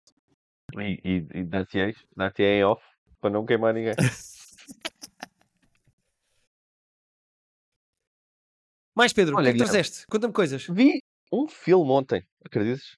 E, 0.79 1.01
e, 1.05 1.27
e 1.35 1.45
dar-te-ei 1.45 1.95
dar 2.17 2.33
em 2.39 2.65
off 2.65 2.83
para 3.21 3.31
não 3.31 3.47
queimar 3.47 3.73
ninguém. 3.73 3.95
Mais 8.97 9.13
Pedro, 9.13 9.35
o 9.35 9.39
Olha, 9.39 9.45
que 9.45 9.51
é 9.51 9.53
que 9.53 9.59
trouxeste? 9.59 10.07
Conta-me 10.07 10.33
coisas. 10.33 10.67
Vi 10.67 11.03
um 11.31 11.47
filme 11.47 11.91
ontem, 11.91 12.27
acreditas? 12.45 12.97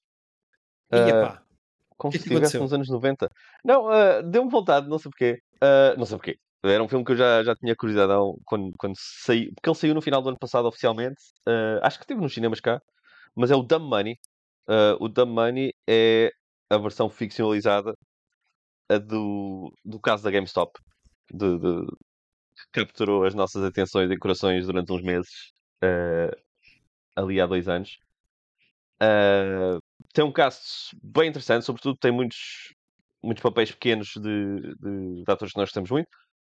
Ia 0.93 1.12
pá. 1.12 1.43
como 1.97 2.12
que 2.12 2.19
se 2.19 2.25
que 2.25 2.35
estivesse 2.35 2.57
nos 2.59 2.73
anos 2.73 2.88
90. 2.88 3.29
Não, 3.64 3.88
ah, 3.88 4.23
deu-me 4.23 4.49
vontade, 4.49 4.88
não 4.88 4.99
sei 4.99 5.11
porquê. 5.11 5.43
Ah, 5.61 5.97
não 5.99 6.07
sei 6.07 6.17
porquê. 6.17 6.38
Era 6.62 6.83
um 6.83 6.88
filme 6.88 7.05
que 7.05 7.12
eu 7.12 7.17
já, 7.17 7.43
já 7.43 7.57
tinha 7.57 7.75
curiosidade 7.75 8.12
quando, 8.45 8.73
quando 8.79 8.95
saiu. 8.97 9.53
Porque 9.55 9.69
ele 9.69 9.77
saiu 9.77 9.95
no 9.95 10.01
final 10.01 10.23
do 10.23 10.29
ano 10.29 10.38
passado 10.38 10.69
oficialmente. 10.69 11.21
Ah, 11.47 11.81
acho 11.83 11.99
que 11.99 12.05
esteve 12.05 12.21
nos 12.21 12.33
cinemas 12.33 12.61
cá. 12.61 12.81
Mas 13.35 13.51
é 13.51 13.57
o 13.57 13.62
Dumb 13.62 13.88
Money. 13.88 14.17
O 15.01 15.09
Dumb 15.09 15.33
Money 15.33 15.75
é 15.88 16.31
a 16.71 16.79
versão 16.79 17.09
ficcionalizada 17.11 17.95
a 18.91 18.99
do, 18.99 19.73
do 19.85 20.01
caso 20.01 20.25
da 20.25 20.31
GameStop. 20.31 20.79
De, 21.33 21.59
de- 21.59 21.87
que 22.57 22.81
capturou 22.83 23.25
as 23.25 23.35
nossas 23.35 23.65
atenções 23.65 24.11
e 24.11 24.19
corações 24.19 24.67
durante 24.67 24.93
uns 24.93 25.03
meses. 25.03 25.31
ah, 25.83 26.31
ali 27.17 27.41
há 27.41 27.47
dois 27.47 27.69
anos. 27.69 27.99
Ah, 29.01 29.79
tem 30.13 30.25
um 30.25 30.33
caso 30.33 30.61
bem 31.03 31.29
interessante, 31.29 31.65
sobretudo 31.65 31.97
tem 31.99 32.11
muitos, 32.13 32.75
muitos 33.23 33.43
papéis 33.43 33.71
pequenos 33.71 34.09
de, 34.17 34.61
de, 34.77 35.25
de 35.25 35.33
atores 35.33 35.53
que 35.53 35.59
nós 35.59 35.69
gostamos 35.69 35.91
muito. 35.91 36.09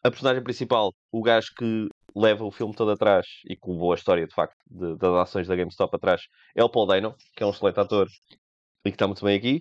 A 0.05 0.11
personagem 0.11 0.43
principal, 0.43 0.93
o 1.13 1.23
gajo 1.23 1.49
que 1.57 1.89
leva 2.17 2.45
o 2.45 2.51
filme 2.53 2.75
todo 2.75 2.91
atrás 2.93 3.27
e 3.49 3.57
que 3.57 3.71
levou 3.71 3.93
a 3.93 3.97
história, 3.97 4.27
de 4.27 4.35
facto, 4.35 4.57
de- 4.71 4.97
das 4.99 5.15
ações 5.29 5.47
da 5.49 5.57
GameStop 5.57 5.95
atrás, 5.97 6.23
é 6.57 6.65
o 6.65 6.69
Paul 6.71 6.87
Dano, 6.87 7.15
que 7.37 7.43
é 7.43 7.47
um 7.47 7.51
excelente 7.51 7.79
ator 7.81 8.09
e 8.85 8.91
que 8.91 8.97
está 8.97 9.07
muito 9.09 9.25
bem 9.25 9.39
aqui. 9.39 9.61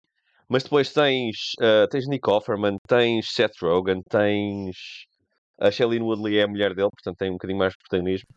Mas 0.52 0.64
depois 0.64 0.92
tens, 0.92 1.54
ah, 1.62 1.88
tens 1.90 2.06
Nick 2.10 2.30
Offerman, 2.30 2.76
tens 2.88 3.32
Seth 3.34 3.54
Rogen, 3.62 4.02
tens 4.10 4.76
a 5.60 5.72
Shailene 5.72 6.04
Woodley 6.04 6.38
é 6.40 6.44
a 6.44 6.48
mulher 6.48 6.74
dele, 6.76 6.90
portanto 6.90 7.16
tem 7.18 7.30
um 7.30 7.34
bocadinho 7.34 7.58
mais 7.60 7.72
de 7.72 7.78
protagonismo. 7.80 8.28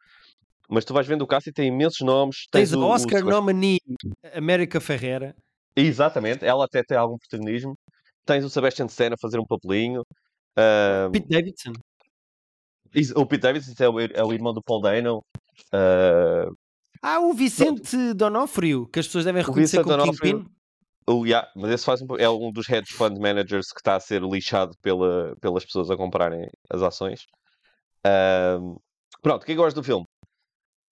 Mas 0.68 0.84
tu 0.84 0.94
vais 0.94 1.06
vendo 1.06 1.22
o 1.22 1.26
cast 1.26 1.48
e 1.50 1.52
tem 1.52 1.68
imensos 1.68 2.00
nomes. 2.00 2.46
Tens 2.52 2.72
o- 2.72 2.80
a 2.80 2.86
o 2.86 2.88
Oscar 2.90 3.18
Sebastian- 3.18 3.30
nominee 3.40 3.78
América 4.32 4.80
Ferreira. 4.80 5.34
Exatamente, 5.76 6.44
ela 6.44 6.64
até 6.66 6.82
tem 6.84 6.96
algum 6.96 7.16
protagonismo. 7.18 7.74
Tens 8.24 8.44
o 8.44 8.48
Sebastian 8.50 8.86
Stan 8.86 9.08
a 9.12 9.16
fazer 9.20 9.38
um 9.40 9.44
papelinho. 9.46 10.02
Ah, 10.56 11.08
Pete 11.12 11.28
Davidson. 11.28 11.72
o 13.16 13.26
Pete 13.26 13.40
Davidson 13.42 13.72
é 13.84 13.88
o, 13.88 14.00
é 14.00 14.24
o 14.24 14.32
irmão 14.32 14.52
do 14.54 14.62
Paul 14.62 14.80
Dano. 14.82 15.20
Ah, 15.72 16.46
Ah, 17.02 17.20
o 17.20 17.32
Vicente 17.34 18.14
Donofrio, 18.14 18.86
que 18.86 18.98
as 19.00 19.06
pessoas 19.06 19.24
devem 19.26 19.42
O 19.42 19.46
reconhecer 19.46 19.82
como 19.82 19.96
D'Onofrio. 19.96 20.38
Kingpin. 20.38 20.53
O, 21.06 21.26
yeah, 21.26 21.50
mas 21.54 21.70
esse 21.70 21.84
faz 21.84 22.00
um, 22.02 22.06
é 22.18 22.28
um 22.28 22.50
dos 22.52 22.68
hedge 22.68 22.92
fund 22.92 23.18
managers 23.18 23.72
que 23.72 23.80
está 23.80 23.96
a 23.96 24.00
ser 24.00 24.22
lixado 24.22 24.76
pela, 24.80 25.36
pelas 25.40 25.64
pessoas 25.64 25.90
a 25.90 25.96
comprarem 25.96 26.48
as 26.70 26.82
ações. 26.82 27.26
Ah, 28.04 28.58
pronto, 29.22 29.42
o 29.42 29.46
que 29.46 29.52
é 29.52 29.54
que 29.54 29.60
gosto 29.60 29.76
do 29.76 29.84
filme? 29.84 30.06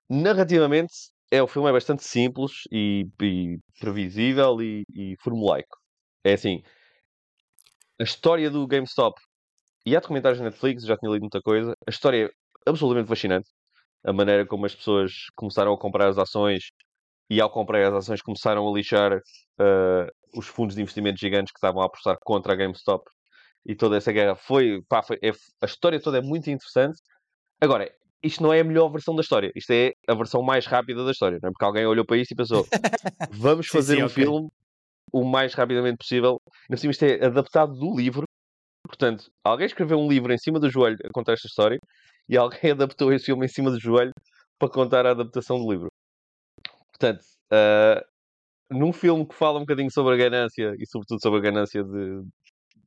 Narrativamente, 0.10 0.94
é, 1.32 1.42
o 1.42 1.48
filme 1.48 1.70
é 1.70 1.74
bastante 1.74 2.04
simples 2.04 2.64
e, 2.72 3.08
e 3.22 3.58
previsível 3.80 4.62
e, 4.62 4.84
e 4.94 5.16
formulaico. 5.22 5.78
É 6.24 6.34
assim, 6.34 6.62
a 8.00 8.04
história 8.04 8.50
do 8.50 8.68
GameStop 8.68 9.20
e 9.86 9.96
há 9.96 10.00
documentários 10.00 10.40
na 10.40 10.46
Netflix, 10.46 10.84
já 10.84 10.98
tinha 10.98 11.12
lido 11.12 11.22
muita 11.22 11.42
coisa. 11.42 11.76
A 11.88 11.90
história 11.90 12.26
é 12.28 12.70
absolutamente 12.70 13.08
fascinante. 13.08 13.50
A 14.04 14.14
maneira 14.14 14.46
como 14.46 14.66
as 14.66 14.76
pessoas 14.76 15.14
começaram 15.36 15.74
a 15.74 15.80
comprar 15.80 16.08
as 16.10 16.18
ações 16.18 16.72
e 17.32 17.40
ao 17.42 17.50
comprar 17.50 17.82
as 17.88 17.94
ações 17.96 18.22
começaram 18.22 18.68
a 18.68 18.74
lixar 18.78 19.14
ah, 19.60 20.08
os 20.36 20.48
fundos 20.48 20.76
de 20.76 20.82
investimento 20.82 21.20
gigantes 21.20 21.52
que 21.54 21.58
estavam 21.58 21.82
a 21.82 21.86
apostar 21.86 22.18
contra 22.24 22.54
a 22.54 22.56
GameStop 22.58 23.04
e 23.66 23.76
toda 23.76 23.98
essa 23.98 24.12
guerra 24.12 24.36
foi, 24.36 24.82
pá, 24.90 25.04
foi- 25.04 25.20
é- 25.24 25.32
a 25.62 25.66
história 25.66 26.02
toda 26.02 26.18
é 26.20 26.22
muito 26.22 26.50
interessante. 26.50 27.00
Agora, 27.62 27.90
isto 28.24 28.44
não 28.44 28.54
é 28.54 28.62
a 28.62 28.64
melhor 28.64 28.90
versão 28.90 29.16
da 29.16 29.22
história, 29.22 29.52
isto 29.56 29.72
é 29.72 29.94
a 30.08 30.16
versão 30.16 30.44
mais 30.44 30.66
rápida 30.66 31.06
da 31.06 31.12
história, 31.12 31.40
não 31.42 31.50
é? 31.50 31.52
Porque 31.54 31.66
alguém 31.66 31.86
olhou 31.86 32.06
para 32.06 32.18
isto 32.18 32.32
e 32.32 32.36
pensou: 32.36 32.68
vamos 33.30 33.68
Sim, 33.68 33.78
fazer 33.78 33.98
sim, 33.98 34.04
um 34.04 34.08
ok. 34.08 34.16
filme 34.16 34.50
o 35.14 35.26
mais 35.26 35.54
rapidamente 35.54 35.98
possível. 36.00 36.40
Por 36.70 36.78
cima, 36.80 36.92
isto 36.92 37.04
é 37.06 37.26
adaptado 37.26 37.74
do 37.74 37.96
livro, 37.96 38.26
portanto, 38.88 39.32
alguém 39.44 39.68
escreveu 39.68 40.00
um 40.00 40.10
livro 40.10 40.34
em 40.34 40.38
cima 40.38 40.60
do 40.60 40.70
joelho 40.70 40.98
a 41.06 41.10
contar 41.14 41.34
esta 41.34 41.48
história 41.48 41.80
e 42.30 42.38
alguém 42.38 42.72
adaptou 42.74 43.14
esse 43.14 43.26
filme 43.26 43.46
em 43.46 43.50
cima 43.50 43.72
do 43.72 43.80
joelho 43.80 44.14
para 44.60 44.70
contar 44.70 45.06
a 45.06 45.12
adaptação 45.12 45.58
do 45.60 45.72
livro. 45.72 45.90
Portanto, 47.02 47.26
ah, 47.52 48.04
num 48.72 48.94
filme 48.94 49.28
que 49.28 49.36
fala 49.36 49.58
um 49.60 49.62
bocadinho 49.62 49.92
sobre 49.92 50.16
a 50.16 50.18
ganância 50.18 50.76
e, 50.80 50.88
sobretudo, 50.88 51.22
sobre 51.22 51.40
a 51.40 51.44
ganância 51.44 51.84
de, 51.84 52.24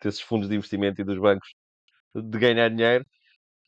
desses 0.02 0.20
fundos 0.20 0.48
de 0.48 0.56
investimento 0.56 1.00
e 1.00 1.04
dos 1.04 1.18
bancos 1.18 1.48
de 2.14 2.38
ganhar 2.38 2.70
dinheiro, 2.70 3.04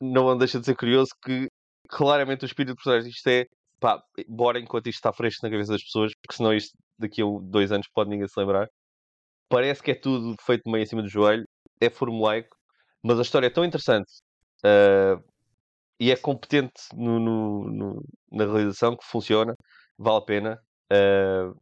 não 0.01 0.37
deixa 0.39 0.61
de 0.61 0.67
ser 0.67 0.77
curioso 0.77 1.11
que 1.25 1.49
claramente 1.89 2.45
o 2.45 2.47
espírito 2.47 2.77
por 2.77 2.85
trás 2.85 3.05
disto 3.05 3.27
é 3.29 3.47
pá, 3.81 4.03
bora 4.29 4.61
enquanto 4.61 4.89
isto 4.89 4.99
está 4.99 5.13
fresco 5.13 5.47
na 5.47 5.51
cabeça 5.53 5.73
das 5.73 5.83
pessoas, 5.85 6.13
porque 6.23 6.37
senão 6.37 6.55
isto 6.55 6.77
daqui 6.99 7.23
a 7.23 7.27
dois 7.43 7.73
anos 7.73 7.89
pode 7.95 8.11
ninguém 8.11 8.29
se 8.29 8.39
lembrar. 8.41 8.69
Parece 9.49 9.83
que 9.83 9.93
é 9.93 9.95
tudo 9.95 10.37
feito 10.45 10.71
meio 10.71 10.83
em 10.85 10.87
cima 10.87 11.03
do 11.03 11.09
joelho, 11.09 11.47
é 11.81 11.91
formulaico, 11.91 12.57
mas 13.03 13.19
a 13.19 13.23
história 13.23 13.47
é 13.49 13.51
tão 13.51 13.65
interessante 13.65 14.11
ah, 14.65 15.21
e 16.01 16.11
é 16.11 16.17
competente 16.17 16.73
no- 16.95 17.19
no- 17.21 17.71
no- 17.71 18.05
na 18.33 18.45
realização 18.45 18.97
que 18.97 19.05
funciona, 19.07 19.55
vale 19.99 20.19
a 20.19 20.23
pena. 20.23 20.63
Ah, 20.91 21.53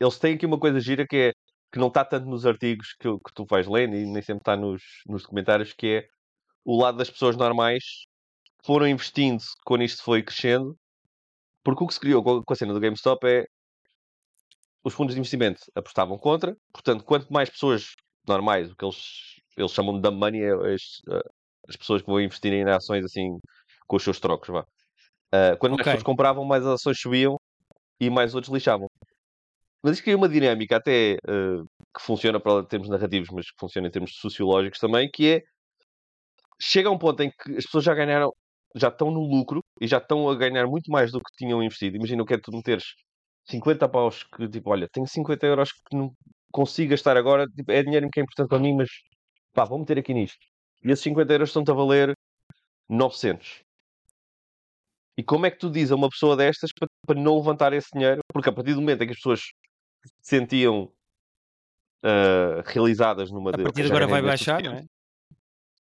eles 0.00 0.18
têm 0.18 0.34
aqui 0.34 0.46
uma 0.46 0.58
coisa 0.58 0.80
gira 0.80 1.06
que 1.06 1.16
é 1.16 1.32
que 1.72 1.78
não 1.78 1.88
está 1.88 2.04
tanto 2.04 2.26
nos 2.26 2.46
artigos 2.46 2.94
que, 2.98 3.08
que 3.10 3.34
tu 3.34 3.44
vais 3.46 3.66
lendo 3.66 3.94
e 3.94 4.06
nem 4.06 4.22
sempre 4.22 4.42
está 4.42 4.56
nos, 4.56 4.82
nos 5.06 5.22
documentários, 5.22 5.72
que 5.72 5.86
é 5.86 6.08
o 6.64 6.80
lado 6.80 6.98
das 6.98 7.10
pessoas 7.10 7.36
normais 7.36 7.84
foram 8.64 8.86
investindo 8.88 9.42
quando 9.64 9.82
isto 9.84 10.02
foi 10.02 10.22
crescendo, 10.22 10.76
porque 11.64 11.84
o 11.84 11.86
que 11.86 11.94
se 11.94 12.00
criou 12.00 12.22
com 12.22 12.52
a, 12.52 12.56
cena 12.56 12.72
do 12.72 12.80
GameStop 12.80 13.26
é 13.26 13.46
os 14.84 14.94
fundos 14.94 15.14
de 15.14 15.20
investimento 15.20 15.60
apostavam 15.74 16.18
contra, 16.18 16.56
portanto, 16.72 17.04
quanto 17.04 17.32
mais 17.32 17.50
pessoas 17.50 17.94
normais, 18.26 18.70
o 18.70 18.76
que 18.76 18.84
eles, 18.84 18.96
eles 19.56 19.72
chamam 19.72 19.94
de 19.94 20.00
dumb 20.02 20.18
money, 20.18 20.42
é 20.42 20.52
as, 20.74 20.82
as 21.68 21.76
pessoas 21.76 22.02
que 22.02 22.08
vão 22.08 22.20
investir 22.20 22.52
em 22.52 22.64
ações 22.68 23.04
assim 23.04 23.38
com 23.86 23.96
os 23.96 24.02
seus 24.02 24.20
trocos, 24.20 24.48
vá. 24.48 24.66
Ah, 25.32 25.56
quando 25.58 25.72
mais 25.72 25.82
Ok. 25.82 25.92
pessoas 25.92 26.02
compravam, 26.02 26.44
mais 26.44 26.64
as 26.64 26.74
ações 26.74 26.98
subiam 27.00 27.36
e 28.00 28.10
mais 28.10 28.34
outros 28.34 28.52
lixavam. 28.52 28.88
Mas 29.82 29.94
isto 29.94 30.04
cria 30.04 30.16
uma 30.16 30.28
dinâmica 30.28 30.76
até 30.76 31.14
eh, 31.14 31.62
que 31.96 32.02
funciona 32.02 32.40
para 32.40 32.64
termos 32.64 32.88
narrativos, 32.88 33.28
mas 33.30 33.46
que 33.46 33.58
funciona 33.58 33.88
em 33.88 33.90
termos 33.90 34.16
sociológicos 34.16 34.78
também, 34.80 35.08
que 35.10 35.34
é 35.34 35.42
chega 36.60 36.88
a 36.88 36.92
um 36.92 36.98
ponto 36.98 37.22
em 37.22 37.30
que 37.30 37.56
as 37.56 37.64
pessoas 37.64 37.84
já 37.84 37.94
ganharam, 37.94 38.32
já 38.74 38.88
estão 38.88 39.10
no 39.10 39.20
lucro 39.20 39.62
e 39.80 39.86
já 39.86 39.98
estão 39.98 40.28
a 40.28 40.34
ganhar 40.34 40.66
muito 40.66 40.90
mais 40.90 41.12
do 41.12 41.20
que 41.20 41.32
tinham 41.36 41.62
investido. 41.62 41.96
Imagina 41.96 42.22
o 42.22 42.26
que 42.26 42.34
é 42.34 42.38
tu 42.38 42.52
meteres 42.52 42.84
50 43.44 43.88
paus 43.88 44.24
que 44.24 44.48
tipo, 44.48 44.70
olha, 44.70 44.88
tenho 44.92 45.06
50 45.06 45.46
euros 45.46 45.72
que 45.72 45.96
não 45.96 46.12
consigo 46.52 46.90
gastar 46.90 47.16
agora, 47.16 47.46
tipo, 47.46 47.70
é 47.70 47.82
dinheiro 47.82 48.08
que 48.12 48.20
é 48.20 48.22
importante 48.22 48.48
para 48.48 48.58
mim, 48.58 48.74
mas 48.74 48.88
pá, 49.54 49.64
vou 49.64 49.78
meter 49.78 49.98
aqui 49.98 50.14
nisto. 50.14 50.38
E 50.84 50.90
esses 50.90 51.02
50 51.04 51.32
euros 51.32 51.50
estão-te 51.50 51.70
a 51.70 51.74
valer 51.74 52.14
900. 52.88 53.62
E 55.18 55.22
como 55.24 55.46
é 55.46 55.50
que 55.50 55.58
tu 55.58 55.68
dizes 55.68 55.90
a 55.90 55.96
uma 55.96 56.08
pessoa 56.08 56.36
destas 56.36 56.70
para, 56.72 56.88
para 57.04 57.20
não 57.20 57.36
levantar 57.36 57.72
esse 57.72 57.88
dinheiro? 57.92 58.20
Porque 58.32 58.48
a 58.48 58.52
partir 58.52 58.74
do 58.74 58.80
momento 58.80 59.02
em 59.02 59.06
que 59.06 59.12
as 59.12 59.18
pessoas 59.18 59.40
se 59.40 60.12
sentiam 60.22 60.92
ah, 62.04 62.62
realizadas 62.64 63.30
numa 63.30 63.50
A 63.50 63.54
partir 63.54 63.68
"Ok, 63.68 63.82
de 63.82 63.88
agora 63.88 64.06
vai 64.06 64.22
baixar, 64.22 64.62
não 64.62 64.70
suficiente." 64.70 64.86
é? 64.94 64.98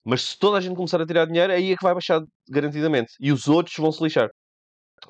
Mas 0.04 0.22
se 0.24 0.40
toda 0.40 0.58
a 0.58 0.62
gente 0.62 0.76
começar 0.76 1.02
a 1.02 1.06
tirar 1.06 1.26
dinheiro, 1.26 1.54
aí 1.54 1.72
é 1.74 1.76
que 1.78 1.84
vai 1.84 1.94
baixar 1.94 2.22
garantidamente. 2.50 3.12
E 3.20 3.32
os 3.32 3.48
outros 3.48 3.76
vão 3.78 3.92
se 3.92 4.02
lixar. 4.04 4.30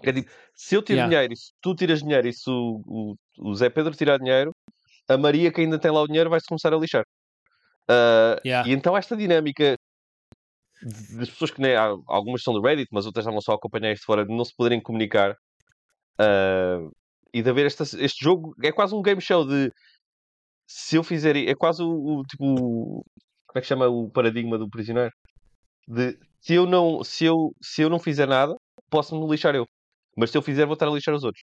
É 0.04 0.12
tipo, 0.12 0.30
se 0.54 0.76
eu 0.76 0.82
tiro 0.82 0.98
Yeah. 0.98 1.10
dinheiro 1.10 1.34
e 1.34 1.38
se 1.38 1.52
tu 1.62 1.74
tiras 1.76 2.00
dinheiro 2.02 2.28
e 2.28 2.34
se 2.34 2.50
o, 2.50 2.82
o, 2.86 3.16
o 3.40 3.56
Zé 3.56 3.70
Pedro 3.70 3.96
tirar 3.96 4.18
dinheiro, 4.18 4.52
a 5.08 5.18
Maria 5.18 5.52
que 5.54 5.62
ainda 5.62 5.80
tem 5.80 5.92
lá 5.92 6.02
o 6.02 6.08
dinheiro 6.08 6.30
vai-se 6.30 6.48
começar 6.48 6.74
a 6.74 6.78
lixar. 6.78 7.06
Ah, 7.90 8.40
Yeah. 8.44 8.68
E 8.70 8.74
então 8.74 8.98
esta 8.98 9.16
dinâmica 9.16 9.76
das 10.82 11.30
pessoas 11.30 11.52
que 11.52 11.62
nem 11.62 11.76
algumas 11.76 12.44
são 12.44 12.54
do 12.54 12.62
Reddit, 12.62 12.90
mas 12.92 13.06
outras 13.06 13.24
estavam 13.24 13.42
só 13.42 13.54
a 13.54 13.56
acompanhar 13.56 13.92
isto 13.92 14.06
fora, 14.06 14.26
de 14.26 14.36
não 14.36 14.46
se 14.46 14.56
poderem 14.56 14.82
comunicar. 14.82 15.36
Ah, 16.20 16.80
e 17.34 17.42
de 17.42 17.50
haver 17.50 17.66
esta, 17.66 17.84
este 17.84 18.24
jogo 18.24 18.56
é 18.64 18.72
quase 18.72 18.96
um 18.96 19.02
game 19.02 19.22
show 19.22 19.46
de 19.46 19.72
se 20.68 20.96
eu 20.98 21.04
fizer 21.04 21.36
é 21.36 21.56
quase 21.56 21.84
o, 21.84 22.20
o, 22.20 22.24
tipo 22.24 23.06
como 23.48 23.60
é 23.60 23.62
que 23.62 23.68
chama 23.68 23.88
o 23.88 24.10
paradigma 24.10 24.58
do 24.58 24.70
prisioneiro? 24.70 25.12
De 25.88 26.18
se 26.42 26.56
eu 26.56 26.66
não 26.66 27.04
se 27.04 27.26
eu, 27.26 27.52
se 27.62 27.82
eu 27.82 27.90
não 27.90 28.00
fizer 28.00 28.28
nada 28.28 28.56
posso 28.90 29.20
me 29.20 29.30
lixar 29.30 29.56
eu. 29.56 29.68
Mas 30.18 30.32
se 30.32 30.38
eu 30.38 30.42
fizer 30.42 30.66
vou 30.66 30.74
estar 30.74 30.88
a 30.88 30.92
lixar 30.92 31.16
os 31.16 31.24
outros. 31.24 31.44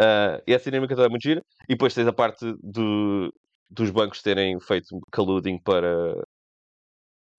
Ah, 0.00 0.42
e 0.46 0.52
essa 0.54 0.70
dinâmica 0.70 0.94
toda 0.94 1.06
é 1.08 1.10
muito 1.10 1.22
gira. 1.22 1.42
E 1.68 1.74
depois 1.74 1.94
tens 1.94 2.06
a 2.06 2.12
parte 2.12 2.44
do, 2.62 3.32
dos 3.70 3.90
bancos 3.90 4.22
terem 4.22 4.60
feito 4.60 5.00
colluding 5.12 5.58
para 5.58 6.14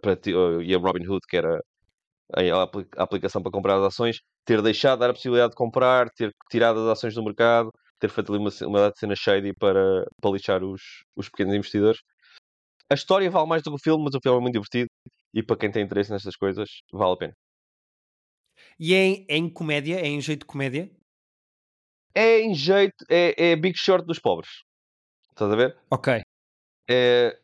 para 0.04 0.16
ti- 0.16 0.32
e 0.32 0.76
a 0.76 0.78
Robinhood, 0.78 1.22
que 1.28 1.38
era 1.38 1.60
a, 2.36 2.62
apli- 2.64 2.88
a 2.98 3.04
aplicação 3.04 3.42
para 3.42 3.52
comprar 3.52 3.78
as 3.78 3.84
ações, 3.84 4.20
ter 4.46 4.62
deixado 4.62 4.98
de 4.98 5.00
dar 5.02 5.10
a 5.10 5.14
possibilidade 5.14 5.52
de 5.52 5.56
comprar, 5.58 6.10
ter 6.12 6.32
tirado 6.52 6.80
as 6.82 6.98
ações 6.98 7.16
do 7.16 7.24
mercado, 7.24 7.72
ter 8.00 8.10
feito 8.10 8.32
ali 8.34 8.40
uma, 8.44 8.52
uma 8.68 8.80
data 8.80 8.94
de 8.94 9.00
cena 9.00 9.16
shady 9.16 9.54
para, 9.54 10.06
para 10.22 10.32
lixar 10.32 10.64
os, 10.64 10.82
os 11.16 11.30
pequenos 11.30 11.56
investidores. 11.56 12.00
A 12.92 12.96
história 12.96 13.32
vale 13.32 13.48
mais 13.48 13.64
do 13.64 13.72
que 13.72 13.76
o 13.78 13.84
filme, 13.84 14.04
mas 14.04 14.14
o 14.14 14.20
filme 14.22 14.38
é 14.38 14.42
muito 14.42 14.54
divertido 14.54 14.90
e 15.34 15.42
para 15.42 15.58
quem 15.58 15.72
tem 15.72 15.84
interesse 15.84 16.12
nestas 16.12 16.36
coisas, 16.36 16.70
vale 16.92 17.14
a 17.14 17.18
pena. 17.18 17.34
E 18.80 18.94
é 18.94 19.06
em, 19.06 19.26
é 19.30 19.38
em 19.38 19.50
comédia? 19.50 20.00
É 20.00 20.08
em 20.08 20.22
jeito 20.22 20.42
de 20.42 20.46
comédia? 20.46 20.92
É 22.14 22.42
em 22.42 22.54
jeito, 22.54 23.04
é, 23.10 23.52
é 23.52 23.56
Big 23.56 23.78
Short 23.78 24.06
dos 24.06 24.20
pobres. 24.20 24.50
Estás 25.32 25.52
a 25.52 25.56
ver? 25.56 25.78
Ok. 25.90 26.22
É, 26.90 27.40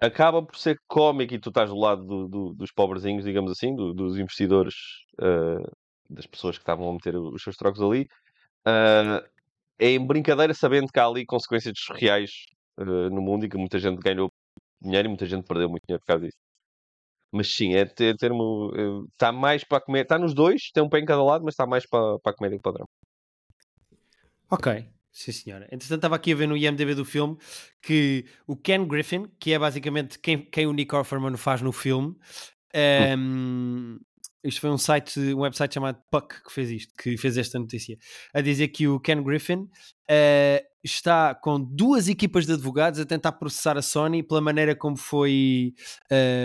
acaba 0.00 0.42
por 0.42 0.56
ser 0.56 0.78
cómico 0.88 1.34
e 1.34 1.38
tu 1.38 1.50
estás 1.50 1.68
do 1.70 1.76
lado 1.78 2.04
do- 2.04 2.28
do- 2.28 2.54
dos 2.54 2.72
pobrezinhos, 2.72 3.24
digamos 3.24 3.52
assim, 3.52 3.74
do- 3.74 3.92
dos 3.92 4.16
investidores, 4.18 4.74
eh, 5.20 5.70
das 6.08 6.26
pessoas 6.26 6.56
que 6.56 6.62
estavam 6.62 6.88
a 6.88 6.92
meter 6.92 7.16
os 7.16 7.42
seus 7.42 7.56
trocos 7.56 7.80
ali. 7.82 8.06
Ah, 8.64 9.22
é 9.78 9.90
em 9.90 10.06
brincadeira, 10.06 10.52
sabendo 10.54 10.88
que 10.92 10.98
há 11.00 11.06
ali 11.06 11.24
consequências 11.26 11.74
reais 11.94 12.30
eh, 12.78 13.10
no 13.10 13.20
mundo 13.22 13.44
e 13.44 13.48
que 13.48 13.56
muita 13.58 13.78
gente 13.78 13.98
ganhou 14.00 14.30
dinheiro 14.80 15.06
e 15.08 15.10
muita 15.10 15.26
gente 15.26 15.44
perdeu 15.46 15.68
muito 15.68 15.82
dinheiro 15.86 16.00
por 16.00 16.06
causa 16.06 16.26
disso. 16.26 16.38
Mas 17.32 17.54
sim, 17.54 17.74
é 17.74 17.84
ter 17.84 18.16
termo. 18.16 18.72
Está 19.12 19.30
mais 19.32 19.62
para 19.64 19.78
a 19.78 19.80
comédia. 19.80 20.02
Está 20.04 20.18
nos 20.18 20.34
dois, 20.34 20.70
tem 20.72 20.82
um 20.82 20.88
pé 20.88 20.98
em 21.00 21.04
cada 21.04 21.22
lado, 21.22 21.44
mas 21.44 21.54
está 21.54 21.66
mais 21.66 21.86
para, 21.88 22.18
para 22.18 22.32
a 22.32 22.34
comédia 22.34 22.58
que 22.58 22.62
para 22.62 22.70
o 22.70 22.72
drama. 22.74 22.88
Ok. 24.50 24.88
Sim, 25.12 25.32
senhora. 25.32 25.64
Entretanto, 25.72 25.98
estava 25.98 26.16
aqui 26.16 26.32
a 26.32 26.36
ver 26.36 26.46
no 26.46 26.56
IMDB 26.56 26.94
do 26.94 27.04
filme 27.04 27.36
que 27.82 28.24
o 28.46 28.56
Ken 28.56 28.86
Griffin, 28.86 29.26
que 29.40 29.52
é 29.52 29.58
basicamente 29.58 30.18
quem, 30.18 30.44
quem 30.44 30.66
o 30.66 30.72
Nick 30.72 30.94
Offerman 30.94 31.36
faz 31.36 31.60
no 31.60 31.72
filme, 31.72 32.16
ehm, 32.72 33.98
isto 34.42 34.60
foi 34.60 34.70
um 34.70 34.78
site, 34.78 35.18
um 35.34 35.40
website 35.40 35.74
chamado 35.74 35.98
Puck 36.10 36.42
que 36.44 36.52
fez 36.52 36.70
isto, 36.70 36.92
que 36.96 37.16
fez 37.16 37.36
esta 37.36 37.58
notícia, 37.58 37.96
a 38.32 38.40
dizer 38.40 38.68
que 38.68 38.88
o 38.88 38.98
Ken 39.00 39.22
Griffin 39.22 39.68
eh, 40.08 40.64
está 40.82 41.34
com 41.34 41.60
duas 41.60 42.08
equipas 42.08 42.46
de 42.46 42.52
advogados 42.54 42.98
a 42.98 43.04
tentar 43.04 43.32
processar 43.32 43.76
a 43.76 43.82
Sony 43.82 44.22
pela 44.22 44.40
maneira 44.40 44.74
como 44.74 44.96
foi 44.96 45.74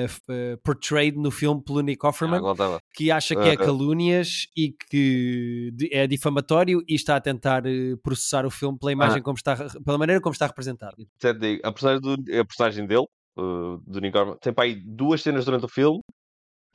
f- 0.06 0.22
eh, 0.30 0.58
portrayed 0.64 1.18
no 1.18 1.32
filme 1.32 1.64
pelo 1.64 1.80
Nick 1.82 2.06
Offerman 2.06 2.42
Ah, 2.46 2.80
que 2.94 3.10
acha 3.12 3.34
que 3.34 3.42
é 3.48 3.52
Ah, 3.52 3.54
ah. 3.54 3.66
calúnias 3.66 4.48
e 4.58 4.76
que 4.90 5.72
é 5.92 6.06
difamatório 6.06 6.84
e 6.88 6.96
está 6.96 7.16
a 7.16 7.22
tentar 7.22 7.64
processar 8.04 8.46
o 8.46 8.52
filme 8.52 8.78
pela 8.78 8.92
imagem 8.92 9.22
como 9.24 9.38
está 9.38 9.56
pela 9.86 9.98
maneira 9.98 10.20
como 10.22 10.34
está 10.34 10.48
representado. 10.48 10.96
A 11.64 11.72
personagem, 11.72 12.02
do, 12.02 12.40
a 12.40 12.46
personagem 12.46 12.86
dele, 12.86 13.06
uh, 13.38 13.78
do 13.88 14.02
Nick 14.02 14.18
Offerman, 14.18 14.38
tem 14.42 14.54
para 14.54 14.66
aí 14.66 14.76
duas 14.76 15.22
cenas 15.22 15.46
durante 15.46 15.66
o 15.66 15.70
filme 15.70 16.02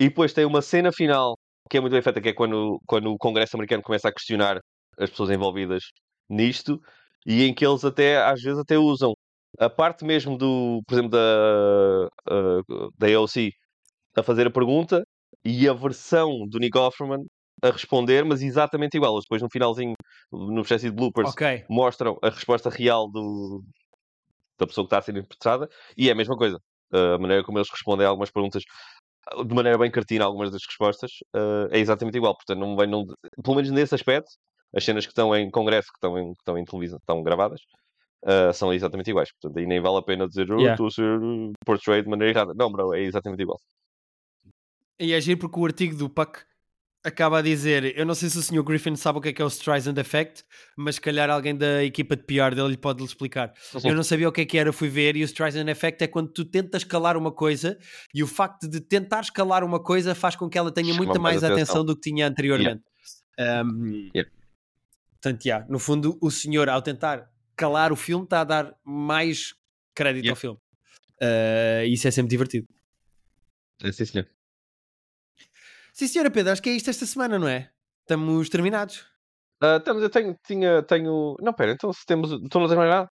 e 0.01 0.09
depois 0.09 0.33
tem 0.33 0.47
uma 0.47 0.63
cena 0.63 0.91
final 0.93 1.37
que 1.71 1.77
é 1.77 1.81
muito 1.81 1.93
bem 1.93 2.03
feita, 2.03 2.21
que 2.21 2.31
é 2.31 2.33
quando, 2.35 2.81
quando 2.87 3.13
o 3.13 3.19
Congresso 3.19 3.57
americano 3.57 3.83
começa 3.83 4.09
a 4.09 4.13
questionar 4.13 4.59
as 4.99 5.11
pessoas 5.11 5.31
envolvidas 5.31 5.85
nisto 6.29 6.81
e 7.25 7.45
em 7.45 7.55
que 7.55 7.65
eles 7.65 7.85
até, 7.85 8.19
às 8.23 8.43
vezes, 8.43 8.59
até 8.59 8.77
usam 8.79 9.13
a 9.59 9.71
parte 9.71 10.05
mesmo 10.05 10.37
do, 10.37 10.83
por 10.87 10.95
exemplo, 10.95 11.11
da, 11.11 12.09
uh, 12.31 12.91
da 12.99 13.07
AOC 13.07 13.51
a 14.17 14.23
fazer 14.23 14.47
a 14.47 14.51
pergunta 14.51 15.03
e 15.45 15.69
a 15.69 15.73
versão 15.73 16.31
do 16.49 16.59
Nick 16.59 16.77
Offerman 16.77 17.21
a 17.63 17.71
responder, 17.71 18.25
mas 18.25 18.43
exatamente 18.43 18.97
igual. 18.97 19.15
Eles 19.15 19.25
depois 19.25 19.43
no 19.43 19.49
finalzinho, 19.51 19.95
no 20.33 20.63
espécie 20.63 20.91
de 20.91 20.97
bloopers, 20.97 21.31
Ok. 21.31 21.65
mostram 21.69 22.19
a 22.23 22.31
resposta 22.31 22.71
real 22.71 23.09
do, 23.11 23.63
da 24.59 24.67
pessoa 24.67 24.85
que 24.85 24.89
está 24.89 24.99
a 24.99 25.03
ser 25.03 25.13
interpretada 25.13 25.69
e 25.97 26.09
é 26.09 26.13
a 26.13 26.15
mesma 26.15 26.37
coisa. 26.37 26.59
A 26.93 27.19
maneira 27.19 27.45
como 27.45 27.59
eles 27.59 27.71
respondem 27.71 28.07
a 28.07 28.09
algumas 28.11 28.31
perguntas 28.31 28.63
de 29.47 29.55
maneira 29.55 29.79
bem 29.79 29.91
cartina, 29.91 30.25
algumas 30.25 30.51
das 30.51 30.63
respostas 30.65 31.11
uh, 31.35 31.69
é 31.71 31.79
exatamente 31.79 32.17
igual. 32.17 32.35
Portanto, 32.35 32.59
não 32.59 32.77
vem, 32.77 32.87
não, 32.87 33.07
pelo 33.43 33.57
menos 33.57 33.71
nesse 33.71 33.95
aspecto, 33.95 34.31
as 34.75 34.85
cenas 34.85 35.07
que 35.07 35.13
estão 35.13 35.35
em 35.35 35.51
congresso, 35.51 35.89
que 35.89 35.97
estão 35.97 36.19
em, 36.19 36.33
que 36.33 36.41
estão 36.41 36.59
em 36.59 36.65
televisão, 36.65 36.99
estão 36.99 37.23
gravadas, 37.23 37.61
uh, 38.25 38.53
são 38.53 38.73
exatamente 38.73 39.11
iguais. 39.11 39.31
Portanto, 39.33 39.59
aí 39.59 39.67
nem 39.67 39.81
vale 39.81 39.99
a 39.99 40.03
pena 40.03 40.29
dizer, 40.29 40.51
oh, 40.51 40.59
Yeah. 40.59 40.73
estou 40.73 40.87
a 40.87 40.91
ser 40.91 41.19
uh, 41.19 41.53
portrayed 41.65 42.05
de 42.05 42.11
maneira 42.11 42.39
errada. 42.39 42.55
Não, 42.55 42.71
bro, 42.71 42.95
é 42.95 43.01
exatamente 43.01 43.43
igual. 43.43 43.59
E 44.99 45.13
é 45.13 45.21
giro 45.21 45.41
porque 45.41 45.59
o 45.59 45.65
artigo 45.65 45.97
do 45.97 46.11
Puck 46.11 46.41
acaba 47.05 47.39
a 47.39 47.43
dizer: 47.43 47.97
Eu 47.97 48.05
não 48.05 48.15
sei 48.15 48.29
se 48.29 48.39
o 48.39 48.43
Sr. 48.43 48.63
Griffin 48.63 48.95
sabe 48.97 49.19
o 49.19 49.21
que 49.21 49.29
é 49.29 49.33
que 49.33 49.41
é 49.43 49.45
o 49.45 49.49
Streisand 49.49 49.97
Effect, 49.99 50.45
mas 50.77 50.97
se 50.97 51.01
calhar 51.01 51.29
alguém 51.31 51.57
da 51.57 51.83
equipa 51.85 52.17
de 52.17 52.23
PR 52.25 52.55
dele 52.55 52.69
lhe 52.69 52.77
pode 52.77 53.01
lhe 53.01 53.07
explicar. 53.07 53.53
Eu 53.85 53.95
não 53.95 54.03
sabia 54.03 54.29
o 54.29 54.33
que 54.33 54.43
é 54.43 54.45
que 54.45 54.59
era, 54.59 54.73
fui 54.73 54.89
ver, 54.89 55.17
e 55.17 55.23
o 55.23 55.25
Streisand 55.25 55.69
Effect 55.69 56.05
é 56.05 56.07
quando 56.07 56.33
tu 56.33 56.45
tentas 56.45 56.85
calar 56.85 57.17
uma 57.17 57.33
coisa 57.33 57.79
e 58.15 58.23
o 58.23 58.27
facto 58.27 58.69
de 58.69 58.81
tentar 58.81 59.21
escalar 59.21 59.65
uma 59.65 59.83
coisa 59.83 60.15
faz 60.15 60.37
com 60.37 60.49
que 60.49 60.59
ela 60.59 60.71
tenha 60.73 60.93
Chama 60.93 61.05
muita 61.05 61.19
mais 61.19 61.39
atenção. 61.45 61.57
atenção 61.57 61.85
do 61.85 61.95
que 61.95 62.03
tinha 62.03 62.27
anteriormente. 62.27 62.83
Um, 63.39 64.11
Yeah. 64.15 64.31
Portanto, 65.23 65.45
yeah, 65.45 65.67
no 65.69 65.79
fundo, 65.79 66.19
o 66.21 66.31
senhor, 66.31 66.69
ao 66.69 66.81
tentar 66.81 67.31
calar 67.55 67.93
o 67.93 67.97
filme, 67.97 68.25
está 68.25 68.41
a 68.41 68.45
dar 68.45 68.75
mais 68.85 69.55
crédito 69.95 70.25
Yeah. 70.25 70.33
ao 70.33 70.37
filme. 70.37 70.59
Uh, 71.23 71.85
isso 71.89 72.09
é 72.09 72.11
sempre 72.11 72.31
divertido. 72.31 72.67
É 73.83 73.93
sim, 73.93 74.05
senhor. 74.07 74.27
Sim, 76.01 76.07
senhora 76.09 76.31
Pedro, 76.31 76.51
acho 76.51 76.63
que 76.63 76.71
é 76.71 76.73
isto 76.73 76.89
esta 76.89 77.05
semana, 77.05 77.39
não 77.39 77.47
é? 77.47 77.71
Estamos 78.01 78.49
terminados. 78.49 79.07
Ah, 79.63 79.79
temos, 79.79 80.03
eu 80.03 80.09
tenho, 80.09 80.35
tinha, 80.47 80.83
tenho... 80.83 81.37
Não, 81.43 81.53
pera, 81.53 81.73
então 81.73 81.93
se 81.93 82.07
temos... 82.07 82.31
Tu 82.31 82.59
não 82.59 82.67
tens 82.67 82.79
mais 82.79 82.89
nada? 82.89 83.09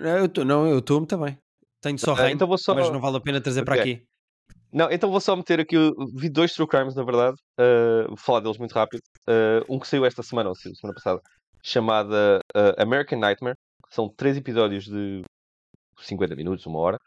Ah, 0.00 0.18
Eu 0.18 0.28
tô, 0.28 0.44
não, 0.44 0.66
eu 0.66 0.80
estou 0.80 0.98
muito 0.98 1.16
bem. 1.16 1.38
Tenho 1.80 1.98
só 1.98 2.12
reino, 2.12 2.34
então 2.34 2.46
vou 2.46 2.58
só- 2.58 2.74
mas 2.74 2.90
não 2.90 3.00
vale 3.00 3.16
a 3.16 3.20
pena 3.22 3.40
trazer 3.40 3.64
para 3.64 3.80
Ok. 3.80 3.90
aqui. 3.94 4.06
Não, 4.70 4.90
então 4.90 5.10
vou 5.10 5.18
só 5.18 5.34
meter 5.34 5.60
aqui. 5.60 5.76
Vi 6.14 6.28
dois 6.28 6.52
True 6.52 6.68
Crimes, 6.68 6.94
na 6.94 7.04
verdade. 7.04 7.38
uh, 7.58 8.08
vou 8.08 8.18
falar 8.18 8.40
deles 8.40 8.58
muito 8.58 8.72
rápido. 8.74 9.00
Uh, 9.26 9.64
um 9.74 9.78
que 9.78 9.88
saiu 9.88 10.04
esta 10.04 10.22
semana, 10.22 10.50
ou 10.50 10.54
seja, 10.54 10.74
semana 10.74 10.94
passada, 10.94 11.22
chamada 11.64 12.38
uh, 12.54 12.82
American 12.82 13.18
Nightmare. 13.18 13.56
São 13.88 14.10
três 14.14 14.36
episódios 14.36 14.84
de 14.84 15.22
50 16.02 16.36
minutos, 16.36 16.66
uma 16.66 16.80
hora. 16.80 16.98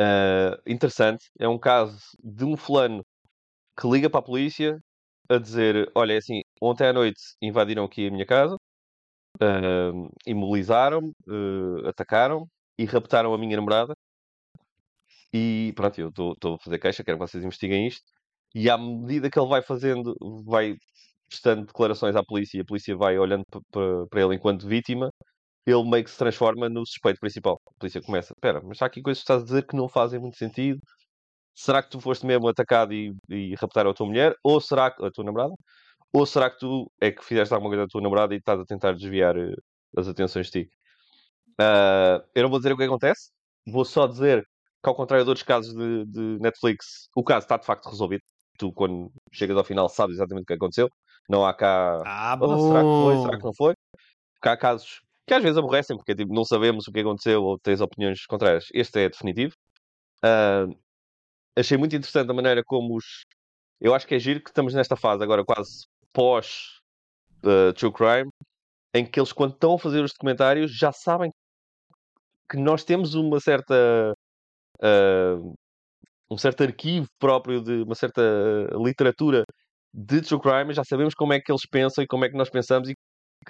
Uh, 0.00 0.56
interessante. 0.66 1.26
É 1.38 1.46
um 1.46 1.58
caso 1.58 1.98
de 2.24 2.46
um 2.46 2.56
fulano 2.56 3.02
que 3.78 3.88
liga 3.88 4.10
para 4.10 4.20
a 4.20 4.22
polícia 4.24 4.78
a 5.28 5.38
dizer: 5.38 5.90
Olha, 5.94 6.14
é 6.14 6.18
assim, 6.18 6.42
ontem 6.60 6.86
à 6.88 6.92
noite 6.92 7.20
invadiram 7.42 7.84
aqui 7.84 8.08
a 8.08 8.10
minha 8.10 8.26
casa, 8.26 8.56
uh, 9.42 10.10
imobilizaram-me, 10.26 11.12
uh, 11.28 11.88
atacaram 11.88 12.46
e 12.78 12.84
raptaram 12.84 13.34
a 13.34 13.38
minha 13.38 13.56
namorada. 13.56 13.94
E 15.32 15.72
pronto, 15.76 15.98
eu 15.98 16.08
estou 16.08 16.54
a 16.54 16.58
fazer 16.58 16.78
queixa, 16.78 17.04
quero 17.04 17.18
que 17.18 17.26
vocês 17.26 17.42
investiguem 17.44 17.86
isto. 17.86 18.02
E 18.54 18.68
à 18.70 18.76
medida 18.78 19.30
que 19.30 19.38
ele 19.38 19.48
vai 19.48 19.62
fazendo, 19.62 20.14
vai 20.44 20.76
prestando 21.28 21.66
declarações 21.66 22.14
à 22.16 22.22
polícia 22.24 22.58
e 22.58 22.60
a 22.60 22.64
polícia 22.64 22.96
vai 22.96 23.18
olhando 23.18 23.44
para 24.10 24.20
ele 24.22 24.34
enquanto 24.34 24.68
vítima, 24.68 25.10
ele 25.66 25.88
meio 25.90 26.04
que 26.04 26.10
se 26.10 26.18
transforma 26.18 26.68
no 26.68 26.86
suspeito 26.86 27.20
principal. 27.20 27.60
A 27.66 27.80
polícia 27.80 28.02
começa: 28.02 28.34
Espera, 28.34 28.60
mas 28.62 28.82
há 28.82 28.86
aqui 28.86 29.02
coisas 29.02 29.20
que 29.22 29.24
estás 29.24 29.42
a 29.42 29.44
dizer 29.46 29.66
que 29.66 29.76
não 29.76 29.88
fazem 29.88 30.20
muito 30.20 30.36
sentido. 30.36 30.80
Será 31.54 31.82
que 31.82 31.90
tu 31.90 32.00
foste 32.00 32.26
mesmo 32.26 32.48
atacado 32.48 32.92
e, 32.94 33.12
e 33.28 33.54
raptaram 33.56 33.90
a 33.90 33.94
tua 33.94 34.06
mulher? 34.06 34.34
Ou 34.44 34.60
será 34.60 34.90
que 34.90 35.04
a 35.04 35.10
tua 35.10 35.24
namorada? 35.24 35.54
Ou 36.14 36.26
será 36.26 36.50
que 36.50 36.58
tu 36.58 36.90
é 37.00 37.10
que 37.12 37.24
fizeste 37.24 37.54
alguma 37.54 37.70
coisa 37.70 37.84
à 37.84 37.88
tua 37.88 38.02
namorada 38.02 38.34
e 38.34 38.38
estás 38.38 38.60
a 38.60 38.64
tentar 38.66 38.92
desviar 38.94 39.36
eh, 39.38 39.54
as 39.96 40.08
atenções 40.08 40.48
de 40.50 40.64
ti? 40.64 40.70
Ah, 41.60 42.22
eu 42.34 42.42
não 42.44 42.50
vou 42.50 42.58
dizer 42.58 42.72
o 42.72 42.76
que 42.76 42.84
acontece, 42.84 43.30
vou 43.66 43.84
só 43.84 44.06
dizer 44.06 44.42
que, 44.82 44.88
ao 44.88 44.94
contrário 44.96 45.24
de 45.24 45.30
outros 45.30 45.44
casos 45.46 45.74
de, 45.74 46.04
de 46.06 46.38
Netflix, 46.40 47.08
o 47.16 47.22
caso 47.24 47.44
está 47.44 47.56
de 47.56 47.66
facto 47.66 47.88
resolvido. 47.88 48.22
Tu, 48.58 48.72
quando 48.72 49.10
chegas 49.32 49.56
ao 49.56 49.64
final, 49.64 49.88
sabes 49.88 50.16
exatamente 50.16 50.44
o 50.44 50.46
que 50.46 50.54
aconteceu. 50.54 50.88
Não 51.28 51.44
há 51.46 51.54
cá. 51.54 52.04
Ah, 52.04 52.36
"Oh, 52.40 52.58
será 52.58 52.84
que 52.84 52.94
foi? 52.98 53.16
bom. 53.16 53.18
Será 53.18 53.38
que 53.38 53.44
não 53.44 53.54
foi? 53.54 53.74
Porque 54.34 54.48
há 54.48 54.56
casos 54.56 55.00
que 55.26 55.34
às 55.34 55.42
vezes 55.42 55.58
aborrecem, 55.58 55.96
porque 55.96 56.14
tipo, 56.14 56.34
não 56.34 56.44
sabemos 56.44 56.88
o 56.88 56.92
que 56.92 57.00
aconteceu 57.00 57.42
ou 57.44 57.58
tens 57.60 57.80
opiniões 57.80 58.26
contrárias. 58.26 58.66
Este 58.74 59.00
é 59.00 59.08
definitivo. 59.10 59.54
Ah, 60.24 60.66
achei 61.56 61.76
muito 61.76 61.94
interessante 61.96 62.30
a 62.30 62.34
maneira 62.34 62.62
como 62.64 62.96
os. 62.96 63.24
Eu 63.80 63.94
acho 63.94 64.06
que 64.06 64.14
é 64.14 64.18
giro 64.18 64.40
que 64.42 64.50
estamos 64.50 64.74
nesta 64.74 64.96
fase 64.96 65.22
agora, 65.22 65.44
quase 65.44 65.86
pós 66.12 66.80
ah, 67.44 67.72
True 67.74 67.92
Crime, 67.92 68.30
em 68.94 69.04
que 69.04 69.18
eles, 69.18 69.32
quando 69.32 69.54
estão 69.54 69.74
a 69.74 69.78
fazer 69.78 70.02
os 70.02 70.12
documentários, 70.12 70.70
já 70.72 70.92
sabem 70.92 71.30
que 72.48 72.56
nós 72.56 72.84
temos 72.84 73.14
uma 73.14 73.40
certa. 73.40 74.14
ah, 74.82 75.36
um 76.30 76.38
certo 76.38 76.62
arquivo 76.62 77.06
próprio 77.18 77.62
de 77.62 77.82
uma 77.82 77.94
certa 77.94 78.22
ah, 78.22 78.76
literatura 78.82 79.44
de 79.92 80.22
true 80.22 80.40
crime, 80.40 80.72
já 80.72 80.82
sabemos 80.84 81.14
como 81.14 81.34
é 81.34 81.40
que 81.40 81.52
eles 81.52 81.66
pensam 81.70 82.02
e 82.02 82.06
como 82.06 82.24
é 82.24 82.30
que 82.30 82.36
nós 82.36 82.48
pensamos 82.48 82.88
e 82.88 82.94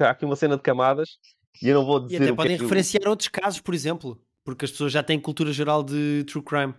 há 0.01 0.11
aqui 0.11 0.25
uma 0.25 0.35
cena 0.35 0.57
de 0.57 0.63
camadas 0.63 1.11
e 1.63 1.69
eu 1.69 1.75
não 1.77 1.87
vou 1.87 1.99
E 1.99 2.07
dizer 2.07 2.17
até 2.17 2.25
o 2.25 2.29
que 2.31 2.37
podem 2.37 2.55
é 2.55 2.57
que... 2.57 2.65
referenciar 2.65 3.09
outros 3.09 3.29
casos, 3.29 3.61
por 3.61 3.75
exemplo, 3.75 4.21
porque 4.45 4.65
as 4.65 4.73
pessoas 4.73 4.93
já 4.93 5.03
têm 5.05 5.21
cultura 5.21 5.53
geral 5.53 5.85
de 5.85 6.25
true 6.25 6.43
crime. 6.43 6.75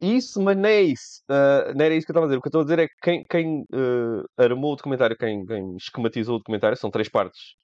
Isso, 0.00 0.42
mas 0.42 0.56
não 0.56 0.68
é 0.68 0.82
isso. 0.82 1.22
Ah, 1.28 1.72
não 1.74 1.84
era 1.84 1.94
isso 1.94 2.06
que 2.06 2.10
eu 2.10 2.14
estava 2.14 2.26
a 2.26 2.28
dizer. 2.28 2.38
O 2.38 2.42
que 2.42 2.48
eu 2.48 2.50
estou 2.50 2.60
a 2.60 2.64
dizer 2.64 2.78
é 2.80 2.88
que 2.88 2.94
quem, 3.02 3.24
quem 3.24 3.64
ah, 3.72 4.44
armou 4.44 4.72
o 4.72 4.76
documentário, 4.76 5.16
quem, 5.16 5.44
quem 5.46 5.76
esquematizou 5.76 6.36
o 6.36 6.38
documentário, 6.38 6.76
são 6.76 6.90
três 6.90 7.08
partes. 7.08 7.54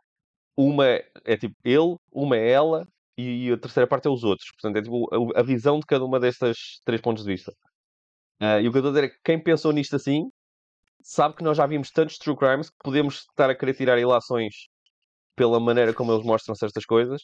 Uma 0.56 0.86
é, 0.86 1.10
é 1.24 1.36
tipo 1.36 1.54
ele, 1.64 1.96
uma 2.12 2.36
é 2.36 2.50
ela 2.50 2.86
e 3.16 3.50
a 3.52 3.58
terceira 3.58 3.86
parte 3.86 4.08
é 4.08 4.10
os 4.10 4.24
outros. 4.24 4.50
Portanto, 4.52 4.76
é 4.78 4.82
tipo 4.82 5.08
a, 5.36 5.42
visão 5.42 5.78
de 5.80 5.86
cada 5.86 6.04
uma 6.04 6.20
destas 6.20 6.80
três 6.84 7.00
pontos 7.00 7.24
de 7.24 7.30
vista. 7.32 7.52
Uh, 8.42 8.60
e 8.62 8.68
o 8.68 8.72
que 8.72 8.78
eu 8.78 8.80
estou 8.80 8.90
a 8.90 8.94
dizer 8.94 9.04
é 9.06 9.08
que 9.10 9.18
quem 9.24 9.42
pensou 9.42 9.72
nisto 9.72 9.96
assim 9.96 10.30
sabe 11.02 11.36
que 11.36 11.44
nós 11.44 11.56
já 11.56 11.66
vimos 11.66 11.90
tantos 11.90 12.18
true 12.18 12.36
crimes 12.36 12.70
que 12.70 12.76
podemos 12.82 13.26
estar 13.30 13.50
a 13.50 13.54
querer 13.54 13.74
tirar 13.74 13.98
ilações 13.98 14.68
pela 15.36 15.60
maneira 15.60 15.94
como 15.94 16.12
eles 16.12 16.24
mostram 16.24 16.54
certas 16.54 16.84
coisas 16.84 17.22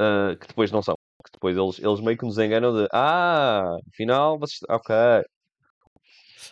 uh, 0.00 0.36
que 0.38 0.48
depois 0.48 0.70
não 0.72 0.82
são. 0.82 0.96
Que 1.22 1.32
depois 1.32 1.56
eles, 1.56 1.78
eles 1.78 2.00
meio 2.00 2.16
que 2.16 2.24
nos 2.24 2.38
enganam 2.38 2.74
de 2.74 2.88
ah, 2.92 3.76
afinal 3.92 4.38
vocês. 4.38 4.60
Ok. 4.68 4.94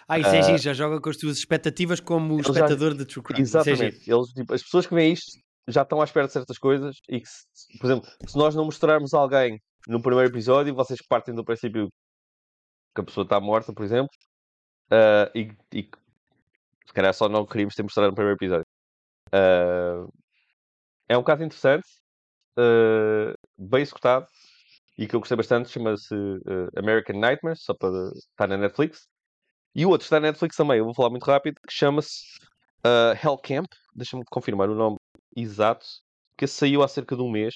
Ah, 0.06 0.18
isso 0.18 0.28
é 0.28 0.42
giro, 0.42 0.58
já 0.58 0.72
joga 0.72 1.00
com 1.00 1.10
as 1.10 1.16
tuas 1.16 1.36
expectativas 1.36 2.00
como 2.00 2.40
espectador 2.40 2.92
já... 2.92 2.98
de 2.98 3.04
True 3.06 3.22
Crime. 3.22 3.40
É 3.40 3.42
Exatamente. 3.42 4.10
É 4.10 4.14
eles, 4.14 4.28
tipo, 4.28 4.54
as 4.54 4.62
pessoas 4.62 4.86
que 4.86 4.94
veem 4.94 5.12
isto 5.12 5.38
já 5.66 5.82
estão 5.82 6.00
à 6.00 6.04
espera 6.04 6.26
de 6.26 6.32
certas 6.32 6.58
coisas 6.58 6.96
e 7.08 7.20
que, 7.20 7.28
se, 7.28 7.78
por 7.78 7.86
exemplo, 7.86 8.10
se 8.26 8.36
nós 8.36 8.54
não 8.54 8.64
mostrarmos 8.64 9.12
alguém 9.12 9.60
no 9.86 10.00
primeiro 10.00 10.30
episódio, 10.30 10.74
vocês 10.74 11.00
partem 11.06 11.34
do 11.34 11.44
princípio 11.44 11.88
que 12.94 13.00
a 13.00 13.04
pessoa 13.04 13.24
está 13.24 13.38
morta, 13.38 13.72
por 13.72 13.84
exemplo, 13.84 14.10
uh, 14.90 15.30
e, 15.34 15.52
e 15.72 15.90
se 16.86 16.92
calhar 16.92 17.12
só 17.12 17.28
não 17.28 17.46
queríamos 17.46 17.74
ter 17.74 17.82
mostrado 17.82 18.08
no 18.08 18.14
primeiro 18.14 18.36
episódio. 18.38 18.66
Uh, 19.28 20.10
é 21.06 21.16
um 21.16 21.22
caso 21.22 21.44
interessante, 21.44 21.86
uh, 22.58 23.34
bem 23.58 23.82
executado 23.82 24.26
e 24.98 25.06
que 25.06 25.14
eu 25.14 25.20
gostei 25.20 25.36
bastante. 25.36 25.70
Chama-se 25.70 26.14
American 26.76 27.18
Nightmare, 27.18 27.56
só 27.56 27.72
para 27.72 27.90
estar 28.14 28.46
na 28.46 28.58
Netflix. 28.58 29.08
E 29.74 29.86
o 29.86 29.90
outro 29.90 30.04
está 30.04 30.18
na 30.18 30.28
Netflix 30.28 30.56
também, 30.56 30.78
eu 30.78 30.84
vou 30.84 30.94
falar 30.94 31.10
muito 31.10 31.24
rápido, 31.24 31.60
que 31.66 31.72
chama-se 31.72 32.24
Hell 33.22 33.38
Camp. 33.38 33.68
Deixa-me 33.94 34.24
confirmar 34.30 34.68
o 34.68 34.74
nome 34.74 34.96
exato, 35.36 35.86
que 36.36 36.46
saiu 36.46 36.82
há 36.82 36.88
cerca 36.88 37.14
de 37.14 37.22
um 37.22 37.30
mês 37.30 37.54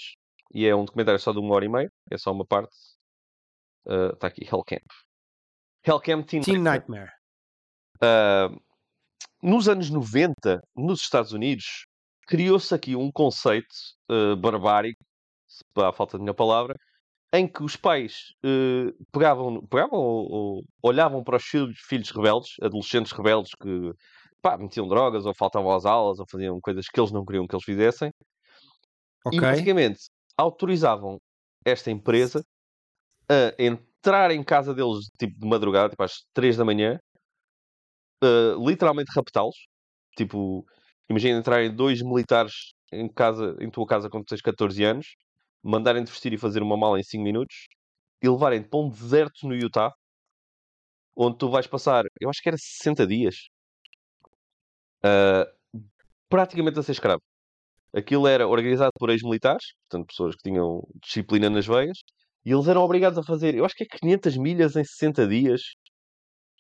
e 0.55 0.67
é 0.67 0.75
um 0.75 0.85
documentário 0.85 1.19
só 1.19 1.33
de 1.33 1.41
uma 1.41 1.55
hora 1.55 1.65
e 1.65 1.69
meia, 1.69 1.91
é 2.11 2.17
só 2.17 2.31
uma 2.31 2.47
parte. 2.47 2.77
Está 4.15 4.29
aqui, 4.29 4.45
Hell 4.45 4.63
Camp. 4.65 4.87
Hellcamp 5.85 6.25
Teen, 6.27 6.43
Teen 6.43 6.59
Nightmare. 6.59 7.11
Uh, 7.97 8.57
nos 9.43 9.69
anos 9.69 9.91
90, 9.91 10.61
nos 10.77 11.01
Estados 11.01 11.33
Unidos, 11.33 11.87
criou-se 12.27 12.73
aqui 12.73 12.95
um 12.95 13.11
conceito 13.11 13.75
uh, 14.11 14.37
barbárico, 14.37 15.03
à 15.77 15.93
falta 15.93 16.17
de 16.17 16.23
minha 16.23 16.35
palavra, 16.35 16.77
em 17.33 17.49
que 17.49 17.63
os 17.63 17.77
pais 17.77 18.35
uh, 18.45 18.93
pegavam, 19.11 19.65
pegavam 19.67 19.99
ou, 19.99 20.31
ou, 20.31 20.63
olhavam 20.83 21.25
para 21.25 21.37
os 21.37 21.45
filhos, 21.45 21.79
filhos 21.79 22.11
rebeldes, 22.11 22.57
adolescentes 22.61 23.13
rebeldes 23.13 23.55
que 23.55 23.93
pá, 24.43 24.59
metiam 24.59 24.87
drogas 24.87 25.25
ou 25.25 25.35
faltavam 25.35 25.73
às 25.73 25.87
aulas 25.87 26.19
ou 26.19 26.27
faziam 26.31 26.61
coisas 26.61 26.87
que 26.89 27.01
eles 27.01 27.11
não 27.11 27.25
queriam 27.25 27.47
que 27.47 27.55
eles 27.55 27.65
fizessem. 27.65 28.13
Okay. 29.25 29.39
E 29.39 29.41
basicamente 29.41 30.01
autorizavam 30.37 31.19
esta 31.65 31.91
empresa 31.91 32.45
a 33.29 33.63
entrar 33.63 34.31
em 34.31 34.43
casa 34.43 34.75
deles 34.75 35.09
tipo 35.19 35.39
de 35.39 35.47
madrugada, 35.47 35.91
tipo 35.91 36.03
às 36.03 36.25
3 36.35 36.57
da 36.57 36.65
manhã, 36.65 36.99
uh, 38.23 38.69
literalmente 38.69 39.11
raptá-los. 39.15 39.57
Tipo, 40.17 40.67
imagina 41.09 41.39
entrarem 41.39 41.75
dois 41.75 42.03
militares 42.03 42.75
em, 42.93 43.09
casa, 43.09 43.57
em 43.61 43.71
tua 43.71 43.87
casa 43.87 44.11
quando 44.11 44.27
tens 44.27 44.43
14 44.43 44.85
anos, 44.85 45.07
mandarem-te 45.63 46.11
vestir 46.11 46.33
e 46.33 46.39
fazer 46.39 46.63
uma 46.63 46.77
mala 46.77 46.99
em 46.99 47.03
5 47.03 47.23
minutos 47.23 47.69
e 48.23 48.29
levarem-te 48.29 48.69
para 48.69 48.81
um 48.81 48.89
deserto 48.89 49.47
no 49.47 49.55
Utah 49.55 49.93
onde 51.17 51.39
tu 51.39 51.51
vais 51.51 51.67
passar, 51.67 52.05
eu 52.21 52.31
acho 52.31 52.41
que 52.43 52.49
era 52.49 52.57
60 52.59 53.07
dias, 53.07 53.37
uh, 55.05 55.47
praticamente 56.29 56.79
a 56.79 56.83
ser 56.83 56.93
escravo. 56.93 57.23
Aquilo 57.95 58.27
era 58.27 58.49
organizado 58.49 58.93
por 58.99 59.11
ex-militares, 59.11 59.75
portanto, 59.89 60.09
pessoas 60.09 60.35
que 60.37 60.43
tinham 60.43 60.83
disciplina 61.03 61.51
nas 61.51 61.67
veias, 61.67 61.99
e 62.45 62.53
eles 62.53 62.67
eram 62.67 62.83
obrigados 62.83 63.19
a 63.19 63.23
fazer, 63.23 63.55
eu 63.55 63.65
acho 63.65 63.75
que 63.77 63.85
é 63.85 63.87
500 63.87 64.37
milhas 64.39 64.77
em 64.77 64.85
60 64.85 65.27
dias. 65.29 65.61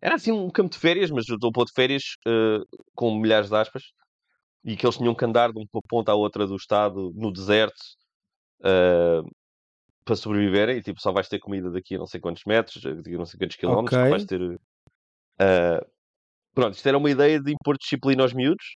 Era 0.03 0.17
assim 0.17 0.33
um 0.33 0.51
campo 0.51 0.71
de 0.71 0.79
férias, 0.79 1.11
mas 1.11 1.29
eu 1.29 1.37
estou 1.37 1.51
a 1.51 1.53
pôr 1.53 1.65
de 1.65 1.73
férias 1.73 2.03
uh, 2.27 2.65
com 2.95 3.19
milhares 3.19 3.49
de 3.49 3.57
aspas. 3.57 3.83
E 4.65 4.77
que 4.77 4.87
eles 4.87 4.97
tinham 4.97 5.15
que 5.15 5.25
andar 5.25 5.53
de 5.53 5.59
uma 5.59 5.83
ponta 5.89 6.13
à 6.13 6.15
outra 6.15 6.47
do 6.47 6.57
estado, 6.57 7.13
no 7.15 7.33
deserto, 7.33 7.75
uh, 8.63 9.29
para 10.05 10.17
sobreviverem. 10.17 10.79
E 10.79 10.83
tipo, 10.83 11.01
só 11.01 11.13
vais 11.13 11.29
ter 11.29 11.39
comida 11.39 11.71
daqui 11.71 11.95
a 11.95 11.99
não 11.99 12.07
sei 12.07 12.21
quantos 12.21 12.45
metros, 12.45 12.83
daqui 12.83 13.15
a 13.15 13.19
não 13.19 13.27
sei 13.27 13.39
quantos 13.39 13.57
quilómetros, 13.57 13.99
okay. 13.99 14.11
vais 14.11 14.25
ter. 14.25 14.41
Uh, 14.41 15.87
pronto, 16.55 16.75
isto 16.75 16.89
era 16.89 16.99
uma 16.99 17.11
ideia 17.11 17.41
de 17.41 17.53
impor 17.53 17.77
disciplina 17.79 18.23
aos 18.23 18.33
miúdos. 18.33 18.77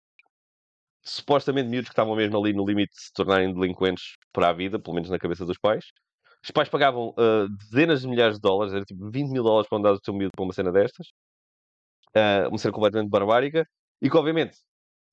Supostamente 1.06 1.70
miúdos 1.70 1.90
que 1.90 1.94
estavam 1.94 2.16
mesmo 2.16 2.38
ali 2.38 2.54
no 2.54 2.66
limite 2.66 2.94
de 2.94 3.02
se 3.02 3.14
tornarem 3.14 3.54
delinquentes 3.54 4.16
para 4.32 4.50
a 4.50 4.54
vida, 4.54 4.80
pelo 4.80 4.96
menos 4.96 5.10
na 5.10 5.20
cabeça 5.20 5.46
dos 5.46 5.58
pais. 5.58 5.86
Os 6.44 6.52
pais 6.52 6.70
pagavam 6.70 7.10
uh, 7.10 7.48
dezenas 7.58 8.02
de 8.02 8.08
milhares 8.08 8.36
de 8.36 8.42
dólares, 8.42 8.74
era 8.74 8.84
tipo 8.84 9.10
20 9.10 9.30
mil 9.32 9.44
dólares 9.44 9.68
para 9.70 9.78
andar 9.78 9.94
o 9.94 10.00
teu 10.00 10.14
miúdo 10.14 10.32
para 10.36 10.44
uma 10.44 10.54
cena 10.54 10.72
destas. 10.72 11.08
Uh, 12.16 12.50
uma 12.50 12.58
cena 12.58 12.74
completamente 12.74 13.10
barbárica. 13.10 13.66
E 14.02 14.10
que, 14.10 14.18
obviamente, 14.18 14.58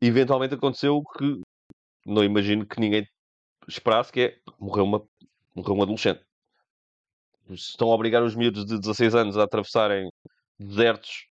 eventualmente 0.01 0.55
aconteceu 0.55 1.01
que 1.17 1.41
não 2.07 2.25
imagino 2.25 2.67
que 2.67 2.81
ninguém 2.81 3.07
esperasse, 3.75 4.13
que 4.13 4.21
é 4.21 4.39
morreu, 4.59 4.85
uma, 4.85 5.07
morreu 5.55 5.75
um 5.77 5.83
adolescente. 5.83 6.21
Estão 7.49 7.91
a 7.91 7.95
obrigar 7.95 8.23
os 8.23 8.35
miúdos 8.35 8.65
de 8.65 8.79
16 8.79 9.15
anos 9.15 9.37
a 9.37 9.43
atravessarem 9.43 10.09
desertos 10.59 11.27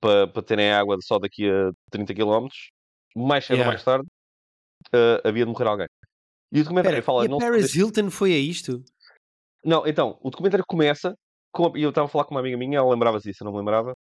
para, 0.00 0.26
para 0.26 0.42
terem 0.42 0.72
água 0.72 0.96
só 1.02 1.18
daqui 1.18 1.48
a 1.48 1.70
30 1.90 2.14
km. 2.14 2.48
Mais 3.16 3.44
cedo 3.44 3.56
yeah. 3.56 3.68
ou 3.68 3.72
mais 3.72 3.84
tarde, 3.84 4.06
uh, 4.94 5.28
havia 5.28 5.44
de 5.44 5.50
morrer 5.50 5.66
alguém. 5.66 5.86
E 6.52 6.60
o 6.60 6.62
documentário 6.62 6.96
Pera, 6.96 7.04
fala. 7.04 7.24
E 7.24 7.32
a 7.32 7.38
Paris 7.38 7.74
Hilton 7.74 8.10
foi 8.10 8.32
a 8.32 8.38
isto? 8.38 8.82
Não, 9.64 9.86
então, 9.86 10.18
o 10.22 10.30
documentário 10.30 10.64
começa. 10.66 11.14
Com, 11.52 11.76
e 11.76 11.82
eu 11.82 11.90
estava 11.90 12.06
a 12.06 12.08
falar 12.08 12.24
com 12.24 12.34
uma 12.34 12.40
amiga 12.40 12.56
minha, 12.56 12.78
ela 12.78 12.90
lembrava-se 12.90 13.28
disso, 13.28 13.42
eu 13.42 13.46
não 13.46 13.52
me 13.52 13.58
lembrava. 13.58 13.94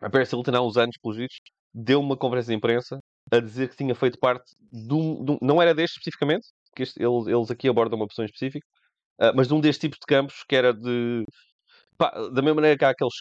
A 0.00 0.10
Paris 0.10 0.30
Hilton, 0.32 0.54
há 0.54 0.60
uns 0.60 0.76
anos, 0.76 0.96
pelos 1.02 1.16
vistos, 1.16 1.40
deu 1.72 2.00
uma 2.00 2.16
conferência 2.16 2.50
de 2.50 2.56
imprensa 2.56 2.98
a 3.30 3.40
dizer 3.40 3.68
que 3.68 3.76
tinha 3.76 3.94
feito 3.94 4.18
parte 4.18 4.52
de 4.72 4.92
um. 4.92 5.24
De 5.24 5.32
um 5.32 5.38
não 5.40 5.62
era 5.62 5.74
deste 5.74 5.98
especificamente, 5.98 6.48
porque 6.78 6.82
este, 6.84 7.02
eles, 7.02 7.26
eles 7.26 7.50
aqui 7.50 7.68
abordam 7.68 7.98
uma 7.98 8.06
pessoa 8.06 8.24
em 8.24 8.26
específico, 8.26 8.66
uh, 9.20 9.32
mas 9.34 9.48
de 9.48 9.54
um 9.54 9.60
destes 9.60 9.80
tipos 9.80 9.98
de 9.98 10.06
campos 10.06 10.44
que 10.48 10.54
era 10.54 10.72
de. 10.72 11.24
Pá, 11.96 12.10
da 12.10 12.42
mesma 12.42 12.56
maneira 12.56 12.78
que 12.78 12.84
há 12.84 12.90
aqueles, 12.90 13.14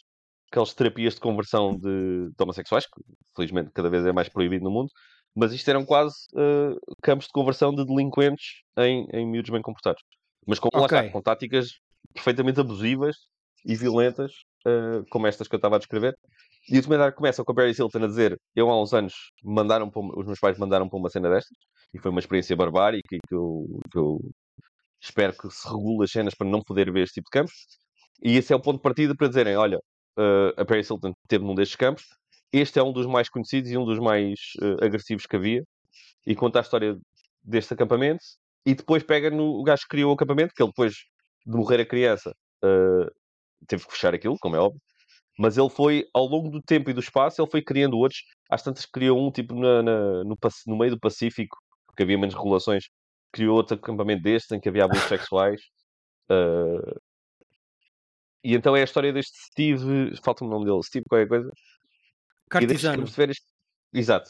aquelas 0.51 0.74
terapias 0.74 1.16
de 1.16 1.22
conversão 1.22 1.76
de, 1.76 2.30
de 2.30 2.43
homossexuais, 2.43 2.86
que 2.86 3.01
felizmente 3.36 3.72
cada 3.74 3.89
vez 3.89 4.05
é 4.05 4.12
mais 4.12 4.30
proibido 4.30 4.64
no 4.64 4.72
mundo, 4.72 4.89
mas 5.36 5.51
isto 5.51 5.68
eram 5.68 5.84
quase 5.84 6.16
uh, 6.36 6.78
campos 7.01 7.26
de 7.26 7.34
conversão 7.34 7.74
de 7.74 7.84
delinquentes 7.84 8.62
em, 8.78 9.08
em 9.12 9.26
miúdos 9.26 9.49
bem 9.49 9.62
comportados. 9.62 10.01
Mas 10.45 10.60
com, 10.60 10.68
okay. 10.68 10.84
está, 10.84 11.10
com 11.10 11.22
táticas 11.22 11.70
perfeitamente 12.14 12.60
abusivas 12.60 13.16
e 13.66 13.76
violentas, 13.76 14.32
uh, 14.66 15.05
como 15.10 15.28
estas 15.28 15.47
que 15.47 15.55
eu 15.55 15.58
estava 15.58 15.76
a 15.76 15.80
descrever. 15.80 16.18
E 16.70 16.78
o 16.78 16.82
documentário 16.82 17.16
começa 17.16 17.43
com 17.43 17.51
a 17.51 17.55
Barry 17.55 17.74
Hilton 17.78 18.03
a 18.03 18.08
dizer: 18.08 18.39
Eu 18.55 18.70
há 18.70 18.82
uns 18.82 18.93
anos 18.93 19.14
mandaram 19.43 19.91
os 19.93 20.26
meus 20.26 20.39
pais 20.39 20.58
mandaram 20.58 20.89
para 20.89 20.99
uma 20.99 21.10
cena 21.10 21.30
destas, 21.30 21.58
e 21.93 21.99
foi 21.99 22.12
uma 22.12 22.20
experiência 22.20 22.55
barbárica 22.55 23.16
e 23.16 23.20
que 23.28 23.36
eu, 23.36 23.66
que 23.91 23.97
eu 23.97 24.20
espero 25.01 25.34
que 25.34 25.49
se 25.49 25.68
regule 25.68 26.03
as 26.03 26.12
cenas 26.12 26.36
para 26.36 26.47
não 26.47 26.62
poder 26.62 26.91
ver 26.91 27.03
este 27.03 27.16
tipo 27.16 27.26
de 27.26 27.39
campos. 27.39 27.53
E 28.24 28.38
esse 28.38 28.51
é 28.51 28.55
o 28.55 28.62
ponto 28.62 28.78
de 28.78 28.84
partida 28.84 29.16
para 29.16 29.28
dizerem: 29.28 29.55
Olha, 29.55 29.78
uh, 30.18 30.62
a 30.62 30.66
Paris 30.66 30.89
Hilton 30.89 31.14
teve 31.28 31.45
num 31.45 31.55
destes 31.55 31.76
campos, 31.76 32.03
este 32.51 32.80
é 32.80 32.84
um 32.84 32.91
dos 32.91 33.05
mais 33.05 33.30
conhecidos 33.30 33.72
e 33.72 33.78
um 33.78 33.86
dos 33.86 33.99
mais 33.99 34.39
uh, 34.62 34.84
agressivos 34.84 35.26
que 35.26 35.36
havia, 35.36 35.64
e 36.26 36.36
conta 36.36 36.60
a 36.60 36.62
história 36.62 36.97
deste 37.43 37.74
acampamento. 37.74 38.24
E 38.66 38.76
depois 38.76 39.01
pega 39.03 39.30
no 39.30 39.60
o 39.60 39.64
gajo 39.64 39.84
que 39.84 39.89
criou 39.89 40.12
o 40.12 40.16
acampamento, 40.16 40.53
que 40.53 40.62
ele 40.62 40.70
depois 40.70 40.93
de 41.45 41.58
morrer 41.58 41.80
a 41.80 41.86
criança, 41.86 42.36
uh, 42.64 43.10
teve 43.68 43.86
que 43.86 43.91
fechar 43.91 44.14
aquilo, 44.14 44.38
como 44.39 44.55
é 44.55 44.60
óbvio. 44.60 44.82
Mas 45.38 45.58
ele 45.58 45.70
foi, 45.70 46.05
ao 46.14 46.26
longo 46.26 46.49
do 46.49 46.62
tempo 46.62 46.89
e 46.89 46.93
do 46.93 46.99
espaço, 46.99 47.41
ele 47.41 47.49
foi 47.49 47.62
criando 47.62 47.97
outros. 47.97 48.24
Às 48.49 48.64
tantas 48.64 48.86
criou 48.86 49.20
um, 49.20 49.32
tipo, 49.32 49.53
na, 49.53 49.84
na 49.84 50.24
no, 50.24 50.38
no, 50.66 50.78
meio 50.78 50.91
do 50.91 50.99
Pacífico, 50.99 51.58
porque 51.86 52.03
havia 52.03 52.18
menos 52.18 52.34
regulações. 52.34 52.86
Criou 53.32 53.55
outro 53.55 53.76
acampamento 53.76 54.24
deste, 54.24 54.55
em 54.55 54.60
que 54.60 54.70
havia 54.70 54.86
abusos 54.86 55.08
sexuais. 55.08 55.62
Uh, 56.30 56.99
e 58.43 58.55
então 58.55 58.76
é 58.76 58.82
a 58.82 58.84
história 58.84 59.14
deste 59.14 59.38
Steve... 59.38 60.16
Falta-me 60.24 60.49
o 60.49 60.53
nome 60.53 60.66
dele. 60.66 60.82
Steve 60.84 61.05
qualquer 61.08 61.28
coisa. 61.28 61.51
Férias... 63.14 63.38
Exato. 63.93 64.30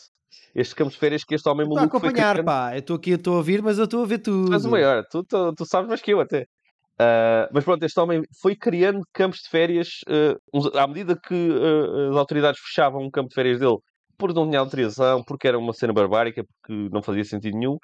Estes 0.54 0.74
campos 0.74 0.94
de 0.94 1.00
férias 1.00 1.24
que 1.24 1.36
este 1.36 1.48
homem 1.48 1.68
maluco 1.68 1.86
Estou 1.86 1.98
a 1.98 2.10
acompanhar, 2.10 2.44
pá. 2.44 2.74
Eu 2.74 2.80
estou 2.80 2.96
aqui, 2.96 3.12
estou 3.12 3.36
a 3.36 3.38
ouvir, 3.38 3.62
mas 3.62 3.78
eu 3.78 3.86
estou 3.86 4.04
a 4.04 4.06
ver 4.06 4.20
tudo. 4.20 4.48
Tu 4.48 4.54
és 4.54 4.66
o 4.66 4.72
maior. 4.72 5.06
Tu, 5.10 5.24
tu, 5.24 5.54
tu 5.54 5.66
sabes 5.66 5.88
mais 5.88 6.02
que 6.02 6.12
eu 6.12 6.20
até. 6.20 6.48
Uh, 7.00 7.46
mas 7.54 7.64
pronto, 7.64 7.84
este 7.84 8.00
homem 8.00 8.24
foi 8.42 8.56
criando 8.56 9.02
campos 9.14 9.40
de 9.42 9.50
férias 9.50 10.00
uh, 10.10 10.78
à 10.78 10.88
medida 10.88 11.16
que 11.16 11.34
uh, 11.34 12.10
as 12.10 12.16
autoridades 12.18 12.60
fechavam 12.60 13.04
um 13.04 13.12
campo 13.12 13.30
de 13.30 13.36
férias 13.36 13.60
dele 13.60 13.78
por 14.18 14.34
não 14.34 14.50
tinha 14.50 14.60
autorização, 14.60 15.24
porque 15.24 15.48
era 15.48 15.58
uma 15.60 15.74
cena 15.74 15.94
barbárica, 15.94 16.44
porque 16.44 16.90
não 16.92 17.04
fazia 17.04 17.24
sentido 17.24 17.58
nenhum. 17.58 17.78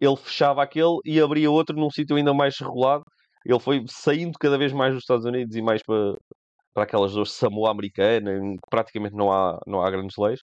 Ele 0.00 0.16
fechava 0.16 0.62
aquele 0.62 0.98
e 1.04 1.20
abria 1.20 1.50
outro 1.50 1.76
num 1.76 1.90
sítio 1.90 2.16
ainda 2.16 2.34
mais 2.34 2.58
regulado. 2.58 3.04
Ele 3.44 3.60
foi 3.60 3.84
saindo 3.88 4.38
cada 4.38 4.58
vez 4.58 4.72
mais 4.72 4.92
dos 4.94 5.02
Estados 5.04 5.24
Unidos 5.24 5.54
e 5.56 5.62
mais 5.62 5.82
para, 5.84 6.16
para 6.74 6.84
aquelas 6.84 7.12
zonas 7.12 7.32
Samoa 7.32 7.70
americana, 7.70 8.32
em 8.32 8.56
que 8.56 8.68
praticamente 8.70 9.14
não 9.16 9.32
há, 9.32 9.60
não 9.66 9.80
há 9.80 9.90
grandes 9.90 10.16
leis. 10.18 10.40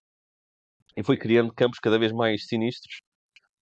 E 0.96 1.02
foi 1.04 1.16
criando 1.16 1.52
campos 1.54 1.78
cada 1.80 1.98
vez 1.98 2.12
mais 2.12 2.46
sinistros 2.46 3.02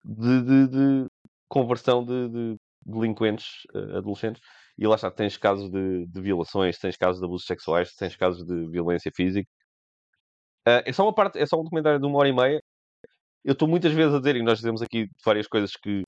de, 0.04 0.42
de, 0.42 0.68
de 0.68 1.06
conversão 1.48 2.04
de, 2.04 2.28
de 2.28 2.56
delinquentes 2.84 3.46
uh, 3.74 3.98
adolescentes. 3.98 4.42
E 4.78 4.86
lá 4.86 4.94
está, 4.96 5.10
tens 5.10 5.36
casos 5.36 5.70
de, 5.70 6.06
de, 6.06 6.20
violações, 6.20 6.78
tens 6.78 6.96
casos 6.96 7.20
de 7.20 7.26
abusos 7.26 7.46
sexuais, 7.46 7.94
tens 7.94 8.16
casos 8.16 8.44
de 8.44 8.68
violência 8.68 9.10
física. 9.14 9.48
Uh, 10.66 10.82
é 10.86 10.92
só 10.92 11.04
uma 11.04 11.14
parte, 11.14 11.38
é 11.38 11.46
só 11.46 11.58
um 11.60 11.64
documentário 11.64 12.00
de 12.00 12.06
uma 12.06 12.18
hora 12.18 12.28
e 12.28 12.32
meia. 12.32 12.62
Eu 13.44 13.52
estou 13.52 13.68
muitas 13.68 13.92
vezes 13.92 14.14
a 14.14 14.18
dizer, 14.18 14.36
e 14.36 14.42
nós 14.42 14.58
dizemos 14.58 14.82
aqui 14.82 15.08
várias 15.24 15.48
coisas 15.48 15.72
que 15.76 16.04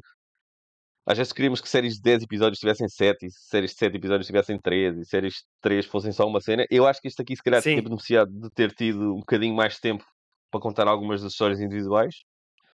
às 1.07 1.19
vezes 1.19 1.33
queríamos 1.35 1.61
que 1.61 1.69
séries 1.69 1.97
de 1.97 2.03
10 2.03 2.23
episódios 2.23 2.59
tivessem 2.59 2.89
7, 2.89 3.27
e 3.27 3.31
séries 3.31 3.73
de 3.73 3.77
7 3.77 3.97
episódios 3.97 4.27
tivessem 4.27 4.59
3, 4.59 4.97
e 4.99 5.05
séries 5.05 5.35
de 5.35 5.43
3 5.61 5.85
fossem 5.87 6.13
só 6.13 6.27
uma 6.27 6.41
cena. 6.41 6.65
Eu 6.71 6.87
acho 6.87 7.01
que 7.01 7.09
isto 7.09 7.21
aqui, 7.21 7.37
se 7.37 7.43
calhar, 7.43 7.61
tinha 7.61 7.83
beneficiado 7.83 8.31
de 8.33 8.51
ter 8.51 8.73
tido 8.73 9.13
um 9.13 9.19
bocadinho 9.19 9.55
mais 9.55 9.79
tempo 9.79 10.05
para 10.51 10.61
contar 10.61 10.89
algumas 10.89 11.23
das 11.23 11.33
histórias 11.33 11.61
individuais, 11.61 12.15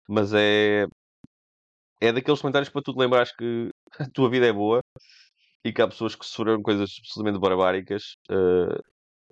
mas 0.09 0.33
é. 0.35 0.87
É 2.01 2.13
daqueles 2.13 2.41
comentários 2.41 2.69
para 2.69 2.83
tu 2.83 2.93
te 2.93 2.99
lembrares 2.99 3.35
que 3.35 3.71
a 3.99 4.09
tua 4.13 4.31
vida 4.31 4.47
é 4.47 4.53
boa 4.53 4.81
e 5.65 5.73
que 5.73 5.83
há 5.83 5.89
pessoas 5.89 6.15
que 6.15 6.25
sofreram 6.25 6.63
coisas 6.63 6.97
absolutamente 7.01 7.41
barbáricas 7.41 8.15
uh, 8.31 8.81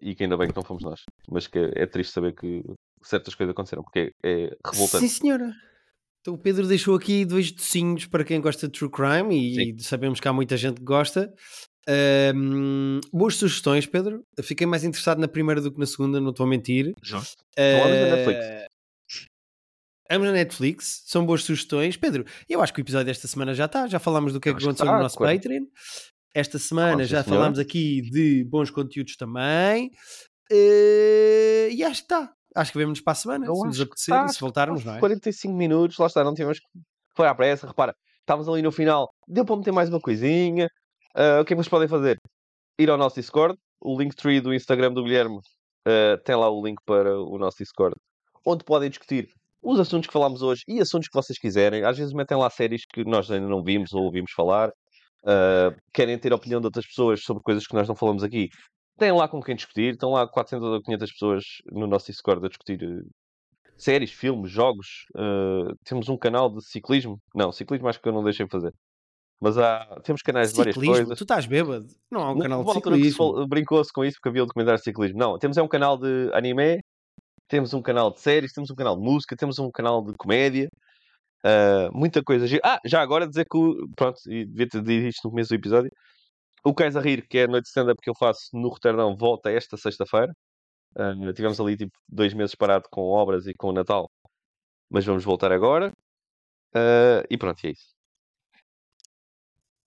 e 0.00 0.14
que 0.14 0.24
ainda 0.24 0.36
bem 0.36 0.48
que 0.48 0.56
não 0.56 0.64
fomos 0.64 0.82
nós. 0.82 1.02
Mas 1.30 1.46
que 1.46 1.58
é, 1.58 1.82
é 1.82 1.86
triste 1.86 2.12
saber 2.12 2.34
que 2.34 2.62
certas 3.02 3.34
coisas 3.34 3.52
aconteceram, 3.52 3.84
porque 3.84 4.12
é, 4.22 4.46
é 4.46 4.56
revoltante. 4.66 5.06
Sim, 5.06 5.08
senhora. 5.08 5.54
Então 6.20 6.34
o 6.34 6.38
Pedro 6.38 6.66
deixou 6.66 6.96
aqui 6.96 7.24
dois 7.24 7.52
docinhos 7.52 8.06
para 8.06 8.24
quem 8.24 8.40
gosta 8.40 8.66
de 8.66 8.72
true 8.72 8.90
crime 8.90 9.36
e 9.36 9.54
Sim. 9.54 9.78
sabemos 9.78 10.20
que 10.20 10.26
há 10.26 10.32
muita 10.32 10.56
gente 10.56 10.76
que 10.76 10.84
gosta. 10.84 11.32
Um, 12.34 12.98
boas 13.12 13.36
sugestões, 13.36 13.86
Pedro. 13.86 14.24
Fiquei 14.42 14.66
mais 14.66 14.84
interessado 14.84 15.18
na 15.18 15.28
primeira 15.28 15.60
do 15.60 15.70
que 15.70 15.78
na 15.78 15.86
segunda, 15.86 16.20
não 16.20 16.30
estou 16.30 16.46
a 16.46 16.48
mentir. 16.48 16.94
Já. 17.02 17.18
Uh. 17.18 18.73
Ambos 20.10 20.28
na 20.28 20.34
Netflix, 20.34 21.02
são 21.06 21.24
boas 21.24 21.42
sugestões. 21.42 21.96
Pedro, 21.96 22.24
eu 22.48 22.60
acho 22.60 22.72
que 22.72 22.80
o 22.80 22.82
episódio 22.82 23.06
desta 23.06 23.26
semana 23.26 23.54
já 23.54 23.64
está. 23.64 23.86
Já 23.86 23.98
falámos 23.98 24.32
do 24.32 24.40
que 24.40 24.48
é 24.48 24.54
que 24.54 24.62
aconteceu 24.62 24.86
no 24.86 24.98
nosso 24.98 25.16
claro. 25.16 25.34
Patreon. 25.34 25.64
Esta 26.34 26.58
semana 26.58 27.02
ah, 27.02 27.06
já 27.06 27.22
senhor. 27.22 27.36
falámos 27.36 27.58
aqui 27.58 28.02
de 28.02 28.44
bons 28.44 28.70
conteúdos 28.70 29.16
também. 29.16 29.90
Uh, 30.52 31.70
e 31.70 31.82
acho 31.82 32.06
que 32.06 32.12
está 32.12 32.30
acho 32.54 32.72
que 32.72 32.78
vemos 32.78 33.00
para 33.00 33.12
a 33.12 33.16
semana, 33.16 33.46
eu 33.46 33.54
se 33.54 33.66
nos 33.66 33.80
apetecer 33.80 34.14
tá, 34.14 34.26
e 34.26 34.28
se 34.28 34.40
voltarmos, 34.40 34.84
não 34.84 34.94
é? 34.94 35.00
45 35.00 35.52
minutos, 35.52 35.98
lá 35.98 36.06
está, 36.06 36.22
não 36.22 36.34
tivemos 36.34 36.60
que 36.60 36.66
foi 37.16 37.26
à 37.26 37.34
pressa, 37.34 37.66
repara, 37.66 37.94
estávamos 38.20 38.48
ali 38.48 38.62
no 38.62 38.70
final, 38.70 39.12
deu 39.26 39.44
para 39.44 39.56
meter 39.56 39.72
mais 39.72 39.88
uma 39.88 40.00
coisinha. 40.00 40.68
Uh, 41.16 41.40
o 41.40 41.44
que 41.44 41.52
é 41.52 41.56
que 41.56 41.62
vocês 41.62 41.68
podem 41.68 41.88
fazer? 41.88 42.18
Ir 42.78 42.90
ao 42.90 42.98
nosso 42.98 43.16
Discord, 43.16 43.58
o 43.80 43.98
link 43.98 44.14
tree 44.14 44.40
do 44.40 44.54
Instagram 44.54 44.92
do 44.92 45.02
Guilherme 45.02 45.36
uh, 45.36 46.18
tem 46.24 46.34
lá 46.34 46.48
o 46.48 46.64
link 46.64 46.78
para 46.84 47.18
o 47.18 47.38
nosso 47.38 47.58
Discord, 47.58 47.96
onde 48.44 48.64
podem 48.64 48.88
discutir 48.88 49.28
os 49.64 49.80
assuntos 49.80 50.06
que 50.06 50.12
falámos 50.12 50.42
hoje 50.42 50.62
e 50.68 50.80
assuntos 50.80 51.08
que 51.08 51.14
vocês 51.14 51.38
quiserem. 51.38 51.84
Às 51.84 51.98
vezes 51.98 52.12
metem 52.12 52.36
lá 52.36 52.50
séries 52.50 52.82
que 52.86 53.04
nós 53.04 53.30
ainda 53.30 53.48
não 53.48 53.62
vimos 53.62 53.92
ou 53.92 54.02
ouvimos 54.04 54.30
falar. 54.32 54.70
Uh, 55.24 55.74
querem 55.92 56.18
ter 56.18 56.32
a 56.32 56.36
opinião 56.36 56.60
de 56.60 56.66
outras 56.66 56.86
pessoas 56.86 57.22
sobre 57.22 57.42
coisas 57.42 57.66
que 57.66 57.74
nós 57.74 57.88
não 57.88 57.96
falamos 57.96 58.22
aqui 58.22 58.50
tem 58.98 59.12
lá 59.12 59.28
com 59.28 59.42
quem 59.42 59.56
discutir, 59.56 59.94
estão 59.94 60.10
lá 60.10 60.26
400 60.26 60.68
ou 60.68 60.82
500 60.82 61.12
pessoas 61.12 61.44
no 61.72 61.86
nosso 61.86 62.06
Discord 62.06 62.44
a 62.44 62.48
discutir 62.48 62.82
uh, 62.82 63.04
séries, 63.76 64.12
filmes, 64.12 64.50
jogos. 64.50 64.86
Uh, 65.16 65.74
temos 65.84 66.08
um 66.08 66.16
canal 66.16 66.48
de 66.48 66.64
ciclismo. 66.64 67.20
Não, 67.34 67.50
ciclismo 67.50 67.88
acho 67.88 68.00
que 68.00 68.08
eu 68.08 68.12
não 68.12 68.22
deixei 68.22 68.46
fazer. 68.48 68.72
Mas 69.40 69.58
há, 69.58 70.00
temos 70.04 70.22
canais 70.22 70.50
ciclismo? 70.50 70.72
de 70.72 70.86
várias 70.86 70.98
coisas. 70.98 71.18
Tu 71.18 71.24
estás 71.24 71.46
bêbado? 71.46 71.86
Não 72.10 72.20
há 72.20 72.32
um 72.32 72.38
canal 72.38 72.64
de 72.64 72.72
ciclismo. 72.72 73.46
Brincou-se 73.48 73.92
com 73.92 74.04
isso 74.04 74.16
porque 74.16 74.28
havia 74.28 74.44
um 74.44 74.46
documentário 74.46 74.78
de 74.78 74.84
ciclismo. 74.84 75.18
Não, 75.18 75.38
temos 75.38 75.56
é 75.56 75.62
um 75.62 75.68
canal 75.68 75.98
de 75.98 76.30
anime, 76.32 76.80
temos 77.48 77.74
um 77.74 77.82
canal 77.82 78.12
de 78.12 78.20
séries, 78.20 78.52
temos 78.52 78.70
um 78.70 78.74
canal 78.74 78.96
de 78.96 79.02
música, 79.02 79.36
temos 79.36 79.58
um 79.58 79.70
canal 79.70 80.02
de 80.02 80.14
comédia. 80.14 80.68
Uh, 81.44 81.92
muita 81.92 82.22
coisa. 82.22 82.46
Ah, 82.64 82.80
já 82.86 83.02
agora 83.02 83.28
dizer 83.28 83.44
que, 83.44 83.58
pronto, 83.96 84.18
e 84.26 84.46
devia 84.46 84.68
ter 84.68 84.82
dito 84.82 85.06
isto 85.06 85.20
no 85.24 85.30
começo 85.30 85.50
do 85.50 85.56
episódio, 85.56 85.90
o 86.64 86.74
Cais 86.74 86.96
a 86.96 87.00
Rir, 87.00 87.26
que 87.28 87.38
é 87.38 87.44
a 87.44 87.48
noite 87.48 87.64
de 87.64 87.68
stand-up 87.68 88.00
que 88.00 88.08
eu 88.08 88.14
faço 88.14 88.48
no 88.54 88.68
Roterdão, 88.68 89.14
volta 89.14 89.50
esta 89.50 89.76
sexta-feira. 89.76 90.32
Uh, 90.96 91.32
tivemos 91.34 91.60
ali 91.60 91.76
tipo 91.76 91.92
dois 92.08 92.32
meses 92.32 92.54
parado 92.54 92.88
com 92.90 93.02
obras 93.02 93.46
e 93.46 93.52
com 93.54 93.68
o 93.68 93.72
Natal, 93.72 94.08
mas 94.90 95.04
vamos 95.04 95.24
voltar 95.24 95.52
agora. 95.52 95.92
Uh, 96.74 97.22
e 97.28 97.36
pronto, 97.36 97.62
e 97.64 97.68
é 97.68 97.70
isso. 97.72 97.94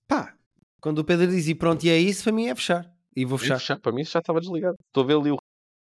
Pá, 0.08 0.38
quando 0.80 1.00
o 1.00 1.06
Pedro 1.06 1.28
diz 1.28 1.48
e 1.48 1.56
pronto, 1.56 1.84
e 1.84 1.90
é 1.90 1.98
isso, 1.98 2.24
para 2.24 2.34
mim 2.34 2.48
é 2.48 2.56
fechar. 2.56 2.86
E 3.16 3.26
vou 3.26 3.38
fechar. 3.38 3.60
fechar. 3.60 3.80
Para 3.80 3.92
mim 3.92 4.04
já 4.04 4.20
estava 4.20 4.40
desligado. 4.40 4.78
Estou 4.88 5.04
a 5.04 5.08
ver 5.08 5.16
ali 5.16 5.32
o 5.32 5.38